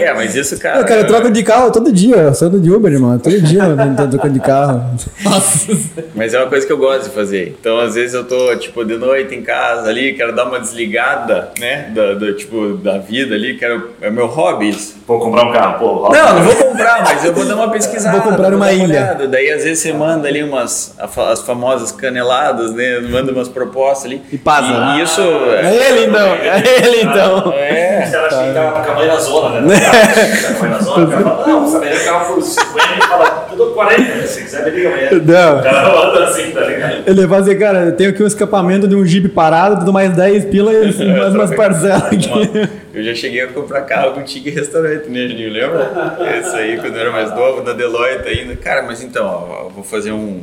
[0.00, 0.80] É, mas isso, cara.
[0.80, 3.18] Ah, cara, eu troco de carro todo dia, eu sou de Uber, irmão.
[3.18, 4.84] Todo dia eu tô trocando de carro.
[5.24, 5.72] Nossa.
[6.14, 7.56] Mas é uma coisa que eu gosto de fazer.
[7.58, 11.50] Então, às vezes eu tô, tipo, de noite em casa ali, quero dar uma desligada,
[11.58, 11.90] né?
[11.94, 13.90] Da, da, tipo, da vida ali, quero.
[14.00, 14.96] É meu hobby isso.
[15.06, 16.08] Vou comprar um carro, pô.
[16.12, 18.18] Não, não vou comprar, mas eu vou dar uma pesquisada.
[18.18, 18.84] Vou comprar uma dar ilha.
[18.84, 19.28] olhada.
[19.28, 19.92] Daí, às vezes, você
[20.22, 20.94] manda ali umas.
[20.98, 23.00] As famosas caneladas, né?
[23.00, 24.22] Manda umas propostas ali.
[24.30, 24.68] E passa.
[24.68, 25.20] E, e isso.
[25.20, 27.52] É ele então, é ele então.
[27.52, 28.08] É.
[28.10, 29.74] Caras acham que tava com a mãe na zona, né?
[30.52, 33.48] A mãe na zona, o cara fala, não, você o carro por 50 e fala,
[33.50, 35.10] eu dou 40, se quiser me liga amanhã.
[35.12, 35.58] Não.
[35.58, 37.02] O cara anda assim, tá ligado?
[37.06, 40.14] Ele vai dizer, cara, eu tenho aqui um escapamento de um Jeep parado, tudo mais
[40.14, 42.68] 10 pila e mais umas parcelas aqui.
[42.92, 45.50] Eu já cheguei a comprar carro contigo em restaurante, né, Juninho?
[45.50, 46.18] Lembra?
[46.38, 48.54] Esse aí, quando eu era mais novo, na Deloitte ainda.
[48.56, 50.42] Cara, mas então, ó, vou fazer um.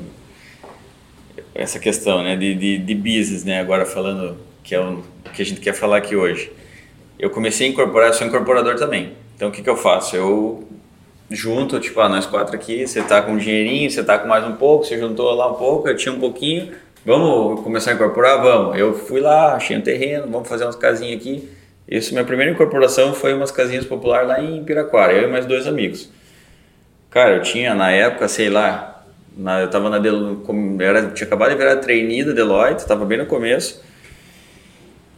[1.54, 5.46] Essa questão, né, de, de, de business, né, agora falando que é o que a
[5.46, 6.52] gente quer falar aqui hoje.
[7.20, 9.14] Eu comecei a incorporar, sou incorporador também.
[9.36, 10.16] Então, o que que eu faço?
[10.16, 10.68] Eu
[11.30, 14.44] junto, tipo, ah, nós quatro aqui, você tá com um dinheirinho, você tá com mais
[14.46, 16.72] um pouco, você juntou lá um pouco, eu tinha um pouquinho,
[17.06, 18.42] vamos começar a incorporar?
[18.42, 18.78] Vamos.
[18.78, 21.48] Eu fui lá, achei um terreno, vamos fazer umas casinhas aqui.
[21.90, 25.66] Isso, minha primeira incorporação foi umas casinhas populares lá em Piraquara, eu e mais dois
[25.66, 26.08] amigos.
[27.10, 29.04] Cara, eu tinha na época, sei lá,
[29.36, 30.44] na, eu tava na Del,
[31.16, 33.84] tinha acabado de virar trainee da Deloitte, tava bem no começo.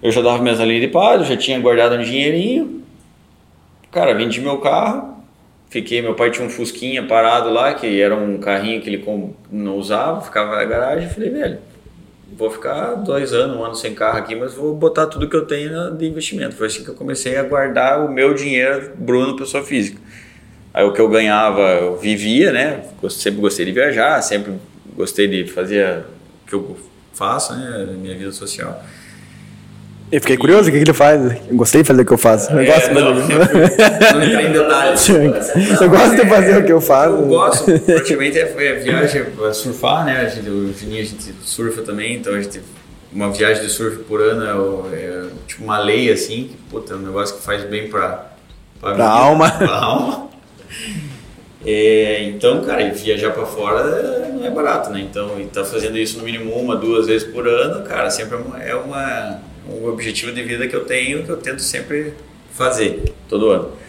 [0.02, 2.82] Eu já dava minhas linhas de paz, já tinha guardado um dinheirinho.
[3.92, 5.22] Cara, vendi meu carro,
[5.70, 9.04] fiquei, meu pai tinha um Fusquinha parado lá, que era um carrinho que ele
[9.52, 11.60] não usava, ficava na garagem, falei, velho,
[12.38, 15.46] vou ficar dois anos, um ano sem carro aqui, mas vou botar tudo que eu
[15.46, 16.56] tenho de investimento.
[16.56, 20.00] Foi assim que eu comecei a guardar o meu dinheiro, Bruno, pessoa física.
[20.74, 22.86] Aí o que eu ganhava, eu vivia, né?
[23.10, 24.54] Sempre gostei de viajar, sempre
[24.96, 26.06] gostei de fazer
[26.46, 26.78] o que eu
[27.14, 27.88] faço, né?
[27.98, 28.82] Minha vida social.
[30.12, 31.22] Eu fiquei curioso, o que, que ele faz?
[31.50, 32.52] Eu gostei de fazer o que eu faço.
[32.52, 33.70] Eu gosto de É, não, fazer.
[33.70, 35.10] sempre- não entrei em detalhes.
[35.82, 37.16] Eu gosto de fazer o que eu faço.
[37.16, 40.20] Eu gosto, praticamente é, é viagem para surfar, né?
[40.22, 42.60] A gente, o Juninho a gente surfa também, então a gente
[43.14, 46.96] uma viagem de surf por ano é, é tipo uma lei assim, que puta, é
[46.98, 48.26] um negócio que faz bem para
[48.82, 49.50] Pra alma.
[49.58, 50.30] Pra alma.
[51.66, 55.00] É, então, cara, viajar para fora é- não é barato, né?
[55.02, 58.40] Então, e tá fazendo isso no mínimo uma, duas vezes por ano, cara, sempre é
[58.40, 59.40] uma, é uma-
[59.70, 62.14] um objetivo de vida que eu tenho, que eu tento sempre
[62.52, 63.82] fazer todo ano.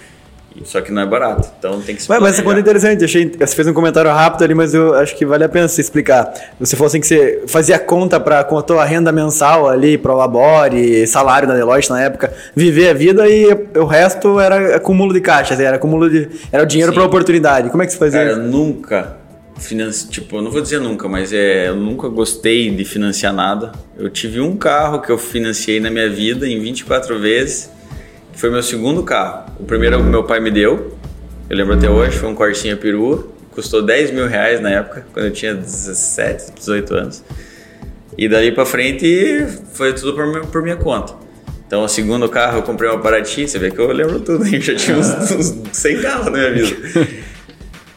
[0.65, 3.05] Só que não é barato, então tem que se Mas, mas essa conta é interessante,
[3.05, 5.81] achei, você fez um comentário rápido ali, mas eu acho que vale a pena você
[5.81, 6.31] explicar.
[6.61, 10.15] Você falou assim que você fazia conta para com a tua renda mensal ali, pro
[10.15, 13.47] labore, salário da Deloitte na época, viver a vida e
[13.77, 17.71] o resto era acúmulo de caixas, era acúmulo de era o dinheiro para oportunidade.
[17.71, 18.21] Como é que você fazia?
[18.21, 18.43] Cara, isso?
[18.43, 19.22] nunca
[19.59, 20.09] financi...
[20.09, 23.73] tipo, eu não vou dizer nunca, mas é, eu nunca gostei de financiar nada.
[23.97, 27.71] Eu tive um carro que eu financiei na minha vida em 24 vezes,
[28.33, 29.53] que foi meu segundo carro.
[29.59, 30.97] O primeiro o meu pai me deu,
[31.49, 35.27] eu lembro até hoje, foi um Corsinha perua, custou 10 mil reais na época, quando
[35.27, 37.25] eu tinha 17, 18 anos.
[38.17, 41.15] E dali pra frente foi tudo por minha, por minha conta.
[41.67, 44.61] Então, o segundo carro eu comprei uma Paraty, você vê que eu lembro tudo, hein?
[44.61, 46.77] já tinha uns, uns sem carro na minha vida.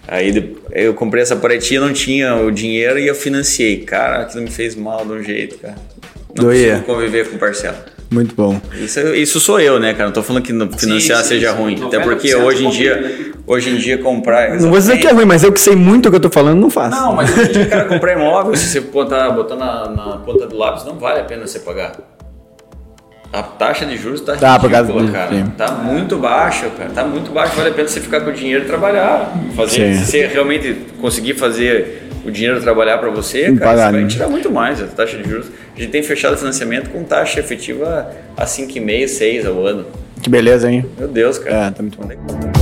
[0.08, 3.78] Aí eu comprei essa paretinha, não tinha o dinheiro e eu financiei.
[3.78, 5.76] Cara, aquilo me fez mal de um jeito, cara.
[6.36, 6.72] Não Doía.
[6.72, 7.86] consigo conviver com parcela.
[8.12, 8.60] Muito bom.
[8.80, 10.06] Isso, isso sou eu, né, cara?
[10.06, 11.58] Não tô falando que financiar sim, seja sim.
[11.58, 11.84] ruim.
[11.84, 14.60] Até 90% porque hoje em dia, convive, hoje em dia comprar.
[14.60, 16.30] Não vou dizer que é ruim, mas eu que sei muito o que eu tô
[16.30, 16.96] falando, não faço.
[16.96, 20.46] Não, mas hoje em dia, cara, comprar imóvel, se você botar, botar na, na ponta
[20.46, 21.94] do lápis, não vale a pena você pagar.
[23.34, 25.30] A taxa de juros tá, Tá, causa ridícula, cara.
[25.36, 25.46] sim.
[25.58, 26.90] Tá muito baixa, cara.
[26.92, 27.56] Tá muito baixo.
[27.56, 29.34] Vale a pena você ficar com o dinheiro e trabalhar.
[29.56, 30.00] Fazer, Sim.
[30.00, 34.02] se você realmente conseguir fazer o dinheiro trabalhar para você, Não cara, pagar, você vai
[34.04, 34.08] né?
[34.08, 35.48] tirar muito mais a taxa de juros.
[35.76, 39.86] A gente tem fechado financiamento com taxa efetiva a 5,5, 6 ao ano.
[40.22, 40.86] Que beleza, hein?
[40.98, 41.68] Meu Deus, cara.
[41.68, 42.55] É, tá muito bom.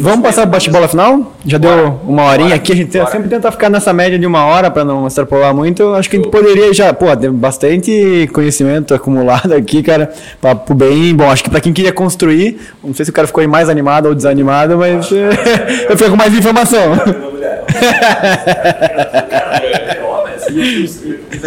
[0.00, 1.32] Vamos passar pro bate-bola final?
[1.44, 3.10] Já deu uma horinha aqui, a gente Bora.
[3.10, 5.94] sempre tenta ficar nessa média de uma hora para não extrapolar muito.
[5.94, 10.10] Acho que a gente poderia já, pô, tem bastante conhecimento acumulado aqui, cara.
[10.40, 11.30] Papo bem bom.
[11.30, 14.14] Acho que para quem queria construir, não sei se o cara ficou mais animado ou
[14.14, 16.92] desanimado, mas eu fico com mais informação.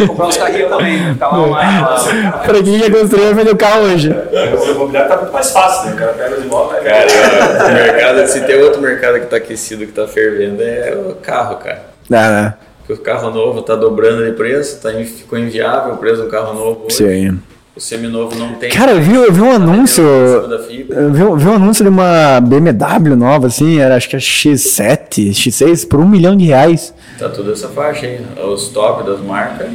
[0.06, 2.38] Comprar uns carrinhos também, vai ficar lá uma.
[2.38, 4.10] pra quem quer construir, vai vender o carro hoje.
[4.10, 5.94] O imobiliário tá muito mais fácil, né?
[5.94, 6.84] O cara pega os imóveis.
[6.84, 11.14] Cara, o mercado, se tem outro mercado que tá aquecido, que tá fervendo, é o
[11.16, 11.82] carro, cara.
[12.08, 12.54] Dá, né?
[12.78, 16.54] Porque o carro novo tá dobrando de preço, tá, ficou inviável o preço do carro
[16.54, 16.96] novo hoje.
[16.96, 17.40] Sim.
[17.74, 18.68] O seminovo não tem.
[18.70, 20.02] Cara, eu vi, eu vi um anúncio.
[20.48, 20.96] Da fibra.
[21.00, 24.18] Eu vi, um- vi um anúncio de uma BMW nova, assim, era acho que é
[24.18, 26.92] X7, X6, por um milhão de reais.
[27.18, 28.20] Tá tudo essa faixa aí.
[28.44, 29.68] Os top das marcas,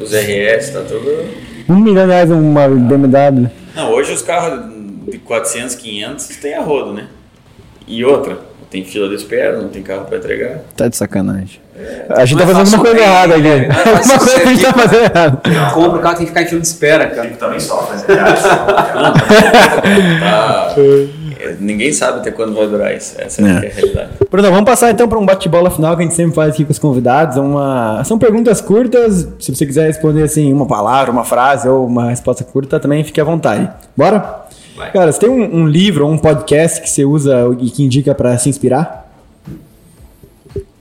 [0.00, 1.24] os RS, tá tudo.
[1.68, 3.50] Um milhão de reais uma BMW.
[3.74, 4.70] Não, hoje os carros
[5.10, 7.06] de 400, 500 tem a rodo, né?
[7.86, 8.38] E outra,
[8.70, 10.58] tem fila de espera, não tem carro pra entregar.
[10.76, 11.60] Tá de sacanagem.
[12.10, 13.54] A gente tá é fazendo uma fácil coisa errada né?
[13.56, 13.68] aqui.
[13.68, 15.40] Não é fácil Uma coisa que a gente tá fazendo errado.
[15.74, 17.28] Compra o carro, tem que ficar em fila de espera, cara.
[17.30, 18.04] Também sofre, né?
[18.06, 18.34] Cara,
[20.20, 20.74] Tá,
[21.40, 23.14] é, ninguém sabe até quando vai durar isso.
[23.18, 23.48] Essa é, É.
[23.48, 24.08] é a realidade.
[24.30, 26.72] Bruno, vamos passar então para um bate-bola final que a gente sempre faz aqui com
[26.72, 27.36] os convidados.
[27.36, 28.02] É Uma...
[28.04, 29.28] São perguntas curtas.
[29.38, 33.20] Se você quiser responder assim, uma palavra, uma frase ou uma resposta curta, também fique
[33.20, 33.70] à vontade.
[33.96, 34.47] Bora?
[34.78, 34.92] Vai.
[34.92, 38.14] Cara, você tem um, um livro ou um podcast que você usa e que indica
[38.14, 39.12] para se inspirar?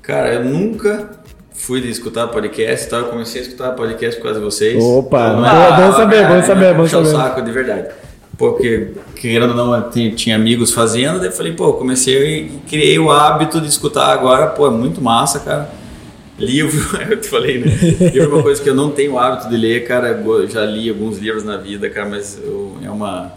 [0.01, 1.09] Cara, eu nunca
[1.51, 2.97] fui de escutar podcast, tá?
[2.97, 4.81] Eu comecei a escutar podcast por causa de vocês.
[4.83, 7.17] Opa, Então, bom- é- bom saber, bom é, saber, bom puxar o saber.
[7.23, 7.87] saco de verdade.
[8.37, 12.99] Porque, querendo ou não, eu tinha, amigos fazendo, daí eu falei, pô, comecei e criei
[12.99, 15.69] o hábito de escutar agora, pô, é muito massa, cara.
[16.37, 16.79] Livro,
[17.09, 17.65] eu te falei, né?
[18.13, 20.09] Livro é uma coisa que eu não tenho hábito de ler, cara.
[20.09, 23.33] Eu já li alguns livros na vida, cara, mas eu- é uma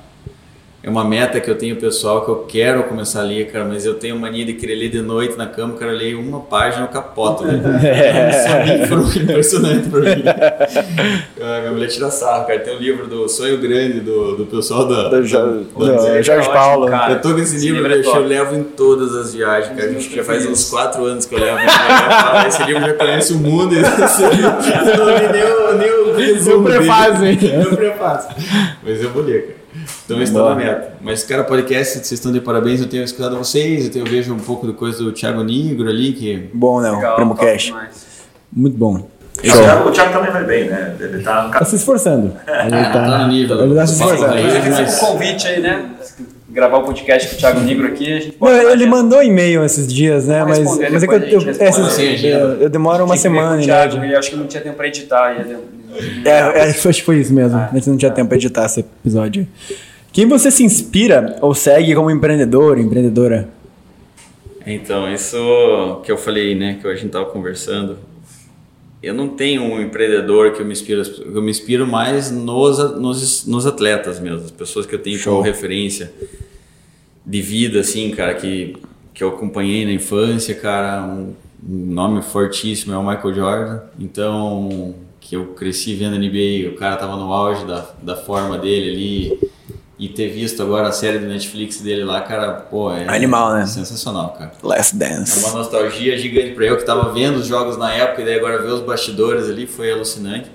[0.82, 3.84] é uma meta que eu tenho pessoal que eu quero começar a ler, cara, mas
[3.84, 6.84] eu tenho mania de querer ler de noite na cama, cara, eu leio uma página,
[6.84, 7.60] eu capoto, né?
[7.84, 8.86] É.
[8.86, 10.22] Foi impressionante pra mim.
[11.40, 12.58] Ah, minha mulher tira sarro, cara.
[12.60, 15.08] Tem um livro do Sonho Grande do, do pessoal da.
[15.08, 16.86] Do Jo- da- do da- Jorge ótimo, Paulo.
[16.88, 17.12] cara.
[17.12, 19.92] eu tô com esse Esse livro, livro é eu levo em todas as viagens, cara.
[19.94, 21.58] Que já faz uns 4 anos que eu levo.
[21.60, 23.74] Ah, Esse livro já conhece o mundo.
[23.74, 24.50] e Esse livro,
[24.88, 26.78] eu não li nem o, nem o resumo dele.
[26.78, 27.38] prefácio, hein?
[27.42, 28.30] Nem o prefácio.
[28.82, 29.59] Mas eu vou ler, cara.
[30.10, 30.92] Então isso tá na meta.
[31.00, 32.80] Mas, cara, podcast, vocês estão de parabéns.
[32.80, 35.88] Eu tenho escutado vocês, eu, tenho, eu vejo um pouco de coisa do Thiago Negro
[35.88, 36.90] ali, que Bom, né?
[36.90, 37.72] Legal, O Primo Cash.
[38.52, 39.08] Muito bom.
[39.38, 40.94] O Thiago, o Thiago também vai bem, né?
[40.98, 42.32] Ele tá no Tá se esforçando.
[42.46, 43.62] Ele tá no nível.
[43.62, 44.34] Ele tá se esforçando.
[44.34, 45.90] mas- um convite aí, né?
[46.50, 49.86] Gravar o podcast com o Thiago Negro aqui, a gente Não, ele mandou e-mail esses
[49.86, 50.44] dias, né?
[50.44, 52.28] Mas, mas é que eu, eu, agenda.
[52.60, 53.62] eu demoro uma semana, né?
[53.62, 55.36] Thiago, e acho que não tinha tempo pra editar.
[55.40, 55.56] ele-
[56.24, 57.56] É, é, acho que foi isso mesmo.
[57.56, 59.46] A gente não tinha tempo pra editar esse episódio.
[60.12, 63.48] Quem você se inspira ou segue como empreendedor, empreendedora?
[64.66, 67.96] Então, isso que eu falei, né, que a gente tava conversando.
[69.02, 73.46] Eu não tenho um empreendedor que eu me inspiro, eu me inspiro mais nos, nos,
[73.46, 76.12] nos atletas mesmo, as pessoas que eu tenho como referência
[77.24, 78.76] de vida, assim, cara, que,
[79.14, 81.32] que eu acompanhei na infância, cara, um,
[81.66, 86.96] um nome fortíssimo é o Michael Jordan, então, que eu cresci vendo NBA, o cara
[86.96, 89.50] tava no auge da, da forma dele ali,
[90.00, 93.66] e ter visto agora a série do Netflix dele lá, cara, pô, é Animal, né?
[93.66, 94.50] sensacional, cara.
[94.62, 95.44] Last É Dance.
[95.44, 98.62] uma nostalgia gigante pra eu que tava vendo os jogos na época e daí agora
[98.62, 100.50] ver os bastidores ali foi alucinante.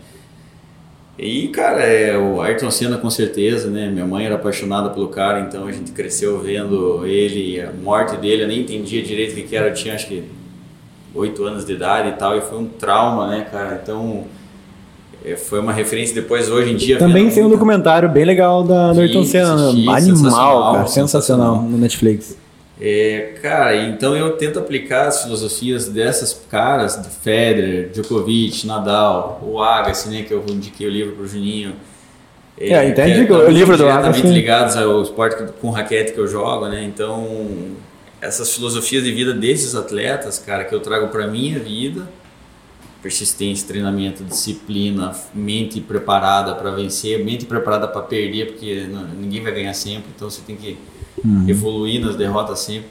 [1.18, 3.88] E, cara, é, o Ayrton Senna com certeza, né?
[3.88, 8.44] Minha mãe era apaixonada pelo cara, então a gente cresceu vendo ele, a morte dele,
[8.44, 10.24] eu nem entendia direito o que era, eu tinha acho que
[11.14, 13.80] oito anos de idade e tal, e foi um trauma, né, cara?
[13.82, 14.45] Então, é,
[15.36, 16.98] foi uma referência depois, hoje em dia...
[16.98, 19.70] Também tem um documentário bem legal da Ayrton Senna.
[19.70, 20.88] Animal, sensacional, cara.
[20.88, 21.62] Sensacional sensacional.
[21.62, 22.38] no Netflix.
[22.80, 29.62] É, cara, então eu tento aplicar as filosofias dessas caras, do Federer, Djokovic, Nadal, o
[29.62, 31.74] Agassi, né, que eu indiquei o livro pro Juninho.
[32.58, 34.34] É, entende que o livro do diretamente Agassi.
[34.34, 36.84] ligados ao esporte com raquete que eu jogo, né?
[36.84, 37.28] Então,
[38.22, 42.08] essas filosofias de vida desses atletas, cara, que eu trago para minha vida,
[43.10, 49.52] persistência, treinamento, disciplina, mente preparada para vencer, mente preparada para perder, porque não- ninguém vai
[49.54, 50.76] ganhar sempre, então você tem que
[51.24, 51.46] Uhum.
[51.48, 52.88] evoluir nas derrotas sempre.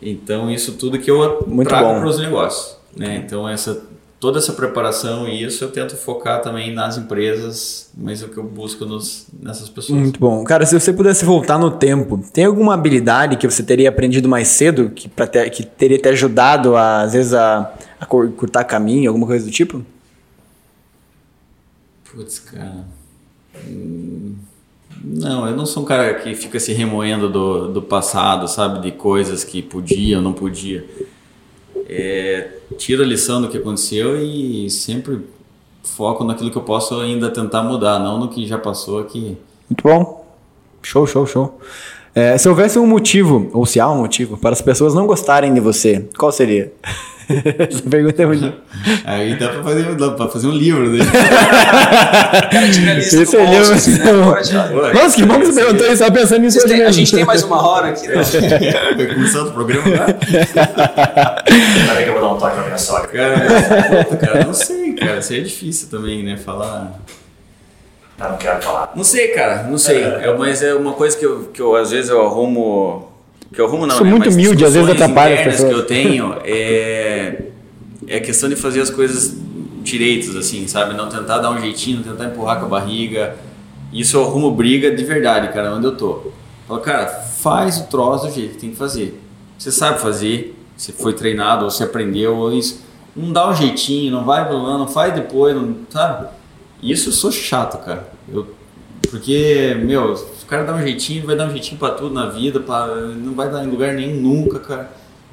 [0.00, 3.20] Então, isso tudo que eu Muito trago para os negócios, né?
[3.26, 3.82] Então, essa
[4.20, 8.36] toda essa preparação e isso eu tento focar também nas empresas, mas é o que
[8.36, 9.98] eu busco nos, nessas pessoas.
[9.98, 10.44] Muito bom.
[10.44, 14.48] Cara, se você pudesse voltar no tempo, tem alguma habilidade que você teria aprendido mais
[14.48, 19.26] cedo que, ter- que teria te ajudado, a, às vezes, a, a cortar caminho, alguma
[19.26, 19.84] coisa do tipo?
[22.10, 22.84] Putz, cara.
[23.68, 24.34] Hum,
[25.02, 28.80] Não, eu não sou um cara que fica se remoendo do, do passado, sabe?
[28.80, 30.84] De coisas que podia ou não podia.
[31.88, 35.20] É, tiro a lição do que aconteceu e sempre
[35.82, 39.36] foco naquilo que eu posso ainda tentar mudar, não no que já passou que
[39.68, 40.26] Muito bom.
[40.82, 41.60] Show, show, show.
[42.14, 45.54] É, se houvesse um motivo, ou se há um motivo, para as pessoas não gostarem
[45.54, 46.72] de você, qual seria?
[47.70, 48.52] Essa pergunta é muito.
[49.04, 50.98] aí dá pra fazer, dá pra fazer um livro, né?
[52.50, 53.74] Cara, tinha a lista Esse do é livro.
[53.74, 54.44] assim, né?
[54.44, 57.24] Já- Nossa, que bom que você perguntou isso, tava pensando nisso têm- a gente tem
[57.24, 58.14] mais uma hora aqui, né?
[58.96, 60.14] Vai começando o programa agora?
[60.14, 63.08] Peraí que eu vou dar um toque pra minha sogra.
[63.08, 65.18] Cara, cara, não sei, cara.
[65.18, 66.36] Isso aí é difícil também, né?
[66.36, 66.92] Falar.
[68.18, 68.92] Ah, não quero falar.
[68.94, 70.02] Não sei, cara, não sei.
[70.02, 73.09] É, mas é uma coisa que eu, que eu às vezes eu arrumo.
[73.52, 74.10] Que eu arrumo não, Sou né?
[74.10, 75.82] muito Mas humilde, às vezes atrapalha as internas que pessoas.
[75.82, 77.42] eu tenho é,
[78.06, 79.36] é a questão de fazer as coisas
[79.82, 80.94] direitos, assim, sabe?
[80.94, 83.36] Não tentar dar um jeitinho, não tentar empurrar com a barriga.
[83.92, 86.30] Isso eu arrumo briga de verdade, cara, onde eu tô.
[86.68, 89.20] Falo, cara, faz o troço do jeito que tem que fazer.
[89.58, 92.82] Você sabe fazer, você foi treinado, ou você aprendeu, ou isso.
[93.16, 96.28] Não dá um jeitinho, não vai pro não faz depois, não, sabe?
[96.80, 98.08] Isso eu sou chato, cara.
[98.32, 98.46] Eu,
[99.10, 102.60] porque, meu, o cara dá um jeitinho, vai dar um jeitinho pra tudo na vida,
[102.60, 104.90] pra, não vai dar em lugar nenhum nunca, cara.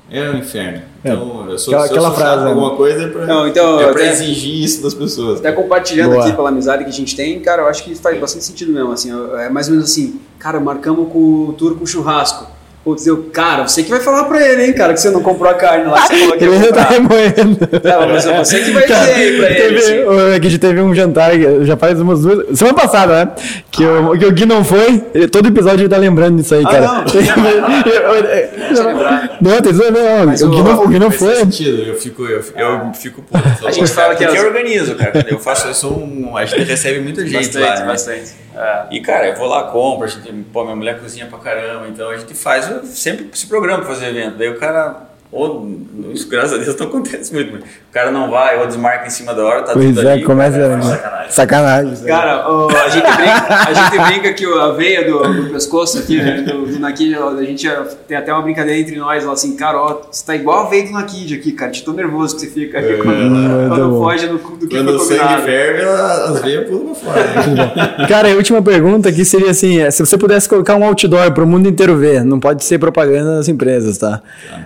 [0.09, 0.83] É o inferno.
[1.03, 2.49] Então, eu sou, Aquela- se eu aquela frase, né?
[2.51, 5.39] alguma coisa, é pra, Não, então, é pra até- exigir isso das pessoas.
[5.39, 6.23] Até compartilhando Boa.
[6.25, 8.89] aqui pela amizade que a gente tem, cara, eu acho que faz bastante sentido mesmo,
[8.93, 11.19] assim, é mais ou menos assim, cara, marcamos com
[11.49, 12.47] o tour com churrasco.
[12.83, 15.49] Putz, eu, cara, você que vai falar pra ele, hein, cara, que você não comprou
[15.51, 17.57] a carne lá, que você falou que ia Ele tá remoendo.
[17.83, 19.99] Não, mas é você que vai dizer aí pra ele, teve, assim.
[20.05, 22.57] o- é que a gente teve um jantar, que já faz umas duas.
[22.57, 23.31] Semana passada, né?
[23.69, 25.03] Que, o, que o Gui não foi.
[25.13, 26.87] ele- todo episódio ele tá lembrando disso aí, Ah, cara.
[26.87, 27.03] não.
[27.87, 29.41] Eu.
[29.41, 30.25] Não, tem não, não.
[30.25, 31.35] Mas o, Gui o- não, o Gui não Faz foi.
[31.35, 33.67] sentido, eu fico, eu, eu fico puto.
[33.67, 35.25] A gente fala que eu organizo, cara.
[35.29, 36.35] Eu faço, eu sou um.
[36.37, 37.79] A gente recebe muita gente Bastante, lá.
[37.81, 37.85] né?
[37.85, 38.47] bastante.
[38.55, 38.81] É.
[38.91, 42.09] E, cara, eu vou lá, compro, a gente, pô, minha mulher cozinha pra caramba, então
[42.09, 44.37] a gente faz, sempre se programa pra fazer evento.
[44.37, 45.69] Daí o cara, ou,
[46.13, 49.09] isso, graças a Deus não acontece muito, mas o cara não vai, ou desmarca em
[49.09, 50.23] cima da hora, tá Pois tudo é, ali.
[50.23, 50.57] começa.
[50.57, 51.31] cara, Sacanagem.
[51.31, 51.93] Sacanagem.
[51.93, 52.07] isso aí.
[52.07, 56.17] Cara, o- a, gente brinca, a gente brinca que a veia do, do pescoço aqui,
[56.17, 57.67] né, do, do Nakid, a gente
[58.07, 60.85] tem até uma brincadeira entre nós, lá assim, cara, ó, você tá igual a veia
[60.85, 63.99] do Nakid aqui, cara, de tão nervoso que você fica aqui quando, muito quando bom.
[64.03, 67.23] foge do, do que Quando o sangue ferve, as veias pulam pra fora.
[67.51, 68.07] né?
[68.07, 71.43] Cara, a última pergunta aqui seria assim: é, se você pudesse colocar um outdoor para
[71.43, 74.21] o mundo inteiro ver, não pode ser propaganda das empresas, tá?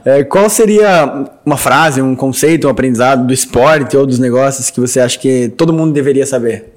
[0.06, 4.80] É, qual seria uma frase, um conceito, um aprendizado do esporte ou dos negócios que
[4.80, 6.74] você acha que todo mundo deveria saber?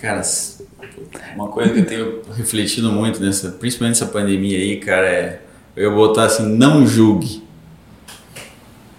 [0.00, 0.22] Cara,
[1.34, 5.40] uma coisa que eu tenho refletido muito nessa, principalmente nessa pandemia aí, cara, é
[5.76, 7.42] eu botar assim, não julgue.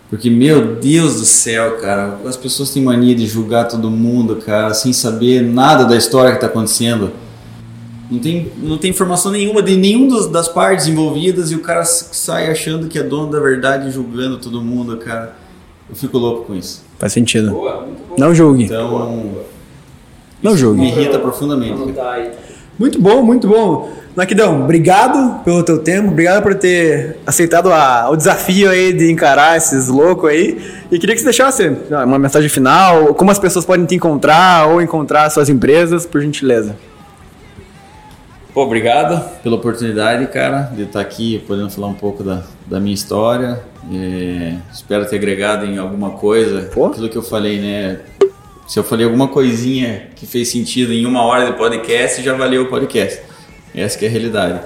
[0.09, 4.73] Porque, meu Deus do céu, cara, as pessoas têm mania de julgar todo mundo, cara,
[4.73, 7.11] sem saber nada da história que tá acontecendo.
[8.09, 11.83] Não tem, não tem informação nenhuma de nenhum dos- das partes envolvidas e o cara
[11.85, 15.35] sai achando que é dono da verdade e julgando todo mundo, cara.
[15.89, 16.83] Eu fico louco com isso.
[16.99, 17.51] Faz sentido.
[17.51, 17.87] Boa.
[18.17, 18.65] Não julgue.
[18.65, 19.35] Então,
[20.41, 20.85] Não me julgue.
[20.85, 21.73] irrita profundamente.
[22.77, 23.89] Muito bom, muito bom.
[24.15, 29.57] Naquidão, obrigado pelo teu tempo, obrigado por ter aceitado a- o desafio aí de encarar
[29.57, 30.57] esses loucos aí.
[30.91, 34.81] E queria que você deixasse uma mensagem final, como as pessoas podem te encontrar ou
[34.81, 36.75] encontrar suas empresas, por gentileza.
[38.55, 42.93] Pô, obrigado pela oportunidade, cara, de estar aqui podendo falar um pouco da, da minha
[42.93, 43.61] história.
[43.93, 46.69] É, espero ter agregado em alguma coisa.
[46.73, 46.85] Pô.
[46.85, 47.99] Aquilo que eu falei, né?
[48.65, 52.61] Se eu falei alguma coisinha que fez sentido em uma hora de podcast, já valeu
[52.63, 53.21] o podcast.
[53.75, 54.61] Essa que é a realidade.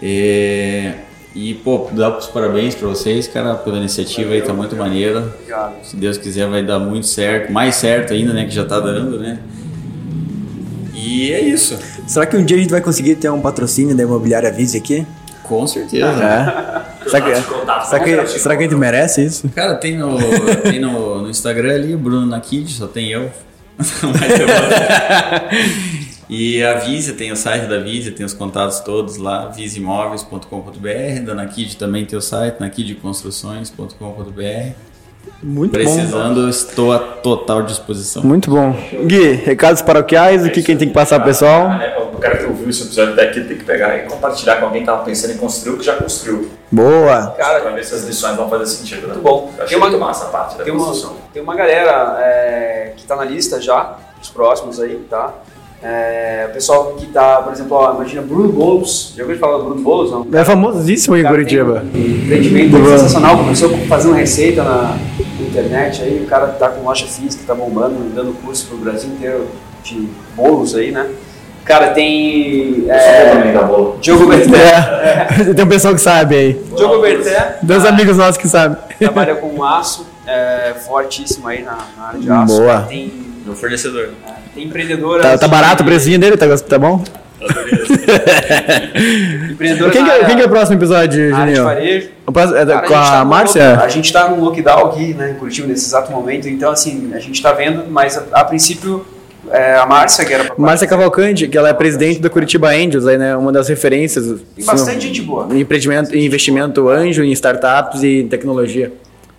[0.00, 0.94] É,
[1.34, 5.34] e, pô, dar os parabéns para vocês, cara, pela iniciativa aí, tá muito maneira.
[5.40, 5.84] Obrigado.
[5.84, 7.52] Se Deus quiser, vai dar muito certo.
[7.52, 8.44] Mais certo ainda, né?
[8.44, 9.40] Que já tá dando, né?
[10.94, 11.76] E é isso.
[12.08, 15.06] Será que um dia a gente vai conseguir ter um patrocínio da Imobiliária Vise aqui?
[15.42, 16.06] Com certeza.
[16.06, 16.98] É.
[17.08, 17.34] Será que,
[17.86, 19.48] será que, será que a gente merece isso?
[19.48, 20.18] Cara, tem no,
[20.62, 23.30] tem no, no Instagram ali, o Bruno Nakid, só tem eu.
[26.28, 31.24] E a Visa, tem o site da Visa, tem os contatos todos lá, visimóveis.com.br.
[31.24, 34.74] Da Nakid também tem o site, nakidconstruções.com.br.
[35.42, 35.78] Muito bom.
[35.84, 38.22] Precisando, estou à total disposição.
[38.22, 38.72] Muito bom.
[39.04, 41.68] Gui, recados paroquiais, o que quem tem que passar pro pessoal?
[41.68, 44.56] Ah, é, O cara que ouviu esse episódio até aqui tem que pegar e compartilhar
[44.56, 46.50] com alguém que estava pensando em construir o que já construiu.
[46.72, 47.28] Boa.
[47.38, 49.02] Cara, Pra ver se as lições vão fazer sentido.
[49.06, 49.14] Né?
[49.14, 49.52] Muito bom.
[49.56, 51.16] Eu achei Tem uma- muito massa a parte da Tem uma, construção.
[51.32, 55.32] tem uma galera é, que tá na lista já, os próximos aí, tá?
[55.82, 59.14] É, o pessoal que tá, por exemplo, ó, imagina Bruno Boulos.
[59.16, 60.10] Já ouviu falar do Bruno Boulos?
[60.10, 60.26] Não?
[60.32, 61.84] É famosíssimo em Curitiba.
[61.94, 62.98] Um empreendimento Boa.
[62.98, 64.96] sensacional, começou fazendo receita na,
[65.40, 69.48] internet aí, o cara tá com loja física, tá bombando, dando curso pro Brasil inteiro
[69.82, 71.08] de bolos aí, né?
[71.64, 73.98] Cara, tem é, também da bola.
[74.00, 74.58] Diogo Berté.
[75.08, 75.54] É.
[75.54, 76.52] Tem um pessoal que sabe aí.
[76.76, 77.58] Diogo Berté.
[77.62, 78.78] Dois amigos nossos que sabem.
[78.98, 82.56] Trabalha com aço, é, fortíssimo aí na, na área de aço.
[82.56, 82.80] Boa.
[82.82, 83.12] Tem,
[83.44, 84.08] Meu fornecedor.
[84.08, 85.22] tem empreendedora.
[85.22, 86.36] Tá, tá barato o precinho dele?
[86.36, 87.02] Tá, tá bom?
[89.50, 91.64] Empreendedora Quem que, é, área- quem que é o próximo episódio, Juninho?
[91.64, 92.08] varejo.
[92.26, 93.80] O próximo- é Cara, com tá a num Márcia?
[93.80, 96.48] A gente tá num lockdown aqui, né, em Curitiba, nesse exato momento.
[96.48, 99.04] Então, assim, a gente tá vendo, mas a, a princípio,
[99.50, 103.06] é, a Márcia, que era pra Márcia Cavalcante, que ela é presidente do Curitiba Angels,
[103.06, 103.36] aí, né?
[103.36, 104.26] Uma das referências.
[104.56, 105.48] Tem bastante gente boa.
[105.50, 108.92] Em empreendimento, em investimento anjo, em startups e em tecnologia.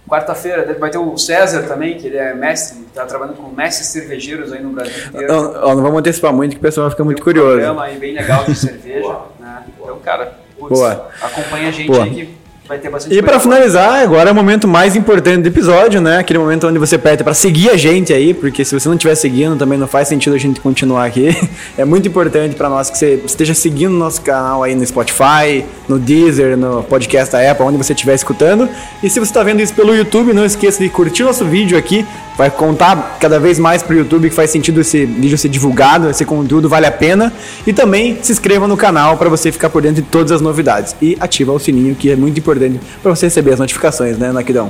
[0.09, 4.51] Quarta-feira vai ter o César também, que ele é mestre, tá trabalhando com mestres cervejeiros
[4.51, 5.31] aí no Brasil inteiro.
[5.31, 7.51] Não, não vamos antecipar muito, que o pessoal vai ficar muito um curioso.
[7.51, 9.63] programa aí bem legal de cerveja, né?
[9.79, 11.09] Então, cara, putz, Boa.
[11.21, 12.03] acompanha a gente Boa.
[12.03, 12.38] aí que
[12.69, 13.39] vai ter bastante E boa.
[13.39, 16.19] finalizar, agora é o momento mais importante do episódio, né?
[16.19, 19.15] Aquele momento onde você pede pra seguir a gente aí, porque se você não estiver
[19.15, 21.35] seguindo, também não faz sentido a gente continuar aqui.
[21.77, 25.63] É muito importante pra nós que você esteja seguindo o nosso canal aí no Spotify,
[25.87, 28.67] no Deezer, no podcast da Apple, onde você estiver escutando.
[29.01, 32.05] E se você está vendo isso pelo YouTube, não esqueça de curtir nosso vídeo aqui.
[32.37, 36.25] Vai contar cada vez mais pro YouTube que faz sentido esse vídeo ser divulgado, esse
[36.25, 37.31] conteúdo vale a pena.
[37.65, 40.95] E também se inscreva no canal para você ficar por dentro de todas as novidades.
[41.01, 42.58] E ativa o sininho, que é muito importante
[43.01, 44.69] para você receber as notificações, né, Naquidão?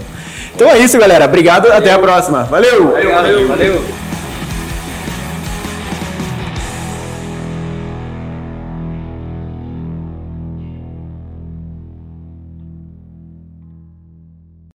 [0.55, 1.25] Então é isso, galera.
[1.25, 2.43] Obrigado, até a próxima.
[2.43, 2.91] Valeu!
[2.91, 3.47] Valeu, valeu.
[3.47, 4.08] valeu.